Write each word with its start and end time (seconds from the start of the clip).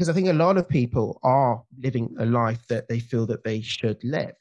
because 0.00 0.08
I 0.08 0.14
think 0.14 0.28
a 0.28 0.32
lot 0.32 0.56
of 0.56 0.66
people 0.66 1.20
are 1.22 1.62
living 1.78 2.16
a 2.18 2.24
life 2.24 2.66
that 2.68 2.88
they 2.88 3.00
feel 3.00 3.26
that 3.26 3.44
they 3.44 3.60
should 3.60 4.02
live 4.02 4.32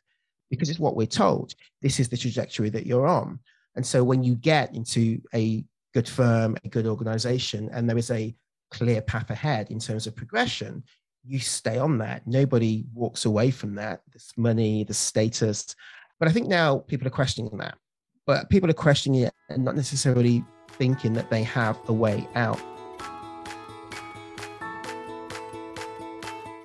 because 0.50 0.70
it's 0.70 0.80
what 0.80 0.96
we're 0.96 1.06
told. 1.06 1.54
This 1.82 2.00
is 2.00 2.08
the 2.08 2.16
trajectory 2.16 2.70
that 2.70 2.86
you're 2.86 3.06
on. 3.06 3.42
And 3.76 3.86
so 3.86 4.02
when 4.02 4.24
you 4.24 4.36
get 4.36 4.74
into 4.74 5.22
a 5.36 5.66
good 5.94 6.08
firm, 6.08 6.56
a 6.64 6.70
good 6.70 6.88
organization, 6.88 7.70
and 7.74 7.90
there 7.90 7.98
is 7.98 8.10
a 8.10 8.34
clear 8.72 9.02
path 9.02 9.32
ahead 9.32 9.70
in 9.70 9.80
terms 9.80 10.08
of 10.08 10.16
progression, 10.16 10.82
you 11.26 11.40
stay 11.40 11.78
on 11.78 11.98
that. 11.98 12.26
Nobody 12.26 12.86
walks 12.94 13.26
away 13.26 13.52
from 13.52 13.76
that. 13.76 14.00
This 14.14 14.32
money, 14.38 14.86
the 14.86 14.94
status. 14.94 15.76
But 16.22 16.30
I 16.30 16.32
think 16.32 16.48
now 16.48 16.78
people 16.78 17.06
are 17.06 17.12
questioning 17.12 17.58
that. 17.58 17.78
But 18.26 18.50
people 18.50 18.70
are 18.70 18.86
questioning 18.88 19.24
it 19.24 19.34
and 19.50 19.66
not 19.66 19.76
necessarily 19.76 20.42
thinking 20.70 21.12
that 21.16 21.30
they 21.30 21.44
have 21.44 21.78
a 21.90 21.94
way 21.94 22.26
out. 22.36 22.62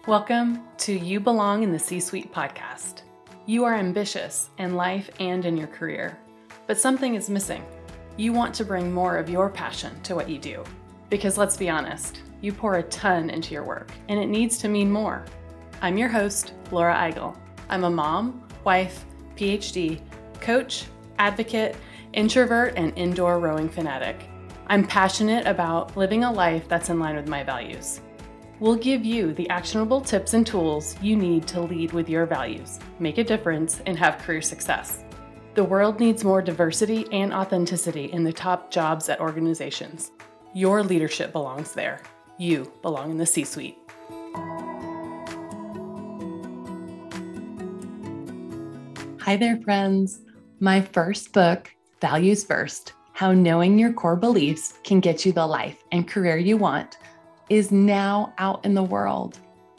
Welcome 0.06 0.60
to 0.80 0.92
You 0.92 1.18
Belong 1.18 1.62
in 1.62 1.72
the 1.72 1.78
C 1.78 1.98
Suite 1.98 2.30
podcast. 2.30 3.00
You 3.46 3.64
are 3.64 3.74
ambitious 3.74 4.50
in 4.58 4.74
life 4.74 5.08
and 5.18 5.46
in 5.46 5.56
your 5.56 5.66
career, 5.66 6.18
but 6.66 6.78
something 6.78 7.14
is 7.14 7.30
missing. 7.30 7.64
You 8.18 8.34
want 8.34 8.54
to 8.56 8.66
bring 8.66 8.92
more 8.92 9.16
of 9.16 9.30
your 9.30 9.48
passion 9.48 9.98
to 10.02 10.14
what 10.14 10.28
you 10.28 10.36
do. 10.38 10.62
Because 11.08 11.38
let's 11.38 11.56
be 11.56 11.70
honest, 11.70 12.20
you 12.42 12.52
pour 12.52 12.74
a 12.74 12.82
ton 12.82 13.30
into 13.30 13.54
your 13.54 13.64
work, 13.64 13.92
and 14.10 14.20
it 14.20 14.26
needs 14.26 14.58
to 14.58 14.68
mean 14.68 14.92
more. 14.92 15.24
I'm 15.80 15.96
your 15.96 16.10
host, 16.10 16.52
Laura 16.70 16.94
Eigel. 16.94 17.34
I'm 17.70 17.84
a 17.84 17.90
mom, 17.90 18.46
wife, 18.62 19.06
PhD, 19.38 20.02
coach, 20.38 20.84
advocate, 21.18 21.76
introvert, 22.12 22.74
and 22.76 22.92
indoor 22.94 23.38
rowing 23.38 23.70
fanatic. 23.70 24.28
I'm 24.66 24.86
passionate 24.86 25.46
about 25.46 25.96
living 25.96 26.24
a 26.24 26.30
life 26.30 26.68
that's 26.68 26.90
in 26.90 26.98
line 26.98 27.16
with 27.16 27.26
my 27.26 27.42
values. 27.42 28.02
We'll 28.60 28.76
give 28.76 29.04
you 29.04 29.32
the 29.34 29.50
actionable 29.50 30.00
tips 30.00 30.32
and 30.32 30.46
tools 30.46 30.96
you 31.02 31.16
need 31.16 31.48
to 31.48 31.60
lead 31.60 31.92
with 31.92 32.08
your 32.08 32.24
values, 32.24 32.78
make 33.00 33.18
a 33.18 33.24
difference, 33.24 33.82
and 33.84 33.98
have 33.98 34.18
career 34.18 34.42
success. 34.42 35.02
The 35.54 35.64
world 35.64 35.98
needs 35.98 36.22
more 36.22 36.40
diversity 36.40 37.06
and 37.10 37.34
authenticity 37.34 38.12
in 38.12 38.22
the 38.22 38.32
top 38.32 38.70
jobs 38.70 39.08
at 39.08 39.20
organizations. 39.20 40.12
Your 40.54 40.84
leadership 40.84 41.32
belongs 41.32 41.72
there. 41.72 42.00
You 42.38 42.72
belong 42.80 43.10
in 43.10 43.18
the 43.18 43.26
C 43.26 43.42
suite. 43.42 43.76
Hi 49.20 49.36
there, 49.36 49.60
friends. 49.64 50.20
My 50.60 50.80
first 50.80 51.32
book, 51.32 51.72
Values 52.00 52.44
First 52.44 52.92
How 53.14 53.32
Knowing 53.32 53.80
Your 53.80 53.92
Core 53.92 54.16
Beliefs 54.16 54.74
Can 54.84 55.00
Get 55.00 55.26
You 55.26 55.32
the 55.32 55.46
Life 55.46 55.82
and 55.90 56.06
Career 56.06 56.36
You 56.36 56.56
Want 56.56 56.98
is 57.48 57.70
now 57.70 58.32
out 58.38 58.64
in 58.64 58.74
the 58.74 58.82
world. 58.82 59.38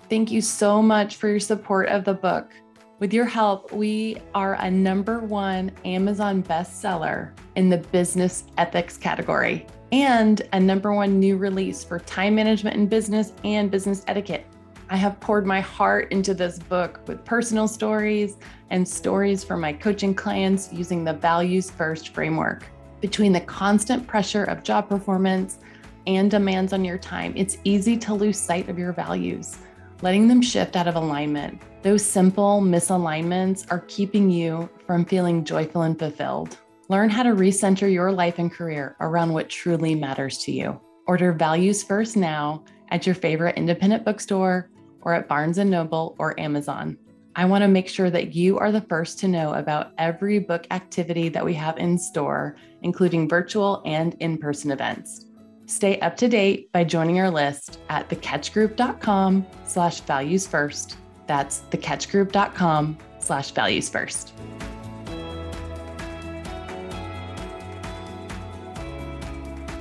Thank 0.09 0.31
you 0.31 0.41
so 0.41 0.81
much 0.81 1.15
for 1.15 1.27
your 1.27 1.39
support 1.39 1.89
of 1.89 2.03
the 2.03 2.13
book. 2.13 2.51
With 2.99 3.13
your 3.13 3.25
help, 3.25 3.73
we 3.73 4.17
are 4.33 4.53
a 4.55 4.71
number 4.71 5.19
one 5.19 5.71
Amazon 5.83 6.41
bestseller 6.41 7.31
in 7.55 7.69
the 7.69 7.77
business 7.77 8.45
ethics 8.57 8.97
category 8.97 9.65
and 9.91 10.41
a 10.53 10.59
number 10.59 10.93
one 10.93 11.19
new 11.19 11.37
release 11.37 11.83
for 11.83 11.99
time 11.99 12.35
management 12.35 12.75
in 12.75 12.87
business 12.87 13.33
and 13.43 13.69
business 13.69 14.03
etiquette. 14.07 14.45
I 14.89 14.97
have 14.97 15.19
poured 15.19 15.45
my 15.45 15.61
heart 15.61 16.11
into 16.11 16.33
this 16.33 16.59
book 16.59 17.01
with 17.07 17.25
personal 17.25 17.67
stories 17.67 18.37
and 18.69 18.87
stories 18.87 19.43
from 19.43 19.61
my 19.61 19.73
coaching 19.73 20.13
clients 20.13 20.71
using 20.71 21.03
the 21.03 21.13
values 21.13 21.71
first 21.71 22.09
framework. 22.09 22.65
Between 23.01 23.33
the 23.33 23.41
constant 23.41 24.07
pressure 24.07 24.43
of 24.43 24.63
job 24.63 24.87
performance, 24.87 25.59
and 26.07 26.29
demands 26.29 26.73
on 26.73 26.85
your 26.85 26.97
time, 26.97 27.33
it's 27.35 27.57
easy 27.63 27.97
to 27.97 28.13
lose 28.13 28.37
sight 28.39 28.69
of 28.69 28.77
your 28.77 28.93
values, 28.93 29.57
letting 30.01 30.27
them 30.27 30.41
shift 30.41 30.75
out 30.75 30.87
of 30.87 30.95
alignment. 30.95 31.61
Those 31.81 32.05
simple 32.05 32.61
misalignments 32.61 33.65
are 33.71 33.85
keeping 33.87 34.29
you 34.29 34.69
from 34.85 35.05
feeling 35.05 35.43
joyful 35.45 35.83
and 35.83 35.97
fulfilled. 35.97 36.57
Learn 36.89 37.09
how 37.09 37.23
to 37.23 37.29
recenter 37.29 37.91
your 37.91 38.11
life 38.11 38.39
and 38.39 38.51
career 38.51 38.95
around 38.99 39.33
what 39.33 39.49
truly 39.49 39.95
matters 39.95 40.37
to 40.39 40.51
you. 40.51 40.79
Order 41.07 41.33
Values 41.33 41.83
First 41.83 42.17
now 42.17 42.63
at 42.89 43.05
your 43.05 43.15
favorite 43.15 43.57
independent 43.57 44.05
bookstore 44.05 44.69
or 45.01 45.13
at 45.13 45.27
Barnes 45.27 45.57
& 45.57 45.59
Noble 45.59 46.15
or 46.19 46.39
Amazon. 46.39 46.97
I 47.35 47.45
want 47.45 47.63
to 47.63 47.67
make 47.67 47.89
sure 47.89 48.09
that 48.09 48.33
you 48.33 48.57
are 48.59 48.71
the 48.71 48.81
first 48.81 49.19
to 49.19 49.27
know 49.27 49.53
about 49.55 49.91
every 49.97 50.39
book 50.39 50.65
activity 50.71 51.27
that 51.29 51.43
we 51.43 51.53
have 51.55 51.77
in 51.77 51.97
store, 51.97 52.55
including 52.81 53.27
virtual 53.27 53.81
and 53.85 54.15
in-person 54.19 54.71
events. 54.71 55.25
Stay 55.67 55.99
up 56.01 56.15
to 56.17 56.27
date 56.27 56.71
by 56.73 56.83
joining 56.83 57.19
our 57.19 57.31
list 57.31 57.79
at 57.89 58.07
thecatchgroup.com 58.07 59.45
slash 59.65 59.99
values 60.01 60.45
first. 60.45 60.97
That's 61.25 61.61
thecatchgroup.com 61.71 62.99
slash 63.19 63.49
values 63.49 63.89
first. 63.89 64.33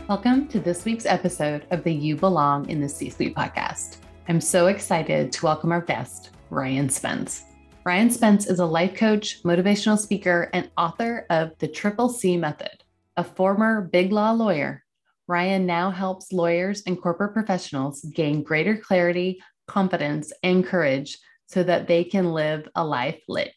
Welcome 0.09 0.49
to 0.49 0.59
this 0.59 0.87
week's 0.87 1.05
episode 1.05 1.67
of 1.71 1.85
the 1.85 1.93
You 1.93 2.17
Belong 2.17 2.69
in 2.71 2.81
the 2.81 2.89
C 2.89 3.11
Suite 3.11 3.35
podcast. 3.35 3.99
I'm 4.27 4.41
so 4.41 4.69
excited 4.69 5.33
to 5.33 5.45
welcome 5.45 5.71
our 5.71 5.83
guest, 5.83 6.31
Ryan 6.49 6.89
Spence. 6.89 7.45
Ryan 7.85 8.11
Spence 8.11 8.47
is 8.47 8.59
a 8.59 8.65
life 8.65 8.95
coach, 8.95 9.43
motivational 9.43 9.99
speaker, 9.99 10.49
and 10.55 10.71
author 10.79 11.27
of 11.29 11.53
The 11.59 11.69
Triple 11.69 12.09
C 12.09 12.39
Method. 12.39 12.85
A 13.19 13.25
former 13.25 13.83
big 13.83 14.13
law 14.13 14.33
lawyer, 14.33 14.84
Ryan 15.27 15.65
now 15.65 15.91
helps 15.91 16.33
lawyers 16.33 16.83
and 16.87 17.01
corporate 17.01 17.33
professionals 17.33 18.03
gain 18.03 18.43
greater 18.43 18.77
clarity, 18.77 19.43
confidence, 19.67 20.33
and 20.43 20.67
courage 20.67 21.19
so 21.47 21.63
that 21.63 21.89
they 21.89 22.05
can 22.05 22.33
live 22.33 22.69
a 22.75 22.85
life 22.85 23.21
lit. 23.29 23.55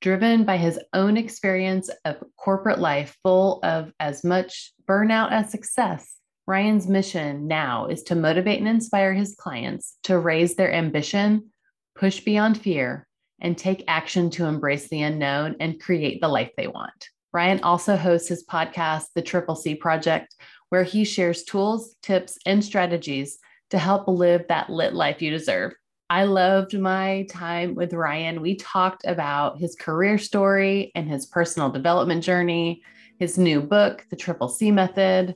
Driven 0.00 0.44
by 0.44 0.56
his 0.56 0.78
own 0.92 1.16
experience 1.16 1.90
of 2.04 2.22
corporate 2.36 2.80
life 2.80 3.16
full 3.22 3.60
of 3.62 3.92
as 4.00 4.24
much 4.24 4.72
burnout 4.88 5.30
as 5.30 5.50
success, 5.50 6.16
Ryan's 6.46 6.86
mission 6.86 7.46
now 7.46 7.86
is 7.86 8.02
to 8.04 8.14
motivate 8.14 8.58
and 8.58 8.68
inspire 8.68 9.14
his 9.14 9.34
clients 9.36 9.98
to 10.04 10.18
raise 10.18 10.54
their 10.54 10.72
ambition, 10.72 11.50
push 11.96 12.20
beyond 12.20 12.60
fear, 12.60 13.06
and 13.40 13.56
take 13.56 13.84
action 13.88 14.30
to 14.30 14.46
embrace 14.46 14.88
the 14.88 15.02
unknown 15.02 15.56
and 15.60 15.80
create 15.80 16.20
the 16.20 16.28
life 16.28 16.50
they 16.56 16.68
want. 16.68 17.08
Ryan 17.32 17.60
also 17.62 17.96
hosts 17.96 18.28
his 18.28 18.46
podcast, 18.46 19.06
The 19.14 19.22
Triple 19.22 19.56
C 19.56 19.74
Project, 19.74 20.34
where 20.70 20.84
he 20.84 21.04
shares 21.04 21.44
tools, 21.44 21.96
tips, 22.02 22.38
and 22.46 22.64
strategies 22.64 23.38
to 23.70 23.78
help 23.78 24.08
live 24.08 24.44
that 24.48 24.70
lit 24.70 24.94
life 24.94 25.20
you 25.20 25.30
deserve. 25.30 25.72
I 26.08 26.24
loved 26.24 26.78
my 26.78 27.26
time 27.30 27.74
with 27.74 27.92
Ryan. 27.92 28.40
We 28.40 28.54
talked 28.56 29.04
about 29.06 29.58
his 29.58 29.74
career 29.74 30.18
story 30.18 30.92
and 30.94 31.08
his 31.08 31.26
personal 31.26 31.68
development 31.68 32.22
journey, 32.22 32.82
his 33.18 33.38
new 33.38 33.60
book, 33.60 34.06
The 34.10 34.16
Triple 34.16 34.48
C 34.48 34.70
Method, 34.70 35.34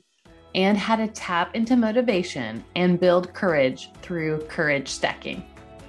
and 0.55 0.79
how 0.79 0.97
to 0.97 1.09
tap 1.09 1.55
into 1.57 1.77
motivation 1.77 2.65
and 2.77 3.01
build 3.01 3.35
courage 3.35 3.91
through 4.03 4.43
courage 4.47 4.89
stacking. 4.89 5.45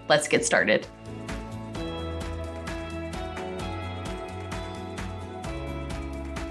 Let's 0.07 0.27
get 0.27 0.45
started. 0.45 0.87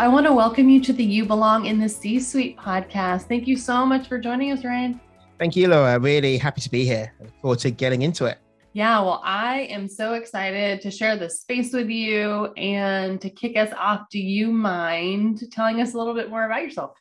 I 0.00 0.08
want 0.08 0.24
to 0.24 0.32
welcome 0.32 0.70
you 0.70 0.80
to 0.84 0.94
the 0.94 1.04
You 1.04 1.26
Belong 1.26 1.66
in 1.66 1.78
the 1.78 1.86
C 1.86 2.20
Suite 2.20 2.56
podcast. 2.56 3.24
Thank 3.24 3.46
you 3.46 3.54
so 3.54 3.84
much 3.84 4.08
for 4.08 4.18
joining 4.18 4.50
us, 4.50 4.64
Ryan. 4.64 4.98
Thank 5.38 5.56
you, 5.56 5.68
Laura. 5.68 5.98
Really 5.98 6.38
happy 6.38 6.62
to 6.62 6.70
be 6.70 6.86
here. 6.86 7.12
Look 7.20 7.38
forward 7.42 7.58
to 7.58 7.70
getting 7.70 8.00
into 8.00 8.24
it. 8.24 8.38
Yeah, 8.72 8.98
well, 9.02 9.20
I 9.22 9.68
am 9.68 9.86
so 9.88 10.14
excited 10.14 10.80
to 10.80 10.90
share 10.90 11.18
this 11.18 11.42
space 11.42 11.74
with 11.74 11.90
you 11.90 12.46
and 12.56 13.20
to 13.20 13.28
kick 13.28 13.58
us 13.58 13.74
off. 13.76 14.06
Do 14.10 14.18
you 14.18 14.50
mind 14.50 15.42
telling 15.52 15.82
us 15.82 15.92
a 15.92 15.98
little 15.98 16.14
bit 16.14 16.30
more 16.30 16.46
about 16.46 16.62
yourself? 16.62 16.92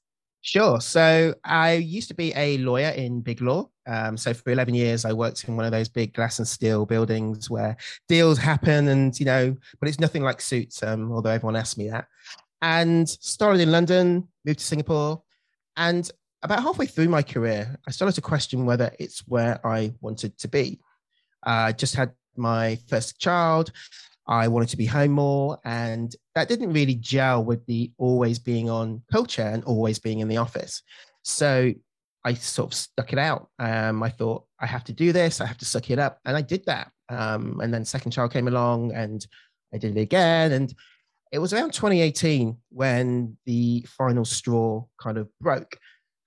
Sure. 0.41 0.81
So 0.81 1.33
I 1.45 1.75
used 1.75 2.09
to 2.09 2.16
be 2.16 2.33
a 2.35 2.57
lawyer 2.57 2.89
in 2.89 3.21
big 3.21 3.39
law. 3.39 3.69
Um, 3.87 4.17
so 4.17 4.33
for 4.33 4.51
11 4.51 4.73
years, 4.73 5.05
I 5.05 5.13
worked 5.13 5.45
in 5.45 5.55
one 5.55 5.63
of 5.63 5.71
those 5.71 5.87
big 5.87 6.13
glass 6.13 6.40
and 6.40 6.47
steel 6.47 6.85
buildings 6.85 7.49
where 7.49 7.78
deals 8.09 8.37
happen 8.37 8.90
and, 8.90 9.17
you 9.17 9.25
know, 9.25 9.55
but 9.79 9.87
it's 9.87 10.02
nothing 10.02 10.22
like 10.22 10.41
suits, 10.41 10.84
um, 10.84 11.13
although 11.13 11.29
everyone 11.29 11.55
asks 11.55 11.78
me 11.78 11.90
that 11.90 12.05
and 12.61 13.08
started 13.08 13.61
in 13.61 13.72
London, 13.72 14.28
moved 14.46 14.59
to 14.59 14.66
Singapore. 14.66 15.22
And 15.78 16.09
about 16.44 16.64
halfway 16.64 16.85
through 16.85 17.09
my 17.09 17.22
career, 17.22 17.78
I 17.88 17.91
started 17.91 18.14
to 18.14 18.22
question 18.22 18.66
whether 18.66 18.91
it's 19.00 19.20
where 19.28 19.66
I 19.66 19.94
wanted 20.02 20.38
to 20.40 20.47
be. 20.47 20.79
I 21.44 21.70
uh, 21.70 21.72
just 21.73 21.96
had 21.96 22.11
my 22.35 22.78
first 22.88 23.20
child. 23.20 23.72
I 24.28 24.47
wanted 24.47 24.70
to 24.70 24.78
be 24.78 24.85
home 24.85 25.11
more. 25.11 25.58
And 25.66 26.16
that 26.35 26.47
didn't 26.47 26.73
really 26.73 26.96
gel 26.96 27.44
with 27.44 27.66
the 27.66 27.91
always 27.97 28.40
being 28.40 28.70
on 28.70 29.02
culture 29.12 29.41
and 29.41 29.64
always 29.64 30.00
being 30.00 30.20
in 30.20 30.28
the 30.28 30.38
office. 30.38 30.84
So 31.23 31.73
I 32.23 32.34
sort 32.34 32.72
of 32.72 32.78
stuck 32.78 33.14
it 33.14 33.20
out. 33.20 33.50
Um, 33.58 34.03
I 34.03 34.09
thought, 34.09 34.46
I 34.59 34.66
have 34.66 34.84
to 34.85 34.94
do 34.94 35.12
this. 35.12 35.41
I 35.41 35.46
have 35.46 35.58
to 35.59 35.66
suck 35.66 35.90
it 35.90 36.00
up. 36.00 36.20
And 36.26 36.35
I 36.35 36.41
did 36.41 36.66
that. 36.66 36.91
Um, 37.09 37.59
and 37.62 37.73
then 37.73 37.85
second 37.85 38.12
child 38.12 38.32
came 38.32 38.47
along 38.47 38.94
and 38.94 39.26
I 39.73 39.78
did 39.78 39.97
it 39.97 40.02
again. 40.02 40.52
And 40.52 40.73
it 41.31 41.40
was 41.40 41.53
around 41.53 41.73
2018 41.73 42.58
when 42.70 43.37
the 43.46 43.85
final 43.87 44.26
straw 44.26 44.84
kind 44.99 45.17
of 45.17 45.29
broke. 45.40 45.78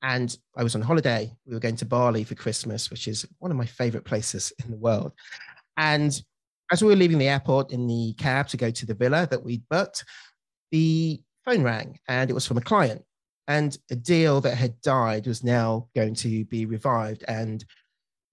And 0.02 0.36
I 0.56 0.62
was 0.62 0.74
on 0.74 0.82
holiday. 0.82 1.32
We 1.46 1.54
were 1.54 1.60
going 1.60 1.76
to 1.76 1.86
Bali 1.86 2.24
for 2.24 2.34
Christmas, 2.34 2.90
which 2.90 3.06
is 3.06 3.26
one 3.38 3.50
of 3.50 3.56
my 3.56 3.66
favorite 3.66 4.04
places 4.04 4.52
in 4.64 4.70
the 4.70 4.76
world. 4.76 5.12
And 5.76 6.20
as 6.70 6.82
we 6.82 6.88
were 6.88 6.96
leaving 6.96 7.18
the 7.18 7.28
airport 7.28 7.72
in 7.72 7.86
the 7.86 8.14
cab 8.14 8.48
to 8.48 8.56
go 8.56 8.70
to 8.70 8.86
the 8.86 8.94
villa 8.94 9.28
that 9.30 9.44
we'd 9.44 9.68
booked, 9.68 10.04
the 10.70 11.20
phone 11.44 11.62
rang 11.62 11.98
and 12.08 12.30
it 12.30 12.34
was 12.34 12.46
from 12.46 12.56
a 12.56 12.62
client. 12.62 13.04
And 13.48 13.76
a 13.90 13.96
deal 13.96 14.40
that 14.40 14.56
had 14.56 14.80
died 14.80 15.26
was 15.26 15.44
now 15.44 15.88
going 15.94 16.14
to 16.16 16.44
be 16.46 16.64
revived. 16.64 17.24
And 17.26 17.64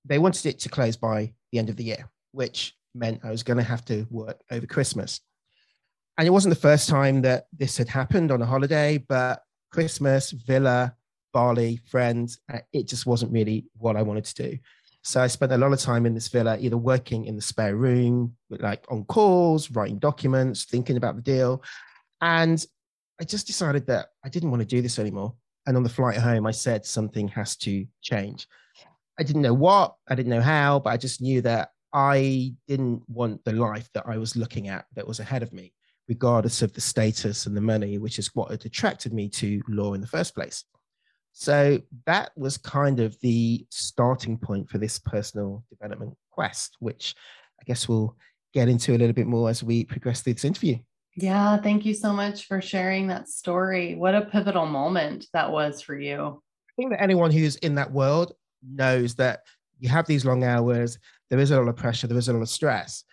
they 0.05 0.19
wanted 0.19 0.45
it 0.45 0.59
to 0.59 0.69
close 0.69 0.95
by 0.95 1.33
the 1.51 1.59
end 1.59 1.69
of 1.69 1.75
the 1.75 1.83
year, 1.83 2.09
which 2.31 2.75
meant 2.95 3.21
I 3.23 3.31
was 3.31 3.43
going 3.43 3.57
to 3.57 3.63
have 3.63 3.85
to 3.85 4.07
work 4.09 4.39
over 4.51 4.65
Christmas. 4.65 5.19
And 6.19 6.27
it 6.27 6.31
wasn't 6.31 6.53
the 6.53 6.59
first 6.59 6.89
time 6.89 7.21
that 7.21 7.45
this 7.57 7.77
had 7.77 7.87
happened 7.87 8.29
on 8.29 8.41
a 8.41 8.45
holiday, 8.45 8.97
but 8.97 9.41
Christmas, 9.71 10.31
villa, 10.31 10.93
Bali, 11.31 11.79
friends, 11.89 12.41
uh, 12.53 12.57
it 12.73 12.89
just 12.89 13.05
wasn't 13.05 13.31
really 13.31 13.67
what 13.77 13.95
I 13.95 14.01
wanted 14.01 14.25
to 14.25 14.49
do. 14.49 14.57
So 15.01 15.21
I 15.21 15.27
spent 15.27 15.53
a 15.53 15.57
lot 15.57 15.71
of 15.71 15.79
time 15.79 16.05
in 16.05 16.13
this 16.13 16.27
villa, 16.27 16.57
either 16.59 16.75
working 16.75 17.23
in 17.23 17.37
the 17.37 17.41
spare 17.41 17.77
room, 17.77 18.35
like 18.49 18.83
on 18.89 19.05
calls, 19.05 19.71
writing 19.71 19.97
documents, 19.97 20.65
thinking 20.65 20.97
about 20.97 21.15
the 21.15 21.21
deal. 21.21 21.63
And 22.19 22.65
I 23.21 23.23
just 23.23 23.47
decided 23.47 23.87
that 23.87 24.07
I 24.21 24.27
didn't 24.27 24.51
want 24.51 24.59
to 24.59 24.67
do 24.67 24.81
this 24.81 24.99
anymore. 24.99 25.35
And 25.67 25.77
on 25.77 25.83
the 25.83 25.89
flight 25.89 26.17
home, 26.17 26.45
I 26.45 26.51
said 26.51 26.85
something 26.85 27.29
has 27.29 27.55
to 27.59 27.85
change. 28.01 28.45
I 29.17 29.23
didn't 29.23 29.41
know 29.41 29.53
what, 29.53 29.95
I 30.09 30.15
didn't 30.15 30.31
know 30.31 30.41
how, 30.41 30.79
but 30.79 30.89
I 30.89 30.97
just 30.97 31.21
knew 31.21 31.41
that 31.43 31.69
I 31.93 32.55
didn't 32.67 33.03
want 33.07 33.45
the 33.45 33.53
life 33.53 33.89
that 33.93 34.03
I 34.05 34.17
was 34.17 34.35
looking 34.35 34.67
at 34.67 34.85
that 34.95 35.07
was 35.07 35.21
ahead 35.21 35.43
of 35.43 35.53
me, 35.53 35.71
regardless 36.09 36.63
of 36.63 36.73
the 36.73 36.81
status 36.81 37.45
and 37.45 37.55
the 37.55 37.61
money, 37.61 37.99
which 37.99 38.19
is 38.19 38.35
what 38.35 38.49
had 38.49 38.65
attracted 38.65 39.13
me 39.13 39.29
to 39.29 39.61
law 39.69 39.93
in 39.93 40.01
the 40.01 40.07
first 40.07 40.33
place. 40.33 40.65
So 41.31 41.79
that 42.07 42.31
was 42.35 42.57
kind 42.57 42.99
of 42.99 43.15
the 43.21 43.65
starting 43.69 44.37
point 44.37 44.69
for 44.69 44.79
this 44.79 44.97
personal 44.97 45.63
development 45.69 46.15
quest, 46.31 46.75
which 46.79 47.15
I 47.61 47.63
guess 47.65 47.87
we'll 47.87 48.17
get 48.53 48.67
into 48.67 48.95
a 48.95 48.97
little 48.97 49.13
bit 49.13 49.27
more 49.27 49.49
as 49.49 49.63
we 49.63 49.85
progress 49.85 50.21
through 50.21 50.33
this 50.33 50.45
interview. 50.45 50.77
Yeah, 51.15 51.57
thank 51.57 51.85
you 51.85 51.93
so 51.93 52.11
much 52.11 52.47
for 52.47 52.59
sharing 52.59 53.07
that 53.07 53.29
story. 53.29 53.95
What 53.95 54.15
a 54.15 54.21
pivotal 54.21 54.65
moment 54.65 55.27
that 55.33 55.51
was 55.51 55.81
for 55.81 55.97
you. 55.97 56.41
I 56.69 56.73
think 56.75 56.91
that 56.91 57.01
anyone 57.01 57.29
who's 57.29 57.57
in 57.57 57.75
that 57.75 57.91
world 57.91 58.33
knows 58.67 59.13
that 59.15 59.41
you 59.79 59.89
have 59.89 60.07
these 60.07 60.25
long 60.25 60.43
hours, 60.43 60.97
there 61.29 61.39
is 61.39 61.51
a 61.51 61.57
lot 61.57 61.67
of 61.67 61.75
pressure, 61.75 62.07
there 62.07 62.17
is 62.17 62.29
a 62.29 62.33
lot 62.33 62.41
of 62.41 62.49
stress. 62.49 63.03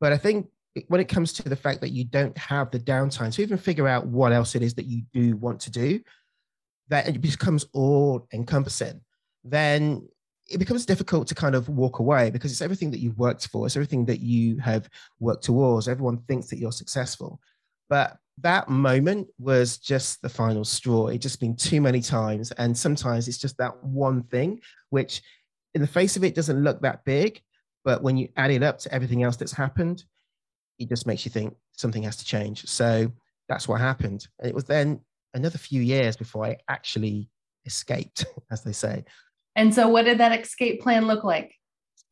But 0.00 0.12
I 0.12 0.16
think 0.16 0.48
when 0.88 1.00
it 1.00 1.08
comes 1.08 1.32
to 1.34 1.48
the 1.48 1.56
fact 1.56 1.80
that 1.80 1.90
you 1.90 2.04
don't 2.04 2.36
have 2.38 2.70
the 2.70 2.78
downtime 2.78 3.32
to 3.34 3.42
even 3.42 3.58
figure 3.58 3.88
out 3.88 4.06
what 4.06 4.32
else 4.32 4.54
it 4.54 4.62
is 4.62 4.74
that 4.74 4.86
you 4.86 5.02
do 5.12 5.36
want 5.36 5.60
to 5.60 5.70
do, 5.70 6.00
that 6.88 7.08
it 7.08 7.20
becomes 7.20 7.66
all 7.72 8.26
encompassing, 8.32 9.00
then 9.44 10.06
it 10.48 10.58
becomes 10.58 10.84
difficult 10.84 11.28
to 11.28 11.34
kind 11.34 11.54
of 11.54 11.68
walk 11.68 12.00
away 12.00 12.30
because 12.30 12.50
it's 12.50 12.62
everything 12.62 12.90
that 12.90 12.98
you've 12.98 13.18
worked 13.18 13.46
for, 13.48 13.66
it's 13.66 13.76
everything 13.76 14.04
that 14.04 14.20
you 14.20 14.58
have 14.58 14.88
worked 15.20 15.44
towards. 15.44 15.88
Everyone 15.88 16.18
thinks 16.28 16.48
that 16.48 16.58
you're 16.58 16.72
successful. 16.72 17.40
But 17.88 18.16
that 18.38 18.68
moment 18.68 19.28
was 19.38 19.78
just 19.78 20.22
the 20.22 20.28
final 20.28 20.64
straw. 20.64 21.08
It 21.08 21.18
just 21.18 21.40
been 21.40 21.56
too 21.56 21.80
many 21.80 22.00
times. 22.00 22.50
And 22.52 22.76
sometimes 22.76 23.28
it's 23.28 23.38
just 23.38 23.56
that 23.58 23.82
one 23.84 24.22
thing, 24.24 24.60
which 24.90 25.22
in 25.74 25.80
the 25.80 25.86
face 25.86 26.16
of 26.16 26.24
it 26.24 26.34
doesn't 26.34 26.62
look 26.62 26.80
that 26.82 27.04
big. 27.04 27.40
But 27.84 28.02
when 28.02 28.16
you 28.16 28.28
add 28.36 28.50
it 28.50 28.62
up 28.62 28.78
to 28.80 28.94
everything 28.94 29.22
else 29.22 29.36
that's 29.36 29.52
happened, 29.52 30.04
it 30.80 30.88
just 30.88 31.06
makes 31.06 31.24
you 31.24 31.30
think 31.30 31.54
something 31.72 32.02
has 32.02 32.16
to 32.16 32.24
change. 32.24 32.66
So 32.66 33.12
that's 33.48 33.68
what 33.68 33.80
happened. 33.80 34.26
And 34.40 34.48
it 34.48 34.54
was 34.54 34.64
then 34.64 35.00
another 35.34 35.58
few 35.58 35.82
years 35.82 36.16
before 36.16 36.46
I 36.46 36.56
actually 36.68 37.28
escaped, 37.66 38.24
as 38.50 38.64
they 38.64 38.72
say. 38.72 39.04
And 39.54 39.74
so, 39.74 39.88
what 39.88 40.06
did 40.06 40.18
that 40.18 40.38
escape 40.40 40.80
plan 40.80 41.06
look 41.06 41.22
like? 41.22 41.54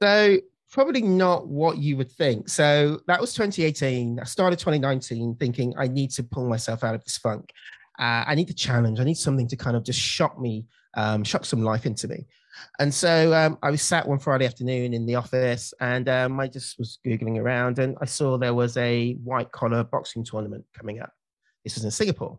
So, 0.02 0.38
probably 0.70 1.02
not 1.02 1.48
what 1.48 1.78
you 1.78 1.96
would 1.96 2.10
think. 2.12 2.48
So, 2.48 3.00
that 3.06 3.20
was 3.20 3.32
2018. 3.32 4.20
I 4.20 4.24
started 4.24 4.58
2019 4.58 5.36
thinking 5.36 5.72
I 5.78 5.88
need 5.88 6.10
to 6.12 6.22
pull 6.22 6.48
myself 6.48 6.84
out 6.84 6.94
of 6.94 7.02
this 7.04 7.16
funk. 7.16 7.50
Uh, 7.98 8.24
I 8.26 8.34
need 8.34 8.50
a 8.50 8.54
challenge. 8.54 9.00
I 9.00 9.04
need 9.04 9.16
something 9.16 9.48
to 9.48 9.56
kind 9.56 9.76
of 9.76 9.84
just 9.84 9.98
shock 9.98 10.38
me, 10.38 10.66
um, 10.94 11.24
shock 11.24 11.44
some 11.44 11.62
life 11.62 11.86
into 11.86 12.06
me. 12.06 12.26
And 12.78 12.92
so 12.92 13.32
um, 13.34 13.58
I 13.62 13.70
was 13.70 13.82
sat 13.82 14.06
one 14.06 14.18
Friday 14.18 14.46
afternoon 14.46 14.94
in 14.94 15.06
the 15.06 15.14
office 15.16 15.74
and 15.80 16.08
um, 16.08 16.38
I 16.40 16.48
just 16.48 16.78
was 16.78 16.98
Googling 17.04 17.38
around 17.38 17.78
and 17.78 17.96
I 18.00 18.04
saw 18.04 18.36
there 18.36 18.54
was 18.54 18.76
a 18.76 19.14
white 19.24 19.50
collar 19.52 19.84
boxing 19.84 20.24
tournament 20.24 20.64
coming 20.76 21.00
up. 21.00 21.12
This 21.64 21.74
was 21.74 21.84
in 21.84 21.90
Singapore. 21.90 22.38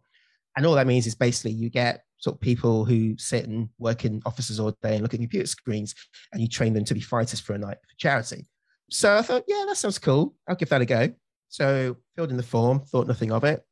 And 0.56 0.66
all 0.66 0.76
that 0.76 0.88
means 0.88 1.08
is 1.08 1.16
basically 1.16 1.52
you 1.52 1.70
get 1.70 2.04
sort 2.18 2.36
of 2.36 2.42
people 2.42 2.86
who 2.86 3.18
sit 3.18 3.48
and 3.48 3.70
work 3.78 4.06
in 4.06 4.22
offices 4.26 4.60
all 4.60 4.72
day 4.84 4.94
and 4.94 5.02
look 5.02 5.14
at 5.14 5.20
computer 5.20 5.48
screens, 5.48 5.96
and 6.34 6.42
you 6.42 6.48
train 6.48 6.74
them 6.74 6.84
to 6.86 6.94
be 6.94 7.00
fighters 7.00 7.40
for 7.40 7.54
a 7.54 7.58
night 7.58 7.78
for 7.82 7.96
charity. 7.98 8.46
So 8.90 9.16
I 9.16 9.22
thought, 9.22 9.44
yeah, 9.48 9.64
that 9.68 9.78
sounds 9.78 10.00
cool. 10.00 10.36
I'll 10.48 10.56
give 10.56 10.70
that 10.70 10.82
a 10.82 10.86
go. 10.86 11.14
So 11.48 11.96
filled 12.16 12.32
in 12.32 12.38
the 12.38 12.44
form, 12.44 12.82
thought 12.82 13.08
nothing 13.08 13.32
of 13.32 13.44
it. 13.44 13.64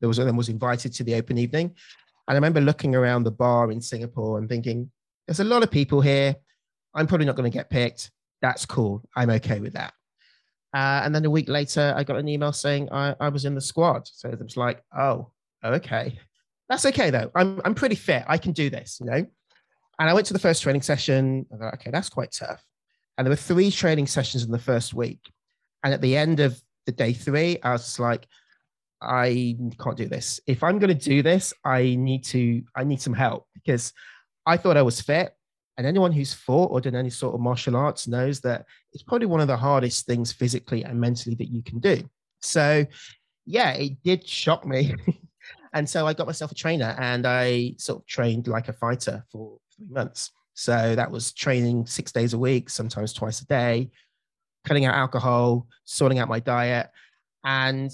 There 0.00 0.08
was 0.08 0.18
then 0.18 0.36
was 0.36 0.48
invited 0.48 0.92
to 0.94 1.04
the 1.04 1.14
open 1.14 1.38
evening, 1.38 1.66
and 1.66 1.74
I 2.28 2.34
remember 2.34 2.60
looking 2.60 2.94
around 2.94 3.24
the 3.24 3.30
bar 3.30 3.70
in 3.70 3.80
Singapore 3.80 4.38
and 4.38 4.48
thinking, 4.48 4.90
there's 5.28 5.40
a 5.40 5.44
lot 5.44 5.62
of 5.62 5.70
people 5.70 6.00
here. 6.00 6.34
I'm 6.94 7.06
probably 7.06 7.26
not 7.26 7.36
going 7.36 7.50
to 7.50 7.56
get 7.56 7.68
picked. 7.68 8.10
That's 8.40 8.64
cool. 8.64 9.06
I'm 9.14 9.28
okay 9.30 9.60
with 9.60 9.74
that. 9.74 9.92
Uh, 10.74 11.02
and 11.04 11.14
then 11.14 11.24
a 11.24 11.30
week 11.30 11.48
later, 11.48 11.92
I 11.94 12.02
got 12.02 12.16
an 12.16 12.28
email 12.28 12.52
saying 12.52 12.88
I, 12.90 13.14
I 13.20 13.28
was 13.28 13.44
in 13.44 13.54
the 13.54 13.60
squad. 13.60 14.08
So 14.08 14.30
it 14.30 14.42
was 14.42 14.56
like, 14.56 14.82
oh, 14.96 15.30
okay. 15.62 16.18
That's 16.70 16.86
okay 16.86 17.10
though. 17.10 17.30
I'm 17.34 17.60
I'm 17.64 17.74
pretty 17.74 17.94
fit. 17.94 18.24
I 18.26 18.36
can 18.36 18.52
do 18.52 18.68
this, 18.68 18.98
you 19.00 19.06
know. 19.06 19.26
And 19.98 20.10
I 20.10 20.14
went 20.14 20.26
to 20.28 20.32
the 20.32 20.38
first 20.38 20.62
training 20.62 20.82
session. 20.82 21.46
I 21.52 21.56
thought, 21.56 21.74
okay, 21.74 21.90
that's 21.90 22.08
quite 22.08 22.32
tough. 22.32 22.62
And 23.16 23.26
there 23.26 23.30
were 23.30 23.36
three 23.36 23.70
training 23.70 24.06
sessions 24.06 24.44
in 24.44 24.50
the 24.50 24.58
first 24.58 24.94
week. 24.94 25.20
And 25.82 25.92
at 25.92 26.00
the 26.00 26.16
end 26.16 26.40
of 26.40 26.60
the 26.86 26.92
day 26.92 27.12
three, 27.12 27.58
I 27.62 27.72
was 27.72 27.98
like, 27.98 28.26
I 29.00 29.56
can't 29.80 29.96
do 29.96 30.06
this. 30.06 30.40
If 30.46 30.62
I'm 30.62 30.78
going 30.78 30.96
to 30.96 31.08
do 31.08 31.22
this, 31.22 31.52
I 31.64 31.96
need 31.98 32.24
to, 32.26 32.62
I 32.74 32.84
need 32.84 33.00
some 33.00 33.14
help 33.14 33.46
because 33.54 33.92
I 34.48 34.56
thought 34.56 34.76
I 34.76 34.82
was 34.82 35.00
fit. 35.00 35.34
And 35.76 35.86
anyone 35.86 36.10
who's 36.10 36.34
fought 36.34 36.72
or 36.72 36.80
done 36.80 36.96
any 36.96 37.10
sort 37.10 37.34
of 37.34 37.40
martial 37.40 37.76
arts 37.76 38.08
knows 38.08 38.40
that 38.40 38.66
it's 38.92 39.04
probably 39.04 39.26
one 39.26 39.40
of 39.40 39.46
the 39.46 39.56
hardest 39.56 40.06
things 40.06 40.32
physically 40.32 40.82
and 40.84 41.00
mentally 41.00 41.36
that 41.36 41.52
you 41.52 41.62
can 41.62 41.78
do. 41.78 42.02
So, 42.40 42.84
yeah, 43.46 43.70
it 43.74 44.02
did 44.02 44.26
shock 44.26 44.66
me 44.66 44.96
And 45.72 45.88
so 45.88 46.06
I 46.06 46.14
got 46.14 46.26
myself 46.26 46.52
a 46.52 46.54
trainer 46.54 46.96
and 46.98 47.26
I 47.26 47.74
sort 47.78 48.00
of 48.00 48.06
trained 48.06 48.48
like 48.48 48.68
a 48.68 48.72
fighter 48.72 49.24
for 49.30 49.58
three 49.76 49.88
months. 49.88 50.30
So 50.54 50.94
that 50.96 51.10
was 51.10 51.32
training 51.32 51.86
six 51.86 52.10
days 52.10 52.34
a 52.34 52.38
week, 52.38 52.70
sometimes 52.70 53.12
twice 53.12 53.40
a 53.40 53.46
day, 53.46 53.90
cutting 54.64 54.86
out 54.86 54.94
alcohol, 54.94 55.66
sorting 55.84 56.18
out 56.18 56.28
my 56.28 56.40
diet. 56.40 56.90
And 57.44 57.90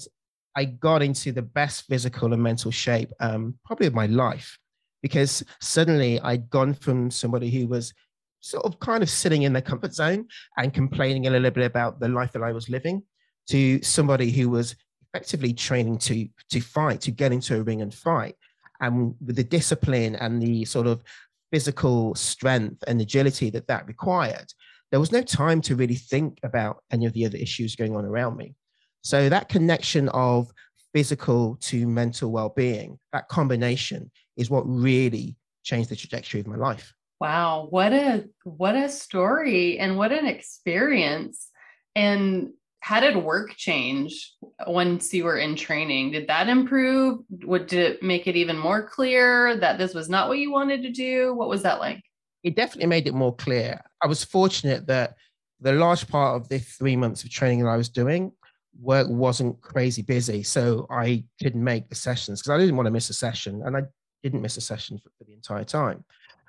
I 0.55 0.65
got 0.65 1.03
into 1.03 1.31
the 1.31 1.41
best 1.41 1.85
physical 1.85 2.33
and 2.33 2.41
mental 2.41 2.71
shape 2.71 3.11
um, 3.19 3.55
probably 3.65 3.87
of 3.87 3.93
my 3.93 4.07
life 4.07 4.57
because 5.01 5.43
suddenly 5.61 6.19
I'd 6.21 6.49
gone 6.49 6.73
from 6.73 7.11
somebody 7.11 7.49
who 7.49 7.67
was 7.67 7.93
sort 8.39 8.65
of 8.65 8.79
kind 8.79 9.01
of 9.01 9.09
sitting 9.09 9.43
in 9.43 9.53
their 9.53 9.61
comfort 9.61 9.93
zone 9.93 10.27
and 10.57 10.73
complaining 10.73 11.27
a 11.27 11.29
little 11.29 11.49
bit 11.51 11.65
about 11.65 11.99
the 11.99 12.07
life 12.07 12.31
that 12.33 12.43
I 12.43 12.51
was 12.51 12.69
living 12.69 13.03
to 13.49 13.81
somebody 13.81 14.31
who 14.31 14.49
was 14.49 14.75
effectively 15.13 15.53
training 15.53 15.97
to 15.99 16.27
to 16.49 16.59
fight, 16.61 17.01
to 17.01 17.11
get 17.11 17.31
into 17.31 17.57
a 17.57 17.63
ring 17.63 17.81
and 17.81 17.93
fight. 17.93 18.35
And 18.81 19.15
with 19.25 19.35
the 19.37 19.43
discipline 19.43 20.15
and 20.15 20.41
the 20.41 20.65
sort 20.65 20.87
of 20.87 21.03
physical 21.51 22.13
strength 22.15 22.83
and 22.87 22.99
agility 22.99 23.49
that 23.51 23.67
that 23.67 23.87
required, 23.87 24.51
there 24.91 24.99
was 24.99 25.11
no 25.11 25.21
time 25.21 25.61
to 25.61 25.75
really 25.75 25.95
think 25.95 26.39
about 26.43 26.83
any 26.91 27.05
of 27.05 27.13
the 27.13 27.25
other 27.25 27.37
issues 27.37 27.75
going 27.75 27.95
on 27.95 28.05
around 28.05 28.37
me. 28.37 28.55
So 29.01 29.29
that 29.29 29.49
connection 29.49 30.09
of 30.09 30.51
physical 30.95 31.57
to 31.57 31.85
mental 31.85 32.31
well-being, 32.31 32.97
that 33.11 33.27
combination 33.27 34.09
is 34.37 34.49
what 34.49 34.61
really 34.61 35.35
changed 35.61 35.89
the 35.89 35.95
trajectory 35.95 36.39
of 36.39 36.47
my 36.47 36.55
life. 36.55 36.93
Wow, 37.19 37.67
what 37.69 37.91
a 37.91 38.29
what 38.45 38.75
a 38.77 38.87
story 38.87 39.77
and 39.77 39.97
what 39.97 40.13
an 40.13 40.25
experience. 40.25 41.49
And 41.95 42.51
how 42.79 43.01
did 43.01 43.17
work 43.17 43.57
change 43.57 44.33
once 44.67 45.13
you 45.13 45.25
were 45.25 45.37
in 45.37 45.57
training? 45.57 46.11
Did 46.11 46.27
that 46.27 46.47
improve? 46.47 47.19
Would 47.43 47.67
did 47.67 47.91
it 47.91 48.03
make 48.03 48.25
it 48.25 48.37
even 48.37 48.57
more 48.57 48.87
clear 48.87 49.57
that 49.57 49.77
this 49.77 49.93
was 49.93 50.07
not 50.07 50.29
what 50.29 50.39
you 50.39 50.49
wanted 50.49 50.81
to 50.83 50.91
do? 50.91 51.33
What 51.33 51.49
was 51.49 51.63
that 51.63 51.79
like? 51.79 52.01
It 52.43 52.55
definitely 52.55 52.87
made 52.87 53.07
it 53.07 53.13
more 53.13 53.35
clear. 53.35 53.81
I 54.01 54.07
was 54.07 54.23
fortunate 54.23 54.87
that 54.87 55.15
the 55.59 55.73
large 55.73 56.07
part 56.07 56.39
of 56.39 56.47
the 56.47 56.59
three 56.59 56.95
months 56.95 57.25
of 57.25 57.31
training 57.31 57.63
that 57.63 57.69
I 57.69 57.75
was 57.75 57.89
doing, 57.89 58.31
work 58.79 59.07
wasn't 59.09 59.59
crazy 59.61 60.01
busy. 60.01 60.43
So 60.43 60.85
I 60.89 61.23
could 61.41 61.55
make 61.55 61.89
the 61.89 61.95
sessions 61.95 62.41
because 62.41 62.55
I 62.55 62.59
didn't 62.59 62.75
want 62.75 62.87
to 62.87 62.91
miss 62.91 63.09
a 63.09 63.13
session 63.13 63.61
and 63.65 63.77
I 63.77 63.83
didn't 64.23 64.41
miss 64.41 64.57
a 64.57 64.61
session 64.61 64.97
for, 64.97 65.09
for 65.17 65.23
the 65.25 65.33
entire 65.33 65.63
time. 65.63 66.03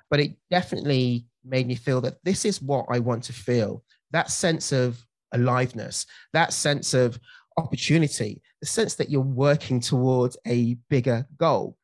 But 0.09 0.19
it 0.19 0.33
definitely 0.49 1.25
made 1.43 1.67
me 1.67 1.75
feel 1.75 2.01
that 2.01 2.23
this 2.23 2.45
is 2.45 2.61
what 2.61 2.85
I 2.89 2.99
want 2.99 3.23
to 3.25 3.33
feel. 3.33 3.83
That 4.11 4.31
sense 4.31 4.71
of 4.71 5.03
aliveness, 5.33 6.05
that 6.33 6.53
sense 6.53 6.93
of 6.93 7.19
opportunity, 7.57 8.41
the 8.61 8.67
sense 8.67 8.95
that 8.95 9.09
you're 9.09 9.21
working 9.21 9.79
towards 9.79 10.37
a 10.47 10.75
bigger 10.89 11.27
goal. 11.37 11.77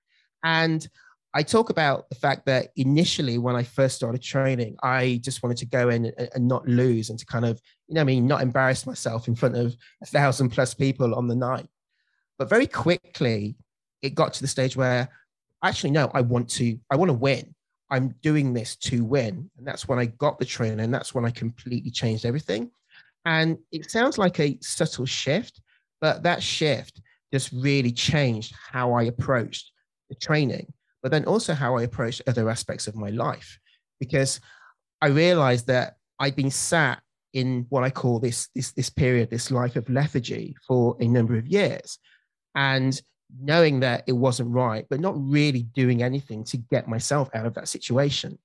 And 0.43 0.87
I 1.35 1.41
talk 1.41 1.71
about 1.71 2.09
the 2.09 2.15
fact 2.15 2.45
that 2.45 2.69
initially, 2.75 3.39
when 3.39 3.55
I 3.55 3.63
first 3.63 3.95
started 3.95 4.21
training, 4.21 4.77
I 4.83 5.19
just 5.23 5.41
wanted 5.41 5.57
to 5.57 5.65
go 5.65 5.89
in 5.89 6.05
and, 6.05 6.29
and, 6.35 6.47
not 6.47 6.67
lose 6.67 7.09
and 7.09 7.17
to 7.17 7.25
kind 7.25 7.43
of, 7.43 7.59
you 7.87 7.95
know, 7.95 8.01
I 8.01 8.03
mean, 8.03 8.27
not 8.27 8.41
embarrass 8.41 8.85
myself 8.85 9.27
in 9.27 9.35
front 9.35 9.57
of 9.57 9.75
a 10.03 10.05
thousand 10.05 10.49
plus 10.49 10.75
people 10.75 11.15
on 11.15 11.27
the 11.27 11.35
night. 11.35 11.67
But 12.37 12.49
very 12.49 12.67
quickly, 12.67 13.55
it 14.03 14.13
got 14.13 14.33
to 14.33 14.41
the 14.41 14.47
stage 14.47 14.75
where 14.75 15.09
actually, 15.63 15.91
no, 15.91 16.11
I 16.13 16.21
want 16.21 16.49
to, 16.51 16.77
I 16.91 16.95
want 16.97 17.09
to 17.09 17.13
win. 17.13 17.55
I'm 17.89 18.15
doing 18.21 18.53
this 18.53 18.75
to 18.77 19.03
win. 19.03 19.49
And 19.57 19.65
that's 19.65 19.87
when 19.87 19.97
I 19.97 20.05
got 20.05 20.37
the 20.37 20.45
training. 20.45 20.81
And 20.81 20.93
that's 20.93 21.15
when 21.15 21.25
I 21.25 21.31
completely 21.31 21.89
changed 21.89 22.25
everything. 22.25 22.69
And 23.25 23.57
it 23.71 23.89
sounds 23.89 24.17
like 24.19 24.39
a 24.39 24.57
subtle 24.61 25.05
shift, 25.05 25.61
but 25.99 26.21
that 26.23 26.43
shift 26.43 27.01
just 27.31 27.51
really 27.53 27.91
changed 27.91 28.53
how 28.71 28.93
I 28.93 29.03
approached 29.03 29.71
the 30.09 30.15
training 30.15 30.71
but 31.03 31.11
then 31.11 31.25
also 31.25 31.53
how 31.53 31.77
I 31.77 31.83
approach 31.83 32.21
other 32.25 32.49
aspects 32.49 32.87
of 32.87 32.95
my 32.95 33.09
life. 33.09 33.59
Because 33.99 34.39
I 35.01 35.07
realized 35.07 35.67
that 35.67 35.97
I'd 36.17 36.35
been 36.35 36.49
sat 36.49 37.01
in 37.33 37.65
what 37.69 37.83
I 37.83 37.89
call 37.89 38.19
this, 38.19 38.47
this, 38.55 38.71
this 38.71 38.89
period, 38.89 39.29
this 39.29 39.51
life 39.51 39.75
of 39.75 39.89
lethargy 39.89 40.55
for 40.65 40.95
a 40.99 41.07
number 41.07 41.35
of 41.35 41.47
years. 41.47 41.99
And 42.55 42.99
knowing 43.41 43.81
that 43.81 44.03
it 44.07 44.13
wasn't 44.13 44.49
right, 44.49 44.85
but 44.89 44.99
not 44.99 45.15
really 45.17 45.63
doing 45.63 46.01
anything 46.01 46.43
to 46.45 46.57
get 46.57 46.87
myself 46.87 47.29
out 47.33 47.45
of 47.45 47.55
that 47.55 47.67
situation. 47.67 48.37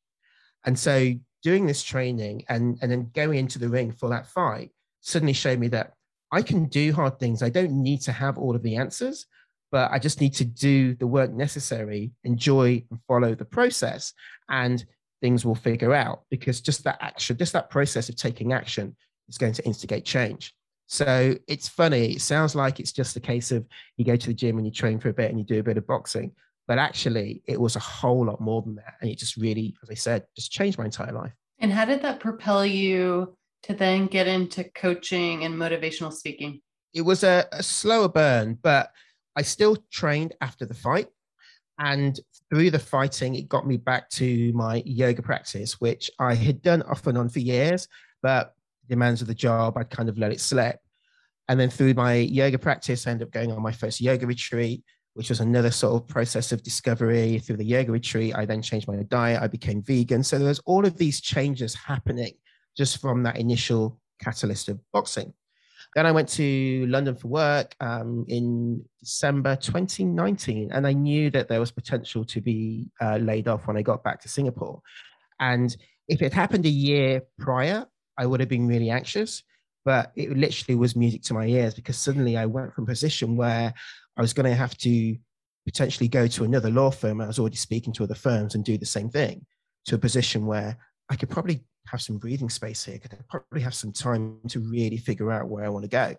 And 0.64 0.78
so 0.78 1.12
doing 1.42 1.66
this 1.66 1.82
training 1.82 2.44
and, 2.48 2.78
and 2.82 2.90
then 2.90 3.10
going 3.14 3.38
into 3.38 3.58
the 3.58 3.68
ring 3.68 3.92
for 3.92 4.08
that 4.08 4.26
fight 4.26 4.70
suddenly 5.00 5.32
showed 5.32 5.58
me 5.58 5.68
that 5.68 5.92
I 6.32 6.42
can 6.42 6.66
do 6.66 6.92
hard 6.92 7.18
things. 7.18 7.42
I 7.42 7.50
don't 7.50 7.82
need 7.82 8.00
to 8.02 8.12
have 8.12 8.38
all 8.38 8.56
of 8.56 8.62
the 8.62 8.76
answers, 8.76 9.26
but 9.70 9.90
I 9.90 9.98
just 9.98 10.20
need 10.20 10.34
to 10.34 10.44
do 10.44 10.94
the 10.94 11.06
work 11.06 11.32
necessary, 11.32 12.12
enjoy 12.24 12.84
and 12.90 13.00
follow 13.06 13.34
the 13.34 13.44
process, 13.44 14.12
and 14.48 14.84
things 15.20 15.44
will 15.44 15.54
figure 15.54 15.94
out 15.94 16.22
because 16.30 16.60
just 16.60 16.84
that 16.84 16.98
action, 17.00 17.36
just 17.36 17.52
that 17.52 17.70
process 17.70 18.08
of 18.08 18.16
taking 18.16 18.52
action 18.52 18.96
is 19.28 19.38
going 19.38 19.52
to 19.52 19.64
instigate 19.64 20.04
change. 20.04 20.54
So 20.86 21.34
it's 21.46 21.68
funny. 21.68 22.12
It 22.12 22.22
sounds 22.22 22.54
like 22.54 22.80
it's 22.80 22.92
just 22.92 23.16
a 23.16 23.20
case 23.20 23.52
of 23.52 23.66
you 23.96 24.04
go 24.04 24.16
to 24.16 24.26
the 24.26 24.34
gym 24.34 24.56
and 24.56 24.66
you 24.66 24.72
train 24.72 24.98
for 24.98 25.10
a 25.10 25.12
bit 25.12 25.30
and 25.30 25.38
you 25.38 25.44
do 25.44 25.60
a 25.60 25.62
bit 25.62 25.76
of 25.76 25.86
boxing. 25.86 26.32
But 26.66 26.78
actually, 26.78 27.42
it 27.46 27.60
was 27.60 27.76
a 27.76 27.80
whole 27.80 28.24
lot 28.24 28.40
more 28.40 28.62
than 28.62 28.76
that. 28.76 28.94
And 29.00 29.10
it 29.10 29.18
just 29.18 29.36
really, 29.36 29.76
as 29.82 29.90
I 29.90 29.94
said, 29.94 30.24
just 30.34 30.50
changed 30.50 30.78
my 30.78 30.86
entire 30.86 31.12
life. 31.12 31.32
And 31.58 31.72
how 31.72 31.84
did 31.84 32.02
that 32.02 32.20
propel 32.20 32.64
you 32.64 33.36
to 33.64 33.74
then 33.74 34.06
get 34.06 34.26
into 34.26 34.64
coaching 34.64 35.44
and 35.44 35.54
motivational 35.54 36.12
speaking? 36.12 36.60
It 36.94 37.02
was 37.02 37.22
a, 37.22 37.46
a 37.52 37.62
slower 37.62 38.08
burn, 38.08 38.58
but 38.62 38.90
I 39.38 39.42
still 39.42 39.76
trained 39.92 40.34
after 40.40 40.66
the 40.66 40.74
fight. 40.74 41.06
And 41.78 42.18
through 42.50 42.72
the 42.72 42.78
fighting, 42.80 43.36
it 43.36 43.48
got 43.48 43.68
me 43.68 43.76
back 43.76 44.10
to 44.10 44.52
my 44.52 44.82
yoga 44.84 45.22
practice, 45.22 45.80
which 45.80 46.10
I 46.18 46.34
had 46.34 46.60
done 46.60 46.82
off 46.82 47.06
and 47.06 47.16
on 47.16 47.28
for 47.28 47.38
years, 47.38 47.86
but 48.20 48.54
demands 48.88 49.22
of 49.22 49.28
the 49.28 49.34
job, 49.34 49.78
I'd 49.78 49.90
kind 49.90 50.08
of 50.08 50.18
let 50.18 50.32
it 50.32 50.40
slip. 50.40 50.80
And 51.48 51.58
then 51.58 51.70
through 51.70 51.94
my 51.94 52.14
yoga 52.14 52.58
practice, 52.58 53.06
I 53.06 53.12
ended 53.12 53.28
up 53.28 53.32
going 53.32 53.52
on 53.52 53.62
my 53.62 53.70
first 53.70 54.00
yoga 54.00 54.26
retreat, 54.26 54.82
which 55.14 55.28
was 55.28 55.38
another 55.38 55.70
sort 55.70 56.02
of 56.02 56.08
process 56.08 56.50
of 56.50 56.64
discovery. 56.64 57.38
Through 57.38 57.58
the 57.58 57.64
yoga 57.64 57.92
retreat, 57.92 58.34
I 58.34 58.44
then 58.44 58.60
changed 58.60 58.88
my 58.88 58.96
diet, 59.04 59.40
I 59.40 59.46
became 59.46 59.82
vegan. 59.82 60.24
So 60.24 60.38
there 60.38 60.48
was 60.48 60.58
all 60.66 60.84
of 60.84 60.96
these 60.96 61.20
changes 61.20 61.76
happening 61.76 62.32
just 62.76 63.00
from 63.00 63.22
that 63.22 63.38
initial 63.38 64.00
catalyst 64.20 64.68
of 64.68 64.80
boxing. 64.92 65.32
Then 65.94 66.06
I 66.06 66.12
went 66.12 66.28
to 66.30 66.86
London 66.86 67.16
for 67.16 67.28
work 67.28 67.74
um, 67.80 68.24
in 68.28 68.84
December 69.00 69.56
2019, 69.56 70.70
and 70.72 70.86
I 70.86 70.92
knew 70.92 71.30
that 71.30 71.48
there 71.48 71.60
was 71.60 71.70
potential 71.70 72.24
to 72.26 72.40
be 72.40 72.90
uh, 73.00 73.16
laid 73.16 73.48
off 73.48 73.66
when 73.66 73.76
I 73.76 73.82
got 73.82 74.04
back 74.04 74.20
to 74.22 74.28
Singapore. 74.28 74.80
And 75.40 75.74
if 76.08 76.22
it 76.22 76.32
happened 76.32 76.66
a 76.66 76.70
year 76.70 77.22
prior, 77.38 77.86
I 78.18 78.26
would 78.26 78.40
have 78.40 78.48
been 78.48 78.66
really 78.66 78.90
anxious. 78.90 79.42
But 79.84 80.12
it 80.16 80.36
literally 80.36 80.76
was 80.76 80.94
music 80.94 81.22
to 81.22 81.34
my 81.34 81.46
ears 81.46 81.74
because 81.74 81.96
suddenly 81.96 82.36
I 82.36 82.44
went 82.44 82.74
from 82.74 82.84
a 82.84 82.88
position 82.88 83.36
where 83.36 83.72
I 84.16 84.20
was 84.20 84.34
going 84.34 84.44
to 84.50 84.54
have 84.54 84.76
to 84.78 85.16
potentially 85.64 86.08
go 86.08 86.26
to 86.26 86.44
another 86.44 86.70
law 86.70 86.90
firm. 86.90 87.20
I 87.20 87.26
was 87.26 87.38
already 87.38 87.56
speaking 87.56 87.92
to 87.94 88.04
other 88.04 88.14
firms 88.14 88.54
and 88.54 88.64
do 88.64 88.76
the 88.76 88.84
same 88.84 89.08
thing 89.08 89.46
to 89.86 89.94
a 89.94 89.98
position 89.98 90.44
where 90.44 90.76
I 91.08 91.16
could 91.16 91.30
probably 91.30 91.64
have 91.90 92.00
some 92.00 92.18
breathing 92.18 92.50
space 92.50 92.84
here 92.84 92.98
because 93.00 93.18
I 93.18 93.22
probably 93.28 93.62
have 93.62 93.74
some 93.74 93.92
time 93.92 94.38
to 94.48 94.60
really 94.60 94.96
figure 94.96 95.30
out 95.30 95.48
where 95.48 95.64
I 95.64 95.68
want 95.68 95.84
to 95.84 95.88
go. 95.88 96.14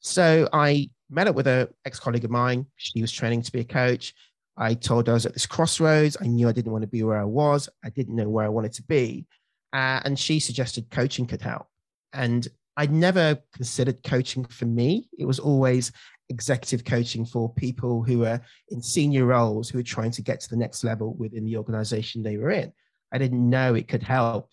So 0.00 0.48
I 0.52 0.90
met 1.10 1.28
up 1.28 1.34
with 1.34 1.46
an 1.46 1.68
ex-colleague 1.84 2.24
of 2.24 2.30
mine. 2.30 2.66
She 2.76 3.00
was 3.00 3.12
training 3.12 3.42
to 3.42 3.52
be 3.52 3.60
a 3.60 3.64
coach. 3.64 4.14
I 4.56 4.74
told 4.74 5.06
her 5.06 5.12
I 5.12 5.14
was 5.14 5.26
at 5.26 5.32
this 5.32 5.46
crossroads. 5.46 6.16
I 6.20 6.26
knew 6.26 6.48
I 6.48 6.52
didn't 6.52 6.72
want 6.72 6.82
to 6.82 6.88
be 6.88 7.02
where 7.02 7.18
I 7.18 7.24
was. 7.24 7.68
I 7.84 7.90
didn't 7.90 8.16
know 8.16 8.28
where 8.28 8.44
I 8.44 8.50
wanted 8.50 8.72
to 8.74 8.82
be. 8.82 9.26
Uh, 9.72 10.00
and 10.04 10.18
she 10.18 10.38
suggested 10.38 10.90
coaching 10.90 11.26
could 11.26 11.42
help. 11.42 11.66
And 12.12 12.46
I'd 12.76 12.92
never 12.92 13.38
considered 13.54 14.02
coaching 14.04 14.44
for 14.44 14.66
me. 14.66 15.08
It 15.18 15.24
was 15.24 15.38
always 15.38 15.90
executive 16.28 16.84
coaching 16.84 17.24
for 17.24 17.52
people 17.54 18.02
who 18.02 18.24
are 18.24 18.40
in 18.70 18.82
senior 18.82 19.26
roles 19.26 19.68
who 19.68 19.78
are 19.78 19.82
trying 19.82 20.10
to 20.12 20.22
get 20.22 20.40
to 20.40 20.50
the 20.50 20.56
next 20.56 20.84
level 20.84 21.14
within 21.14 21.44
the 21.44 21.56
organization 21.56 22.22
they 22.22 22.36
were 22.36 22.50
in. 22.50 22.72
I 23.12 23.18
didn't 23.18 23.48
know 23.48 23.74
it 23.74 23.88
could 23.88 24.02
help 24.02 24.50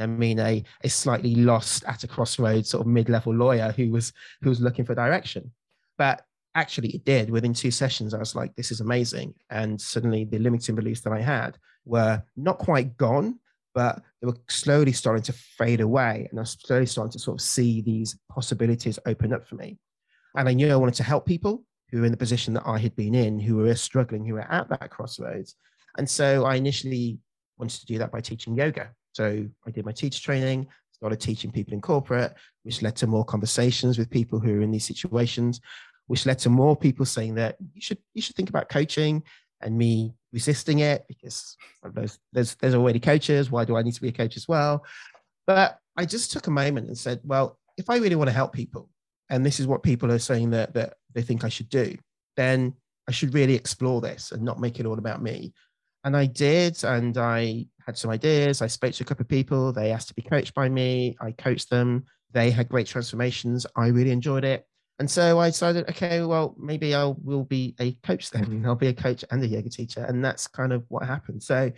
I 0.00 0.06
mean, 0.06 0.38
a, 0.38 0.62
a 0.82 0.88
slightly 0.88 1.34
lost 1.34 1.84
at 1.84 2.04
a 2.04 2.08
crossroads 2.08 2.70
sort 2.70 2.82
of 2.82 2.86
mid-level 2.86 3.34
lawyer 3.34 3.72
who 3.72 3.90
was 3.90 4.12
who 4.42 4.48
was 4.48 4.60
looking 4.60 4.84
for 4.84 4.94
direction. 4.94 5.52
But 5.98 6.22
actually 6.54 6.90
it 6.90 7.04
did. 7.04 7.30
Within 7.30 7.52
two 7.52 7.70
sessions, 7.70 8.14
I 8.14 8.18
was 8.18 8.34
like, 8.34 8.54
this 8.54 8.70
is 8.70 8.80
amazing. 8.80 9.34
And 9.50 9.80
suddenly 9.80 10.24
the 10.24 10.38
limiting 10.38 10.74
beliefs 10.74 11.00
that 11.02 11.12
I 11.12 11.20
had 11.20 11.58
were 11.84 12.22
not 12.36 12.58
quite 12.58 12.96
gone, 12.96 13.38
but 13.74 14.02
they 14.20 14.26
were 14.26 14.36
slowly 14.48 14.92
starting 14.92 15.22
to 15.24 15.32
fade 15.32 15.80
away. 15.80 16.28
And 16.30 16.38
I 16.38 16.42
was 16.42 16.56
slowly 16.64 16.86
starting 16.86 17.12
to 17.12 17.18
sort 17.18 17.40
of 17.40 17.44
see 17.44 17.82
these 17.82 18.18
possibilities 18.30 18.98
open 19.06 19.32
up 19.32 19.46
for 19.46 19.56
me. 19.56 19.78
And 20.36 20.48
I 20.48 20.54
knew 20.54 20.72
I 20.72 20.76
wanted 20.76 20.94
to 20.96 21.02
help 21.02 21.26
people 21.26 21.64
who 21.90 22.00
were 22.00 22.06
in 22.06 22.12
the 22.12 22.18
position 22.18 22.54
that 22.54 22.66
I 22.66 22.78
had 22.78 22.96
been 22.96 23.14
in, 23.14 23.38
who 23.38 23.56
were 23.56 23.74
struggling, 23.74 24.24
who 24.24 24.34
were 24.34 24.52
at 24.52 24.68
that 24.68 24.90
crossroads. 24.90 25.54
And 25.96 26.08
so 26.08 26.44
I 26.44 26.56
initially 26.56 27.18
wanted 27.58 27.80
to 27.80 27.86
do 27.86 27.98
that 27.98 28.10
by 28.10 28.20
teaching 28.20 28.56
yoga. 28.56 28.90
So 29.14 29.46
I 29.66 29.70
did 29.70 29.86
my 29.86 29.92
teacher 29.92 30.20
training, 30.20 30.66
started 30.92 31.20
teaching 31.20 31.52
people 31.52 31.72
in 31.72 31.80
corporate, 31.80 32.34
which 32.64 32.82
led 32.82 32.96
to 32.96 33.06
more 33.06 33.24
conversations 33.24 33.96
with 33.96 34.10
people 34.10 34.40
who 34.40 34.58
are 34.58 34.62
in 34.62 34.72
these 34.72 34.84
situations, 34.84 35.60
which 36.08 36.26
led 36.26 36.38
to 36.40 36.50
more 36.50 36.76
people 36.76 37.06
saying 37.06 37.36
that 37.36 37.56
you 37.74 37.80
should 37.80 37.98
you 38.12 38.20
should 38.20 38.36
think 38.36 38.50
about 38.50 38.68
coaching 38.68 39.22
and 39.60 39.78
me 39.78 40.14
resisting 40.32 40.80
it 40.80 41.04
because 41.08 41.56
there's 41.94 42.18
there's, 42.32 42.54
there's 42.56 42.74
already 42.74 42.98
coaches. 42.98 43.50
Why 43.50 43.64
do 43.64 43.76
I 43.76 43.82
need 43.82 43.94
to 43.94 44.02
be 44.02 44.08
a 44.08 44.12
coach 44.12 44.36
as 44.36 44.48
well? 44.48 44.84
But 45.46 45.78
I 45.96 46.04
just 46.04 46.32
took 46.32 46.48
a 46.48 46.50
moment 46.50 46.88
and 46.88 46.98
said, 46.98 47.20
well, 47.22 47.58
if 47.76 47.88
I 47.88 47.98
really 47.98 48.16
want 48.16 48.28
to 48.28 48.34
help 48.34 48.52
people, 48.52 48.90
and 49.30 49.46
this 49.46 49.60
is 49.60 49.66
what 49.68 49.84
people 49.84 50.10
are 50.10 50.18
saying 50.18 50.50
that 50.50 50.74
that 50.74 50.94
they 51.14 51.22
think 51.22 51.44
I 51.44 51.48
should 51.48 51.68
do, 51.68 51.96
then 52.36 52.74
I 53.08 53.12
should 53.12 53.32
really 53.32 53.54
explore 53.54 54.00
this 54.00 54.32
and 54.32 54.42
not 54.42 54.60
make 54.60 54.80
it 54.80 54.86
all 54.86 54.98
about 54.98 55.22
me. 55.22 55.54
And 56.02 56.16
I 56.16 56.26
did, 56.26 56.82
and 56.82 57.16
I 57.16 57.66
had 57.86 57.98
some 57.98 58.10
ideas. 58.10 58.62
I 58.62 58.66
spoke 58.66 58.92
to 58.94 59.04
a 59.04 59.06
couple 59.06 59.22
of 59.22 59.28
people. 59.28 59.72
They 59.72 59.92
asked 59.92 60.08
to 60.08 60.14
be 60.14 60.22
coached 60.22 60.54
by 60.54 60.68
me. 60.68 61.16
I 61.20 61.32
coached 61.32 61.70
them. 61.70 62.04
They 62.32 62.50
had 62.50 62.68
great 62.68 62.86
transformations. 62.86 63.66
I 63.76 63.88
really 63.88 64.10
enjoyed 64.10 64.44
it. 64.44 64.66
And 64.98 65.10
so 65.10 65.40
I 65.40 65.48
decided, 65.48 65.88
okay, 65.90 66.22
well, 66.22 66.54
maybe 66.58 66.94
I 66.94 67.04
will 67.04 67.44
be 67.44 67.74
a 67.80 67.92
coach 68.04 68.30
then. 68.30 68.64
I'll 68.66 68.74
be 68.74 68.88
a 68.88 68.94
coach 68.94 69.24
and 69.30 69.42
a 69.42 69.46
yoga 69.46 69.68
teacher. 69.68 70.04
And 70.04 70.24
that's 70.24 70.46
kind 70.46 70.72
of 70.72 70.84
what 70.88 71.04
happened. 71.04 71.42
So 71.42 71.72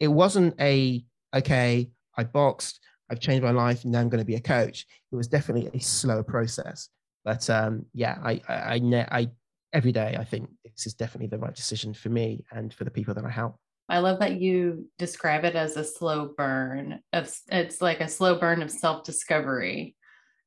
it 0.00 0.08
wasn't 0.08 0.54
a, 0.60 1.04
okay, 1.34 1.90
I 2.16 2.24
boxed, 2.24 2.80
I've 3.10 3.20
changed 3.20 3.44
my 3.44 3.50
life, 3.50 3.82
and 3.82 3.92
now 3.92 4.00
I'm 4.00 4.08
going 4.08 4.20
to 4.20 4.24
be 4.24 4.36
a 4.36 4.40
coach. 4.40 4.86
It 5.10 5.16
was 5.16 5.28
definitely 5.28 5.70
a 5.74 5.82
slow 5.82 6.22
process. 6.22 6.88
But 7.24 7.48
um, 7.50 7.86
yeah, 7.92 8.18
I, 8.22 8.40
I, 8.48 8.54
I, 8.54 9.06
I, 9.10 9.30
every 9.72 9.92
day, 9.92 10.16
I 10.18 10.24
think 10.24 10.48
this 10.64 10.86
is 10.86 10.94
definitely 10.94 11.28
the 11.28 11.38
right 11.38 11.54
decision 11.54 11.94
for 11.94 12.08
me 12.08 12.44
and 12.50 12.72
for 12.72 12.84
the 12.84 12.90
people 12.90 13.14
that 13.14 13.24
I 13.24 13.30
help. 13.30 13.56
I 13.88 13.98
love 13.98 14.20
that 14.20 14.40
you 14.40 14.88
describe 14.98 15.44
it 15.44 15.54
as 15.54 15.76
a 15.76 15.84
slow 15.84 16.32
burn 16.36 17.00
of 17.12 17.34
it's 17.48 17.82
like 17.82 18.00
a 18.00 18.08
slow 18.08 18.38
burn 18.38 18.62
of 18.62 18.70
self-discovery 18.70 19.96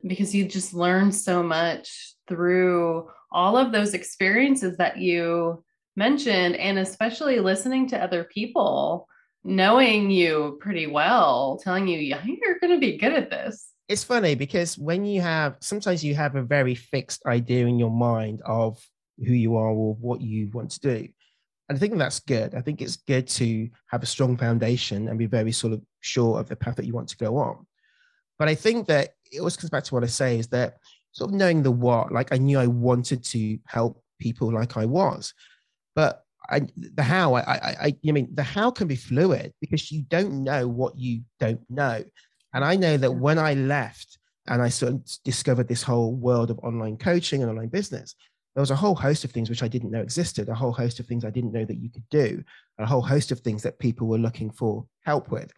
because 0.05 0.33
you 0.33 0.45
just 0.45 0.73
learn 0.73 1.11
so 1.11 1.43
much 1.43 2.15
through 2.27 3.09
all 3.31 3.57
of 3.57 3.71
those 3.71 3.93
experiences 3.93 4.77
that 4.77 4.97
you 4.97 5.63
mentioned 5.95 6.55
and 6.55 6.79
especially 6.79 7.39
listening 7.39 7.87
to 7.89 8.01
other 8.01 8.23
people 8.23 9.07
knowing 9.43 10.09
you 10.09 10.57
pretty 10.59 10.87
well 10.87 11.59
telling 11.63 11.87
you 11.87 11.99
yeah, 11.99 12.21
you're 12.25 12.59
going 12.59 12.73
to 12.73 12.79
be 12.79 12.97
good 12.97 13.13
at 13.13 13.29
this. 13.29 13.69
It's 13.87 14.03
funny 14.03 14.33
because 14.33 14.77
when 14.77 15.05
you 15.05 15.21
have 15.21 15.57
sometimes 15.59 16.03
you 16.03 16.15
have 16.15 16.35
a 16.35 16.41
very 16.41 16.73
fixed 16.73 17.23
idea 17.25 17.67
in 17.67 17.77
your 17.77 17.91
mind 17.91 18.41
of 18.43 18.79
who 19.19 19.33
you 19.33 19.55
are 19.55 19.69
or 19.69 19.93
what 19.95 20.21
you 20.21 20.49
want 20.51 20.71
to 20.71 20.79
do 20.79 21.07
and 21.67 21.75
I 21.75 21.79
think 21.79 21.97
that's 21.97 22.19
good. 22.19 22.53
I 22.53 22.61
think 22.61 22.81
it's 22.81 22.97
good 22.97 23.27
to 23.27 23.69
have 23.87 24.03
a 24.03 24.07
strong 24.07 24.37
foundation 24.37 25.07
and 25.07 25.17
be 25.17 25.25
very 25.25 25.51
sort 25.51 25.73
of 25.73 25.81
sure 26.01 26.39
of 26.39 26.47
the 26.47 26.55
path 26.55 26.75
that 26.75 26.85
you 26.85 26.93
want 26.93 27.09
to 27.09 27.17
go 27.17 27.37
on. 27.37 27.65
But 28.37 28.49
I 28.49 28.55
think 28.55 28.87
that 28.87 29.09
it 29.31 29.39
always 29.39 29.57
comes 29.57 29.71
back 29.71 29.83
to 29.85 29.93
what 29.95 30.03
I 30.03 30.07
say 30.07 30.37
is 30.37 30.47
that 30.49 30.77
sort 31.11 31.31
of 31.31 31.35
knowing 31.35 31.63
the 31.63 31.71
what, 31.71 32.11
like 32.11 32.31
I 32.33 32.37
knew 32.37 32.59
I 32.59 32.67
wanted 32.67 33.23
to 33.25 33.57
help 33.65 34.03
people 34.19 34.53
like 34.53 34.77
I 34.77 34.85
was, 34.85 35.33
but 35.95 36.21
I, 36.49 36.61
the 36.77 37.03
how 37.03 37.33
I, 37.33 37.41
I 37.41 37.57
i 37.57 37.95
i 38.07 38.11
mean 38.11 38.29
the 38.33 38.43
how 38.43 38.69
can 38.69 38.87
be 38.87 38.95
fluid 38.95 39.53
because 39.61 39.91
you 39.91 40.03
don't 40.03 40.43
know 40.43 40.67
what 40.67 40.95
you 40.97 41.21
don't 41.39 41.61
know 41.69 42.03
and 42.53 42.63
i 42.63 42.75
know 42.75 42.97
that 42.97 43.11
when 43.11 43.39
i 43.39 43.55
left 43.55 44.19
and 44.47 44.61
i 44.61 44.69
sort 44.69 44.93
of 44.93 45.01
discovered 45.23 45.67
this 45.67 45.81
whole 45.81 46.13
world 46.13 46.51
of 46.51 46.59
online 46.59 46.97
coaching 46.97 47.41
and 47.41 47.49
online 47.49 47.69
business 47.69 48.15
there 48.55 48.61
was 48.61 48.71
a 48.71 48.75
whole 48.75 48.95
host 48.95 49.23
of 49.23 49.31
things 49.31 49.49
which 49.49 49.63
i 49.63 49.67
didn't 49.67 49.91
know 49.91 50.01
existed 50.01 50.49
a 50.49 50.55
whole 50.55 50.71
host 50.71 50.99
of 50.99 51.05
things 51.05 51.25
i 51.25 51.29
didn't 51.29 51.53
know 51.53 51.65
that 51.65 51.77
you 51.77 51.89
could 51.89 52.07
do 52.09 52.43
a 52.79 52.85
whole 52.85 53.01
host 53.01 53.31
of 53.31 53.39
things 53.39 53.61
that 53.61 53.79
people 53.79 54.07
were 54.07 54.17
looking 54.17 54.49
for 54.49 54.85
help 55.03 55.29
with 55.29 55.51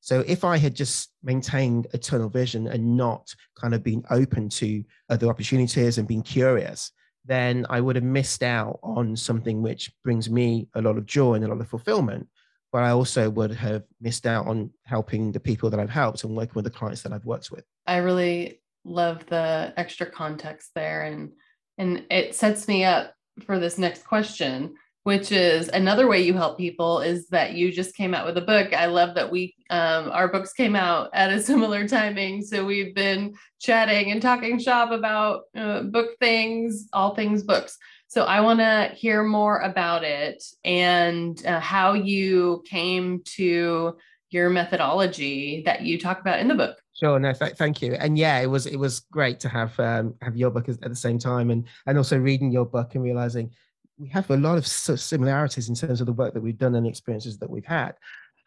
so 0.00 0.24
if 0.26 0.44
i 0.44 0.56
had 0.56 0.74
just 0.74 1.10
maintained 1.22 1.86
a 1.92 1.98
tunnel 1.98 2.28
vision 2.28 2.66
and 2.66 2.96
not 2.96 3.32
kind 3.58 3.74
of 3.74 3.82
been 3.82 4.04
open 4.10 4.48
to 4.48 4.84
other 5.08 5.28
opportunities 5.28 5.98
and 5.98 6.08
being 6.08 6.22
curious 6.22 6.92
then 7.24 7.66
I 7.68 7.80
would 7.80 7.96
have 7.96 8.04
missed 8.04 8.42
out 8.42 8.78
on 8.82 9.16
something 9.16 9.62
which 9.62 9.92
brings 10.02 10.30
me 10.30 10.68
a 10.74 10.82
lot 10.82 10.96
of 10.96 11.06
joy 11.06 11.34
and 11.34 11.44
a 11.44 11.48
lot 11.48 11.60
of 11.60 11.68
fulfillment. 11.68 12.26
But 12.72 12.84
I 12.84 12.90
also 12.90 13.28
would 13.30 13.52
have 13.52 13.82
missed 14.00 14.26
out 14.26 14.46
on 14.46 14.70
helping 14.84 15.32
the 15.32 15.40
people 15.40 15.70
that 15.70 15.80
I've 15.80 15.90
helped 15.90 16.24
and 16.24 16.36
working 16.36 16.54
with 16.54 16.64
the 16.64 16.70
clients 16.70 17.02
that 17.02 17.12
I've 17.12 17.24
worked 17.24 17.50
with. 17.50 17.64
I 17.86 17.98
really 17.98 18.62
love 18.84 19.26
the 19.26 19.72
extra 19.76 20.06
context 20.06 20.70
there 20.74 21.02
and 21.02 21.32
and 21.80 22.04
it 22.10 22.34
sets 22.36 22.68
me 22.68 22.84
up 22.84 23.14
for 23.44 23.58
this 23.58 23.78
next 23.78 24.04
question 24.04 24.74
which 25.04 25.32
is 25.32 25.68
another 25.68 26.06
way 26.06 26.20
you 26.20 26.34
help 26.34 26.58
people 26.58 27.00
is 27.00 27.26
that 27.28 27.54
you 27.54 27.72
just 27.72 27.96
came 27.96 28.14
out 28.14 28.26
with 28.26 28.36
a 28.36 28.42
book. 28.42 28.74
I 28.74 28.86
love 28.86 29.14
that 29.14 29.30
we 29.30 29.54
um, 29.70 30.10
our 30.10 30.28
books 30.28 30.52
came 30.52 30.76
out 30.76 31.08
at 31.14 31.32
a 31.32 31.42
similar 31.50 31.88
timing. 31.88 32.42
So 32.42 32.64
we've 32.64 32.94
been 32.94 33.34
chatting 33.58 34.10
and 34.12 34.20
talking 34.20 34.58
shop 34.58 34.90
about 34.90 35.44
uh, 35.56 35.82
book 35.84 36.10
things 36.18 36.88
all 36.92 37.14
things 37.14 37.42
books. 37.42 37.78
So 38.08 38.24
i 38.24 38.40
want 38.40 38.58
to 38.58 38.90
hear 38.94 39.22
more 39.22 39.60
about 39.60 40.02
it 40.02 40.42
and 40.64 41.44
uh, 41.46 41.60
how 41.60 41.92
you 41.92 42.62
came 42.68 43.22
to 43.36 43.96
your 44.30 44.50
methodology 44.50 45.62
that 45.66 45.82
you 45.82 45.98
talk 45.98 46.20
about 46.20 46.38
in 46.38 46.48
the 46.48 46.54
book 46.54 46.76
Sure. 47.00 47.18
No, 47.18 47.32
th- 47.32 47.54
thank 47.54 47.80
you. 47.80 47.94
And 47.94 48.18
yeah, 48.18 48.40
it 48.40 48.46
was 48.46 48.66
it 48.66 48.76
was 48.76 49.00
great 49.00 49.40
to 49.40 49.48
have 49.48 49.78
um, 49.80 50.14
have 50.20 50.36
your 50.36 50.50
book 50.50 50.68
at 50.68 50.80
the 50.82 50.94
same 50.94 51.18
time, 51.18 51.50
and 51.50 51.66
and 51.86 51.96
also 51.96 52.18
reading 52.18 52.52
your 52.52 52.66
book 52.66 52.94
and 52.94 53.02
realizing 53.02 53.50
we 53.98 54.08
have 54.08 54.28
a 54.30 54.36
lot 54.36 54.58
of 54.58 54.66
similarities 54.66 55.70
in 55.70 55.74
terms 55.74 56.00
of 56.00 56.06
the 56.06 56.12
work 56.12 56.34
that 56.34 56.42
we've 56.42 56.58
done 56.58 56.74
and 56.74 56.84
the 56.84 56.90
experiences 56.90 57.38
that 57.38 57.48
we've 57.48 57.64
had. 57.64 57.94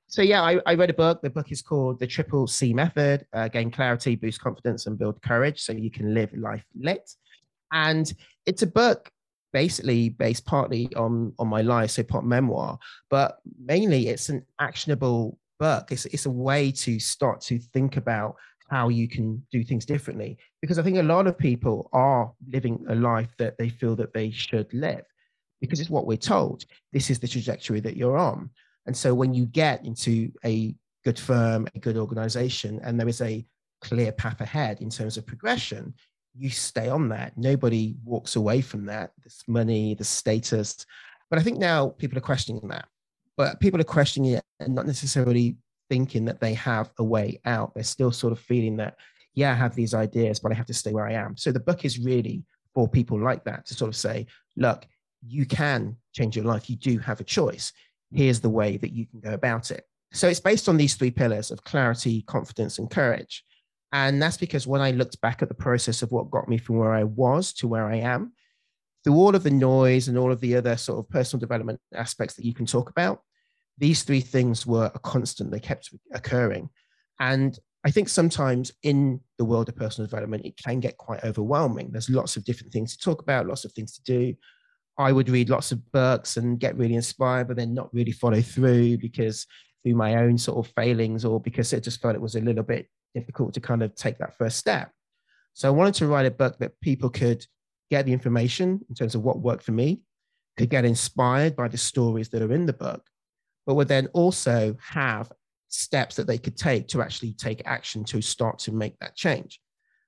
So 0.08 0.22
yeah, 0.22 0.44
I, 0.44 0.60
I 0.68 0.76
read 0.76 0.92
a 0.92 0.94
book. 0.94 1.22
The 1.24 1.32
book 1.32 1.52
is 1.52 1.64
called 1.64 2.00
The 2.00 2.06
Triple 2.06 2.46
C 2.46 2.74
Method: 2.76 3.26
uh, 3.34 3.48
Gain 3.48 3.72
Clarity, 3.72 4.16
Boost 4.16 4.40
Confidence, 4.40 4.86
and 4.86 5.00
Build 5.00 5.20
Courage, 5.24 5.60
so 5.62 5.74
you 5.74 5.90
can 5.90 6.14
live 6.14 6.32
life 6.34 6.66
lit. 6.76 7.10
And 7.72 8.12
it's 8.46 8.62
a 8.62 8.68
book 8.68 9.10
basically 9.52 10.10
based 10.10 10.46
partly 10.46 10.94
on 10.96 11.34
on 11.40 11.48
my 11.48 11.64
life, 11.64 11.90
so 11.90 12.04
part 12.04 12.24
memoir, 12.24 12.78
but 13.10 13.40
mainly 13.66 14.10
it's 14.10 14.30
an 14.30 14.46
actionable 14.60 15.40
book. 15.60 15.92
It's 15.92 16.06
it's 16.06 16.26
a 16.26 16.32
way 16.32 16.72
to 16.72 17.00
start 17.00 17.42
to 17.42 17.60
think 17.60 17.98
about 17.98 18.36
how 18.70 18.90
you 18.90 19.08
can 19.08 19.46
do 19.52 19.64
things 19.64 19.86
differently 19.86 20.38
because 20.62 20.80
I 20.80 20.84
think 20.84 20.98
a 20.98 21.04
lot 21.04 21.28
of 21.28 21.38
people 21.38 21.90
are 21.94 22.32
living 22.50 22.84
a 22.90 22.96
life 22.96 23.34
that 23.38 23.58
they 23.58 23.70
feel 23.70 23.96
that 23.98 24.14
they 24.14 24.32
should 24.32 24.74
live 24.74 25.06
because 25.62 25.80
it's 25.80 25.90
what 25.90 26.08
we're 26.08 26.18
told. 26.18 26.66
This 26.92 27.10
is 27.10 27.20
the 27.20 27.28
trajectory 27.28 27.80
that 27.82 27.98
you're 27.98 28.18
on. 28.18 28.50
And 28.86 28.96
so 28.96 29.14
when 29.14 29.34
you 29.34 29.46
get 29.46 29.86
into 29.86 30.32
a 30.44 30.76
good 31.06 31.20
firm, 31.20 31.68
a 31.76 31.80
good 31.80 31.98
organization, 31.98 32.80
and 32.84 33.00
there 33.00 33.08
is 33.08 33.22
a 33.22 33.46
clear 33.82 34.12
path 34.12 34.42
ahead 34.42 34.82
in 34.82 34.90
terms 34.90 35.18
of 35.18 35.26
progression, 35.26 35.94
you 36.36 36.50
stay 36.50 36.90
on 36.90 37.10
that. 37.10 37.38
Nobody 37.38 37.96
walks 38.04 38.36
away 38.36 38.62
from 38.62 38.86
that. 38.86 39.12
This 39.24 39.44
money, 39.48 39.94
the 39.94 40.04
status. 40.04 40.86
But 41.30 41.40
I 41.40 41.44
think 41.44 41.60
now 41.60 41.90
people 41.90 42.18
are 42.18 42.22
questioning 42.22 42.68
that. 42.70 42.88
But 43.38 43.60
people 43.60 43.82
are 43.82 43.86
questioning 43.86 44.34
it 44.34 44.44
and 44.60 44.76
not 44.76 44.86
necessarily 44.86 45.58
thinking 45.90 46.26
that 46.26 46.40
they 46.40 46.54
have 46.54 46.92
a 46.98 47.04
way 47.04 47.40
out. 47.46 47.74
They're 47.74 47.84
still 47.84 48.12
sort 48.12 48.34
of 48.34 48.40
feeling 48.40 48.78
that, 48.78 48.98
yeah, 49.34 49.52
I 49.52 49.56
have 49.56 49.76
these 49.76 49.94
ideas, 49.94 50.40
but 50.40 50.52
I 50.52 50.56
have 50.56 50.68
to 50.68 50.74
stay 50.74 50.94
where 50.94 51.08
I 51.08 51.14
am. 51.14 51.36
So 51.38 51.52
the 51.52 51.60
book 51.60 51.86
is 51.86 52.00
really 52.00 52.44
for 52.74 52.88
people 52.88 53.20
like 53.20 53.44
that 53.46 53.66
to 53.68 53.74
sort 53.74 53.90
of 53.90 53.96
say, 53.96 54.28
look, 54.56 54.86
you 55.26 55.46
can 55.46 55.98
change 56.12 56.36
your 56.36 56.46
life. 56.46 56.70
You 56.70 56.76
do 56.76 57.00
have 57.00 57.20
a 57.20 57.24
choice. 57.24 57.72
Here's 58.12 58.40
the 58.40 58.50
way 58.50 58.78
that 58.78 58.92
you 58.92 59.06
can 59.08 59.20
go 59.20 59.34
about 59.34 59.72
it. 59.72 59.86
So 60.12 60.28
it's 60.28 60.40
based 60.40 60.70
on 60.70 60.78
these 60.78 60.96
three 60.96 61.12
pillars 61.12 61.50
of 61.50 61.64
clarity, 61.64 62.22
confidence, 62.24 62.78
and 62.78 62.90
courage. 62.90 63.44
And 63.92 64.22
that's 64.22 64.38
because 64.38 64.68
when 64.68 64.82
I 64.82 64.92
looked 64.92 65.22
back 65.22 65.42
at 65.42 65.48
the 65.48 65.56
process 65.56 66.02
of 66.02 66.12
what 66.12 66.32
got 66.32 66.48
me 66.48 66.58
from 66.58 66.78
where 66.78 66.94
I 66.94 67.04
was 67.04 67.54
to 67.54 67.68
where 67.68 67.86
I 67.86 67.98
am, 67.98 68.34
through 69.04 69.16
all 69.16 69.36
of 69.36 69.44
the 69.44 69.52
noise 69.52 70.08
and 70.08 70.18
all 70.18 70.32
of 70.32 70.40
the 70.40 70.56
other 70.56 70.78
sort 70.78 71.00
of 71.00 71.10
personal 71.10 71.40
development 71.40 71.80
aspects 71.94 72.36
that 72.36 72.46
you 72.46 72.54
can 72.54 72.66
talk 72.66 72.90
about, 72.90 73.22
these 73.78 74.04
three 74.04 74.22
things 74.22 74.66
were 74.66 74.92
a 74.94 75.00
constant. 75.00 75.52
They 75.52 75.60
kept 75.60 75.90
occurring. 76.14 76.70
And 77.20 77.58
I 77.86 77.92
think 77.92 78.08
sometimes 78.08 78.72
in 78.84 79.20
the 79.38 79.46
world 79.46 79.68
of 79.68 79.76
personal 79.76 80.08
development, 80.08 80.46
it 80.46 80.58
can 80.58 80.80
get 80.80 80.98
quite 80.98 81.24
overwhelming. 81.24 81.90
There's 81.92 82.10
lots 82.10 82.38
of 82.38 82.46
different 82.46 82.72
things 82.72 82.96
to 82.96 83.04
talk 83.04 83.22
about, 83.22 83.48
lots 83.48 83.66
of 83.66 83.74
things 83.74 83.94
to 83.98 84.04
do. 84.04 84.36
I 84.98 85.12
would 85.12 85.30
read 85.30 85.50
lots 85.50 85.72
of 85.72 85.92
books 85.92 86.38
and 86.38 86.60
get 86.60 86.78
really 86.78 86.96
inspired, 86.96 87.48
but 87.48 87.58
then 87.58 87.74
not 87.74 87.94
really 87.94 88.12
follow 88.12 88.42
through 88.42 89.00
because 89.00 89.48
through 89.84 89.96
my 89.96 90.16
own 90.16 90.38
sort 90.38 90.66
of 90.66 90.72
failings 90.76 91.26
or 91.26 91.42
because 91.42 91.74
it 91.74 91.84
just 91.84 92.02
felt 92.02 92.16
it 92.16 92.22
was 92.22 92.36
a 92.36 92.42
little 92.42 92.64
bit 92.64 92.88
difficult 93.14 93.54
to 93.56 93.60
kind 93.60 93.84
of 93.84 93.94
take 93.96 94.18
that 94.20 94.38
first 94.38 94.58
step. 94.58 94.92
So 95.54 95.68
I 95.68 95.72
wanted 95.72 95.96
to 95.96 96.08
write 96.08 96.26
a 96.26 96.32
book 96.32 96.58
that 96.60 96.80
people 96.80 97.10
could 97.10 97.46
get 97.90 98.06
the 98.06 98.14
information 98.14 98.80
in 98.90 98.96
terms 98.96 99.16
of 99.16 99.24
what 99.24 99.40
worked 99.40 99.64
for 99.64 99.72
me, 99.72 100.02
could 100.58 100.70
get 100.70 100.86
inspired 100.86 101.56
by 101.56 101.68
the 101.68 101.78
stories 101.78 102.30
that 102.30 102.42
are 102.42 102.54
in 102.54 102.66
the 102.66 102.74
book, 102.74 103.06
but 103.66 103.76
would 103.76 103.88
then 103.88 104.08
also 104.14 104.76
have 104.82 105.32
steps 105.70 106.16
that 106.16 106.28
they 106.28 106.38
could 106.38 106.56
take 106.56 106.88
to 106.88 107.02
actually 107.02 107.34
take 107.34 107.62
action 107.66 108.04
to 108.04 108.22
start 108.22 108.60
to 108.60 108.72
make 108.72 108.98
that 109.00 109.16
change. 109.16 109.60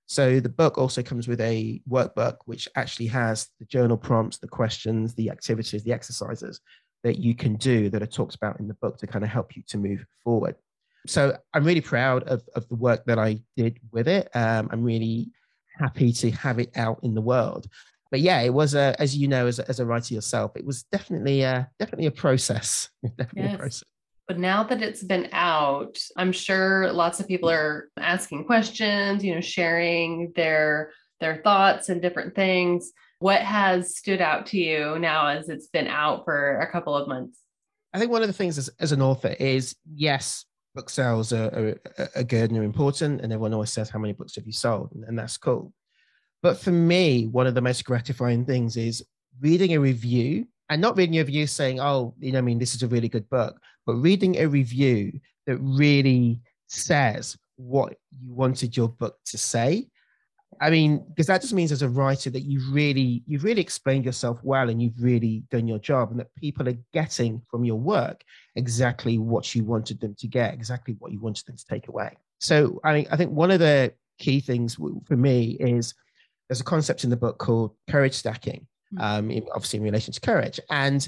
So 0.07 0.39
the 0.39 0.49
book 0.49 0.77
also 0.77 1.01
comes 1.01 1.27
with 1.27 1.41
a 1.41 1.81
workbook, 1.89 2.38
which 2.45 2.69
actually 2.75 3.07
has 3.07 3.49
the 3.59 3.65
journal 3.65 3.97
prompts, 3.97 4.38
the 4.38 4.47
questions, 4.47 5.15
the 5.15 5.31
activities, 5.31 5.83
the 5.83 5.93
exercises 5.93 6.61
that 7.03 7.17
you 7.17 7.33
can 7.33 7.55
do 7.55 7.89
that 7.89 8.03
are 8.03 8.07
talked 8.07 8.35
about 8.35 8.59
in 8.59 8.67
the 8.67 8.75
book 8.75 8.97
to 8.99 9.07
kind 9.07 9.23
of 9.23 9.31
help 9.31 9.55
you 9.55 9.63
to 9.67 9.77
move 9.77 10.05
forward. 10.23 10.55
So 11.07 11.38
I'm 11.53 11.63
really 11.63 11.81
proud 11.81 12.23
of, 12.23 12.43
of 12.55 12.67
the 12.67 12.75
work 12.75 13.05
that 13.05 13.19
I 13.19 13.39
did 13.57 13.79
with 13.91 14.07
it. 14.07 14.29
Um, 14.35 14.69
I'm 14.71 14.83
really 14.83 15.31
happy 15.79 16.11
to 16.13 16.31
have 16.31 16.59
it 16.59 16.75
out 16.77 16.99
in 17.03 17.13
the 17.13 17.21
world. 17.21 17.67
But 18.11 18.21
yeah, 18.21 18.41
it 18.41 18.53
was 18.53 18.75
a, 18.75 18.95
as 18.99 19.17
you 19.17 19.27
know, 19.27 19.47
as 19.47 19.59
a, 19.59 19.67
as 19.67 19.79
a 19.79 19.85
writer 19.85 20.13
yourself, 20.13 20.55
it 20.55 20.65
was 20.65 20.83
definitely 20.83 21.41
a, 21.41 21.69
definitely 21.79 22.05
a 22.05 22.11
process. 22.11 22.89
definitely 23.17 23.43
yes. 23.43 23.55
a 23.55 23.57
process. 23.57 23.89
But 24.27 24.39
now 24.39 24.63
that 24.63 24.81
it's 24.81 25.03
been 25.03 25.29
out, 25.33 25.99
I'm 26.17 26.31
sure 26.31 26.91
lots 26.91 27.19
of 27.19 27.27
people 27.27 27.49
are 27.49 27.89
asking 27.97 28.45
questions, 28.45 29.23
you 29.23 29.35
know, 29.35 29.41
sharing 29.41 30.33
their 30.35 30.91
their 31.19 31.41
thoughts 31.43 31.89
and 31.89 32.01
different 32.01 32.35
things. 32.35 32.91
What 33.19 33.41
has 33.41 33.95
stood 33.95 34.21
out 34.21 34.47
to 34.47 34.57
you 34.57 34.99
now 34.99 35.27
as 35.27 35.49
it's 35.49 35.67
been 35.67 35.88
out 35.88 36.25
for 36.25 36.59
a 36.59 36.71
couple 36.71 36.95
of 36.95 37.07
months? 37.07 37.39
I 37.93 37.99
think 37.99 38.11
one 38.11 38.21
of 38.21 38.27
the 38.27 38.33
things 38.33 38.57
as, 38.57 38.69
as 38.79 38.91
an 38.91 39.01
author 39.01 39.35
is 39.39 39.75
yes, 39.93 40.45
book 40.75 40.89
sales 40.89 41.33
are, 41.33 41.79
are, 41.97 42.09
are 42.15 42.23
good 42.23 42.51
and 42.51 42.59
are 42.59 42.63
important, 42.63 43.21
and 43.21 43.31
everyone 43.31 43.53
always 43.53 43.71
says 43.71 43.89
how 43.89 43.99
many 43.99 44.13
books 44.13 44.35
have 44.35 44.45
you 44.45 44.51
sold, 44.51 44.91
and, 44.93 45.05
and 45.05 45.17
that's 45.17 45.38
cool. 45.38 45.73
But 46.43 46.59
for 46.59 46.71
me, 46.71 47.27
one 47.27 47.47
of 47.47 47.55
the 47.55 47.61
most 47.61 47.85
gratifying 47.85 48.45
things 48.45 48.77
is 48.77 49.03
reading 49.39 49.73
a 49.73 49.79
review 49.79 50.47
and 50.69 50.81
not 50.81 50.97
reading 50.97 51.17
a 51.17 51.21
review 51.21 51.47
saying, 51.47 51.79
oh, 51.79 52.13
you 52.19 52.31
know, 52.31 52.39
I 52.39 52.41
mean, 52.41 52.59
this 52.59 52.75
is 52.75 52.83
a 52.83 52.88
really 52.88 53.09
good 53.09 53.27
book, 53.29 53.59
but 53.85 53.95
reading 53.95 54.35
a 54.38 54.45
review 54.47 55.19
that 55.47 55.57
really 55.57 56.41
says 56.67 57.38
what 57.55 57.95
you 58.11 58.33
wanted 58.33 58.75
your 58.75 58.89
book 58.89 59.17
to 59.25 59.38
say. 59.38 59.88
I 60.62 60.69
mean, 60.69 61.03
because 61.10 61.27
that 61.27 61.41
just 61.41 61.53
means 61.53 61.71
as 61.71 61.81
a 61.81 61.89
writer 61.89 62.29
that 62.29 62.41
you've 62.41 62.73
really, 62.73 63.23
you've 63.27 63.43
really 63.43 63.62
explained 63.62 64.05
yourself 64.05 64.39
well 64.43 64.69
and 64.69 64.81
you've 64.81 65.01
really 65.01 65.43
done 65.51 65.67
your 65.67 65.79
job 65.79 66.12
and 66.12 66.19
that 66.19 66.34
people 66.36 66.67
are 66.69 66.77
getting 66.93 67.41
from 67.49 67.65
your 67.65 67.75
work 67.75 68.23
exactly 68.55 69.17
what 69.17 69.53
you 69.53 69.63
wanted 69.63 69.99
them 69.99 70.15
to 70.19 70.27
get, 70.27 70.53
exactly 70.53 70.95
what 70.99 71.12
you 71.12 71.19
wanted 71.19 71.45
them 71.45 71.58
to 71.58 71.65
take 71.65 71.88
away. 71.88 72.15
So 72.39 72.79
I 72.84 72.93
mean, 72.93 73.08
I 73.12 73.17
think 73.17 73.31
one 73.31 73.51
of 73.51 73.60
the 73.60 73.93
key 74.17 74.39
things 74.39 74.75
for 74.75 75.17
me 75.17 75.58
is 75.60 75.93
there's 76.47 76.62
a 76.62 76.65
concept 76.65 77.03
in 77.03 77.10
the 77.10 77.17
book 77.17 77.38
called 77.38 77.75
courage 77.89 78.13
stacking, 78.13 78.67
hmm. 78.91 79.01
um, 79.01 79.31
obviously 79.53 79.77
in 79.77 79.84
relation 79.84 80.13
to 80.13 80.21
courage. 80.21 80.60
And 80.69 81.08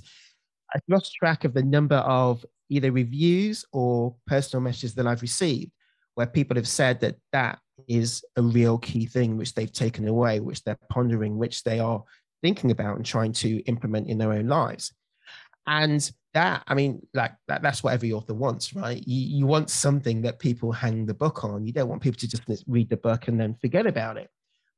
I've 0.73 0.82
lost 0.89 1.13
track 1.13 1.45
of 1.45 1.54
the 1.54 1.63
number 1.63 1.95
of 1.95 2.45
either 2.69 2.91
reviews 2.91 3.63
or 3.71 4.15
personal 4.26 4.62
messages 4.62 4.93
that 4.95 5.08
I've 5.08 5.21
received 5.21 5.71
where 6.15 6.28
people 6.28 6.58
have 6.58 6.67
said 6.67 7.00
that 7.00 7.15
that 7.32 7.60
is 7.87 8.23
a 8.35 8.41
real 8.41 8.77
key 8.77 9.05
thing 9.05 9.37
which 9.37 9.53
they've 9.53 9.71
taken 9.71 10.07
away, 10.07 10.39
which 10.39 10.63
they're 10.63 10.79
pondering, 10.89 11.37
which 11.37 11.63
they 11.63 11.79
are 11.79 12.03
thinking 12.41 12.71
about 12.71 12.97
and 12.97 13.05
trying 13.05 13.33
to 13.33 13.59
implement 13.65 14.07
in 14.07 14.17
their 14.17 14.33
own 14.33 14.47
lives. 14.47 14.93
And 15.65 16.09
that, 16.33 16.63
I 16.67 16.75
mean, 16.75 17.05
like 17.13 17.33
that, 17.47 17.61
that's 17.61 17.83
what 17.83 17.93
every 17.93 18.13
author 18.13 18.33
wants, 18.33 18.73
right? 18.73 19.03
You, 19.05 19.37
you 19.39 19.45
want 19.45 19.69
something 19.69 20.21
that 20.21 20.39
people 20.39 20.71
hang 20.71 21.05
the 21.05 21.13
book 21.13 21.43
on. 21.43 21.65
You 21.65 21.73
don't 21.73 21.89
want 21.89 22.01
people 22.01 22.19
to 22.19 22.27
just 22.27 22.43
read 22.67 22.89
the 22.89 22.97
book 22.97 23.27
and 23.27 23.39
then 23.39 23.55
forget 23.55 23.85
about 23.85 24.17
it. 24.17 24.29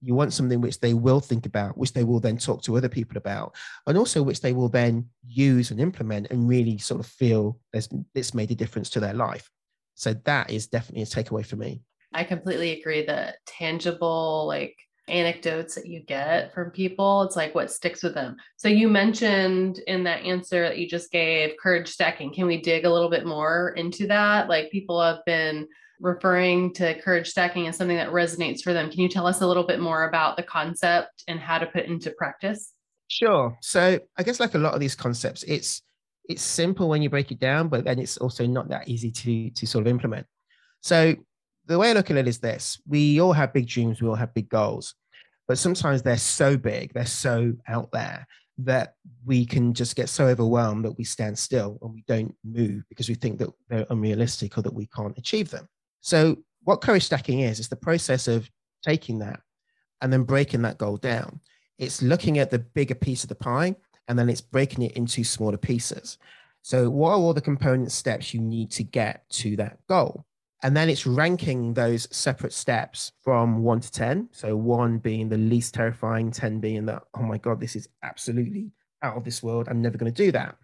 You 0.02 0.16
want 0.16 0.34
something 0.34 0.62
which 0.62 0.80
they 0.80 0.94
will 0.94 1.20
think 1.20 1.46
about, 1.46 1.78
which 1.78 1.92
they 1.92 2.06
will 2.06 2.22
then 2.22 2.38
talk 2.38 2.64
to 2.64 2.78
other 2.78 2.88
people 2.88 3.18
about, 3.18 3.56
and 3.86 3.98
also 3.98 4.24
which 4.24 4.40
they 4.40 4.54
will 4.54 4.70
then 4.70 5.10
use 5.28 5.72
and 5.72 5.80
implement 5.82 6.28
and 6.32 6.48
really 6.48 6.78
sort 6.78 7.02
of 7.02 7.06
feel 7.06 7.60
it's 7.74 8.34
made 8.34 8.50
a 8.52 8.56
difference 8.56 8.90
to 8.92 9.02
their 9.02 9.14
life. 9.14 9.52
So 9.96 10.14
that 10.14 10.50
is 10.50 10.68
definitely 10.68 11.04
a 11.04 11.06
takeaway 11.06 11.46
for 11.46 11.58
me. 11.58 11.82
I 12.14 12.24
completely 12.24 12.80
agree 12.80 13.06
that 13.06 13.36
tangible, 13.46 14.46
like 14.48 14.76
anecdotes 15.08 15.76
that 15.76 15.88
you 15.88 16.02
get 16.02 16.54
from 16.54 16.72
people, 16.72 17.24
it's 17.24 17.36
like 17.36 17.56
what 17.56 17.72
sticks 17.72 18.04
with 18.04 18.14
them. 18.14 18.36
So 18.58 18.68
you 18.68 18.88
mentioned 18.88 19.80
in 19.88 20.04
that 20.04 20.24
answer 20.24 20.62
that 20.64 20.78
you 20.78 20.88
just 20.88 21.12
gave 21.12 21.58
courage 21.62 21.88
stacking. 21.88 22.34
Can 22.34 22.48
we 22.48 22.62
dig 22.62 22.86
a 22.86 22.92
little 22.92 23.10
bit 23.10 23.26
more 23.26 23.74
into 23.76 24.08
that? 24.08 24.50
Like 24.50 24.72
people 24.72 25.02
have 25.02 25.20
been 25.26 25.68
referring 26.00 26.74
to 26.74 27.00
courage 27.02 27.28
stacking 27.28 27.68
as 27.68 27.78
something 27.78 27.98
that 27.98 28.10
resonates 28.10 28.62
for 28.62 28.74
them. 28.74 28.90
Can 28.90 29.02
you 29.02 29.10
tell 29.10 29.28
us 29.28 29.42
a 29.42 29.48
little 29.48 29.66
bit 29.66 29.80
more 29.80 30.08
about 30.08 30.38
the 30.38 30.44
concept 30.44 31.24
and 31.28 31.40
how 31.40 31.58
to 31.58 31.66
put 31.66 31.86
into 31.86 32.12
practice? 32.12 32.74
Sure. 33.10 33.58
So 33.62 34.00
I 34.18 34.24
guess 34.24 34.40
like 34.40 34.56
a 34.56 34.60
lot 34.60 34.74
of 34.74 34.80
these 34.80 34.96
concepts, 34.96 35.44
it's 35.44 35.82
it's 36.30 36.44
simple 36.44 36.88
when 36.88 37.02
you 37.02 37.10
break 37.10 37.32
it 37.32 37.40
down, 37.40 37.70
but 37.70 37.84
then 37.84 37.98
it's 37.98 38.18
also 38.18 38.46
not 38.46 38.70
that 38.70 38.88
easy 38.88 39.12
to 39.12 39.50
to 39.50 39.68
sort 39.68 39.86
of 39.86 39.88
implement. 39.88 40.28
So 40.82 41.16
the 41.70 41.78
way 41.78 41.92
I 41.92 41.94
look 41.94 42.10
at 42.10 42.18
it 42.18 42.28
is 42.28 42.40
this 42.40 42.82
we 42.88 43.22
all 43.22 43.32
have 43.32 43.54
big 43.54 43.68
dreams, 43.68 44.02
we 44.02 44.10
all 44.10 44.16
have 44.16 44.34
big 44.34 44.50
goals, 44.50 44.96
but 45.48 45.58
sometimes 45.58 46.02
they're 46.02 46.18
so 46.18 46.58
big, 46.58 46.94
they're 46.94 47.06
so 47.06 47.54
out 47.68 47.92
there 47.92 48.28
that 48.58 48.96
we 49.24 49.46
can 49.46 49.74
just 49.74 49.96
get 49.96 50.10
so 50.10 50.28
overwhelmed 50.28 50.84
that 50.84 50.98
we 50.98 51.04
stand 51.04 51.38
still 51.38 51.78
and 51.82 51.94
we 51.94 52.04
don't 52.08 52.36
move 52.44 52.84
because 52.90 53.08
we 53.08 53.16
think 53.16 53.38
that 53.40 53.50
they're 53.70 53.86
unrealistic 53.90 54.58
or 54.58 54.62
that 54.64 54.74
we 54.74 54.88
can't 54.88 55.18
achieve 55.18 55.50
them. 55.50 55.70
So, 56.02 56.38
what 56.64 56.82
courage 56.82 57.04
stacking 57.04 57.42
is, 57.42 57.60
is 57.60 57.70
the 57.70 57.76
process 57.76 58.28
of 58.28 58.50
taking 58.84 59.20
that 59.20 59.40
and 60.02 60.12
then 60.12 60.24
breaking 60.24 60.64
that 60.64 60.78
goal 60.78 60.98
down. 60.98 61.40
It's 61.78 62.02
looking 62.02 62.40
at 62.40 62.50
the 62.50 62.60
bigger 62.60 62.96
piece 62.96 63.24
of 63.24 63.30
the 63.30 63.36
pie 63.36 63.76
and 64.08 64.18
then 64.18 64.30
it's 64.30 64.42
breaking 64.42 64.84
it 64.84 64.94
into 64.94 65.24
smaller 65.24 65.58
pieces. 65.58 66.18
So, 66.64 66.90
what 66.90 67.12
are 67.12 67.18
all 67.18 67.34
the 67.34 67.42
component 67.42 67.92
steps 67.92 68.34
you 68.34 68.42
need 68.42 68.72
to 68.72 68.84
get 68.84 69.30
to 69.30 69.56
that 69.58 69.78
goal? 69.88 70.26
And 70.62 70.76
then 70.76 70.90
it's 70.90 71.08
ranking 71.08 71.74
those 71.74 72.08
separate 72.16 72.52
steps 72.52 73.14
from 73.24 73.64
one 73.64 73.80
to 73.80 73.92
10. 73.92 74.30
So 74.32 74.58
one 74.58 74.98
being 74.98 75.30
the 75.30 75.38
least 75.38 75.74
terrifying, 75.74 76.32
10 76.32 76.60
being 76.60 76.86
that, 76.88 77.04
oh 77.14 77.24
my 77.24 77.38
God, 77.38 77.62
this 77.62 77.76
is 77.76 77.88
absolutely 78.04 78.72
out 79.02 79.16
of 79.16 79.24
this 79.24 79.42
world. 79.42 79.68
I'm 79.70 79.82
never 79.82 79.98
going 79.98 80.14
to 80.14 80.24
do 80.24 80.32
that. 80.34 80.58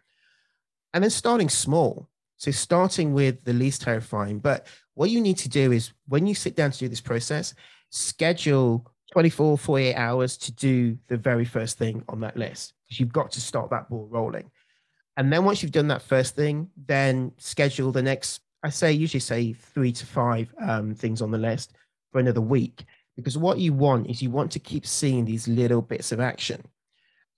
And 0.94 1.04
then 1.04 1.12
starting 1.12 1.50
small. 1.50 2.10
So 2.38 2.52
starting 2.52 3.14
with 3.14 3.44
the 3.46 3.54
least 3.54 3.84
terrifying. 3.84 4.40
But 4.40 4.68
what 4.96 5.10
you 5.10 5.22
need 5.22 5.38
to 5.40 5.50
do 5.50 5.72
is 5.72 5.94
when 6.08 6.28
you 6.28 6.36
sit 6.36 6.58
down 6.58 6.72
to 6.72 6.80
do 6.80 6.90
this 6.90 7.02
process, 7.02 7.54
schedule 7.90 8.92
24, 9.14 9.58
48 9.58 9.96
hours 9.96 10.36
to 10.38 10.52
do 10.52 10.98
the 11.08 11.16
very 11.16 11.46
first 11.46 11.78
thing 11.78 12.04
on 12.10 12.20
that 12.20 12.36
list. 12.36 12.74
Because 12.86 13.00
you've 13.00 13.14
got 13.14 13.32
to 13.32 13.42
start 13.42 13.70
that 13.70 13.90
ball 13.90 14.10
rolling. 14.12 14.52
And 15.16 15.32
then 15.32 15.46
once 15.46 15.64
you've 15.64 15.72
done 15.72 15.88
that 15.88 16.02
first 16.02 16.36
thing, 16.36 16.70
then 16.76 17.32
schedule 17.38 17.94
the 17.94 18.02
next 18.02 18.42
I 18.66 18.70
say 18.70 18.92
usually 18.92 19.20
say 19.20 19.54
three 19.54 19.92
to 19.92 20.06
five 20.08 20.52
um, 20.60 20.96
things 20.96 21.22
on 21.22 21.30
the 21.30 21.38
list 21.38 21.74
for 22.12 22.18
another 22.18 22.42
week 22.42 22.86
because 23.16 23.38
what 23.38 23.60
you 23.60 23.74
want 23.74 24.10
is 24.10 24.24
you 24.24 24.32
want 24.32 24.52
to 24.54 24.60
keep 24.60 24.88
seeing 24.88 25.24
these 25.24 25.48
little 25.48 25.84
bits 25.84 26.12
of 26.12 26.20
action. 26.20 26.64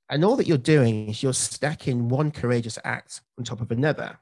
And 0.10 0.24
all 0.24 0.38
that 0.38 0.48
you're 0.48 0.58
doing 0.58 1.10
is 1.10 1.22
you're 1.22 1.34
stacking 1.34 2.08
one 2.08 2.32
courageous 2.32 2.80
act 2.86 3.20
on 3.38 3.44
top 3.44 3.60
of 3.60 3.72
another. 3.72 4.18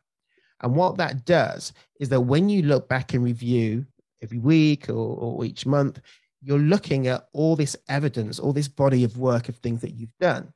And 0.64 0.76
what 0.76 0.98
that 0.98 1.26
does 1.26 1.74
is 2.00 2.10
that 2.10 2.22
when 2.22 2.50
you 2.50 2.64
look 2.64 2.90
back 2.90 3.14
and 3.14 3.24
review 3.24 3.86
every 4.24 4.40
week 4.40 4.90
or, 4.90 4.94
or 4.94 5.46
each 5.46 5.68
month, 5.68 6.02
you're 6.42 6.58
looking 6.58 7.06
at 7.06 7.28
all 7.34 7.56
this 7.56 7.76
evidence, 7.88 8.40
all 8.40 8.52
this 8.52 8.68
body 8.68 9.04
of 9.04 9.20
work 9.20 9.48
of 9.48 9.58
things 9.58 9.82
that 9.82 9.94
you've 9.94 10.18
done. 10.20 10.52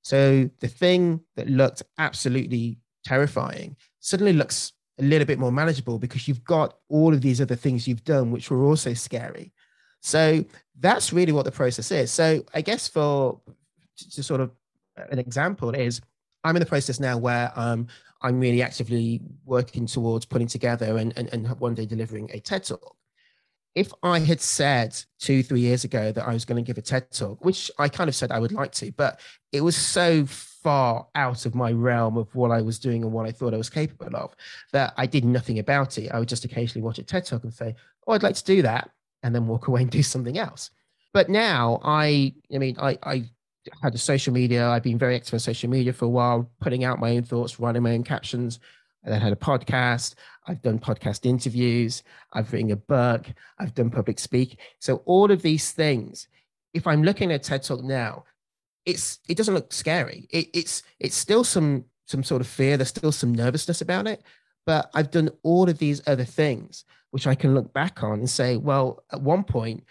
So 0.00 0.48
the 0.60 0.68
thing 0.68 1.20
that 1.36 1.50
looked 1.50 1.82
absolutely 1.98 2.78
terrifying 3.04 3.76
suddenly 4.00 4.32
looks 4.32 4.72
a 4.98 5.02
little 5.02 5.26
bit 5.26 5.38
more 5.38 5.52
manageable 5.52 5.98
because 5.98 6.28
you've 6.28 6.44
got 6.44 6.78
all 6.88 7.14
of 7.14 7.20
these 7.20 7.40
other 7.40 7.56
things 7.56 7.88
you've 7.88 8.04
done 8.04 8.30
which 8.30 8.50
were 8.50 8.64
also 8.64 8.92
scary. 8.94 9.52
So 10.00 10.44
that's 10.78 11.12
really 11.12 11.32
what 11.32 11.44
the 11.44 11.52
process 11.52 11.90
is. 11.90 12.10
So 12.10 12.44
i 12.54 12.60
guess 12.60 12.88
for 12.88 13.40
to 13.96 14.22
sort 14.22 14.40
of 14.40 14.50
an 15.10 15.18
example 15.18 15.70
is 15.70 16.00
i'm 16.44 16.56
in 16.56 16.60
the 16.60 16.66
process 16.66 16.98
now 16.98 17.16
where 17.16 17.52
um, 17.56 17.86
i'm 18.22 18.40
really 18.40 18.62
actively 18.62 19.20
working 19.44 19.86
towards 19.86 20.24
putting 20.24 20.46
together 20.46 20.96
and, 20.96 21.12
and, 21.16 21.28
and 21.32 21.48
one 21.60 21.74
day 21.74 21.86
delivering 21.86 22.30
a 22.32 22.40
ted 22.40 22.64
talk. 22.64 22.96
If 23.74 23.92
I 24.02 24.18
had 24.18 24.40
said 24.40 25.00
two, 25.18 25.42
three 25.42 25.60
years 25.60 25.84
ago 25.84 26.12
that 26.12 26.28
I 26.28 26.34
was 26.34 26.44
going 26.44 26.62
to 26.62 26.66
give 26.66 26.76
a 26.76 26.82
TED 26.82 27.10
talk, 27.10 27.42
which 27.42 27.70
I 27.78 27.88
kind 27.88 28.08
of 28.08 28.14
said 28.14 28.30
I 28.30 28.38
would 28.38 28.52
like 28.52 28.72
to, 28.72 28.92
but 28.92 29.18
it 29.50 29.62
was 29.62 29.74
so 29.74 30.26
far 30.62 31.06
out 31.14 31.46
of 31.46 31.54
my 31.54 31.72
realm 31.72 32.16
of 32.16 32.34
what 32.34 32.50
I 32.50 32.60
was 32.62 32.78
doing 32.78 33.02
and 33.02 33.12
what 33.12 33.26
I 33.26 33.32
thought 33.32 33.54
I 33.54 33.58
was 33.58 33.70
capable 33.70 34.16
of 34.16 34.34
that 34.72 34.94
I 34.96 35.06
did 35.06 35.24
nothing 35.24 35.58
about 35.58 35.98
it. 35.98 36.10
I 36.12 36.18
would 36.18 36.28
just 36.28 36.44
occasionally 36.44 36.84
watch 36.84 36.98
a 36.98 37.02
TED 37.02 37.26
talk 37.26 37.44
and 37.44 37.52
say, 37.52 37.74
"Oh, 38.06 38.12
I'd 38.12 38.22
like 38.22 38.36
to 38.36 38.44
do 38.44 38.62
that," 38.62 38.90
and 39.22 39.34
then 39.34 39.46
walk 39.46 39.66
away 39.68 39.82
and 39.82 39.90
do 39.90 40.02
something 40.02 40.38
else. 40.38 40.70
But 41.12 41.28
now 41.28 41.80
I, 41.84 42.34
I 42.54 42.58
mean, 42.58 42.76
I, 42.80 42.98
I 43.02 43.24
had 43.82 43.94
a 43.94 43.98
social 43.98 44.32
media. 44.32 44.68
I've 44.68 44.82
been 44.82 44.98
very 44.98 45.16
active 45.16 45.34
on 45.34 45.40
social 45.40 45.70
media 45.70 45.92
for 45.92 46.06
a 46.06 46.08
while, 46.08 46.50
putting 46.60 46.84
out 46.84 46.98
my 46.98 47.16
own 47.16 47.22
thoughts, 47.22 47.60
writing 47.60 47.82
my 47.82 47.92
own 47.92 48.04
captions. 48.04 48.58
I 49.04 49.10
then 49.10 49.20
had 49.20 49.32
a 49.32 49.36
podcast. 49.36 50.14
I've 50.46 50.62
done 50.62 50.78
podcast 50.78 51.26
interviews. 51.26 52.02
I've 52.32 52.52
written 52.52 52.70
a 52.70 52.76
book. 52.76 53.26
I've 53.58 53.74
done 53.74 53.90
public 53.90 54.18
speak. 54.18 54.58
So 54.78 55.02
all 55.06 55.30
of 55.30 55.42
these 55.42 55.72
things, 55.72 56.28
if 56.72 56.86
I'm 56.86 57.02
looking 57.02 57.32
at 57.32 57.42
TED 57.42 57.62
Talk 57.62 57.82
now, 57.82 58.24
it's 58.86 59.20
it 59.28 59.36
doesn't 59.36 59.54
look 59.54 59.72
scary. 59.72 60.26
It, 60.30 60.48
it's 60.54 60.82
it's 60.98 61.16
still 61.16 61.44
some 61.44 61.84
some 62.06 62.24
sort 62.24 62.40
of 62.40 62.46
fear. 62.46 62.76
There's 62.76 62.88
still 62.88 63.12
some 63.12 63.34
nervousness 63.34 63.80
about 63.80 64.06
it, 64.06 64.22
but 64.66 64.90
I've 64.94 65.10
done 65.10 65.30
all 65.42 65.68
of 65.68 65.78
these 65.78 66.02
other 66.06 66.24
things 66.24 66.84
which 67.12 67.26
I 67.26 67.34
can 67.34 67.54
look 67.54 67.72
back 67.72 68.02
on 68.02 68.18
and 68.18 68.28
say, 68.28 68.56
well, 68.56 69.04
at 69.12 69.20
one 69.20 69.44
point, 69.44 69.84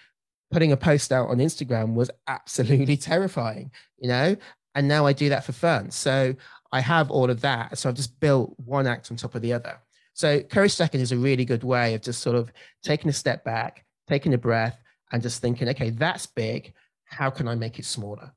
putting 0.51 0.71
a 0.71 0.77
post 0.77 1.11
out 1.11 1.29
on 1.29 1.37
Instagram 1.37 1.93
was 1.93 2.11
absolutely 2.27 2.97
terrifying, 3.11 3.71
you 3.97 4.09
know, 4.09 4.35
and 4.75 4.87
now 4.87 5.05
I 5.05 5.13
do 5.13 5.29
that 5.29 5.45
for 5.45 5.53
fun. 5.53 5.91
So 5.91 6.35
I 6.71 6.81
have 6.81 7.11
all 7.11 7.29
of 7.29 7.41
that. 7.41 7.77
So 7.77 7.87
I've 7.87 7.95
just 7.95 8.19
built 8.19 8.53
one 8.57 8.87
act 8.87 9.11
on 9.11 9.17
top 9.17 9.35
of 9.35 9.41
the 9.41 9.53
other. 9.53 9.77
So 10.13 10.41
courage 10.41 10.71
stacking 10.71 10.99
is 10.99 11.11
a 11.11 11.17
really 11.17 11.45
good 11.45 11.63
way 11.63 11.93
of 11.93 12.01
just 12.01 12.21
sort 12.21 12.35
of 12.35 12.51
taking 12.83 13.09
a 13.09 13.13
step 13.13 13.43
back, 13.43 13.85
taking 14.07 14.33
a 14.33 14.37
breath, 14.37 14.81
and 15.11 15.21
just 15.21 15.41
thinking, 15.41 15.69
okay, 15.69 15.91
that's 15.91 16.25
big. 16.25 16.73
How 17.05 17.29
can 17.29 17.47
I 17.47 17.55
make 17.55 17.77
it 17.77 17.85
smaller? 17.85 18.33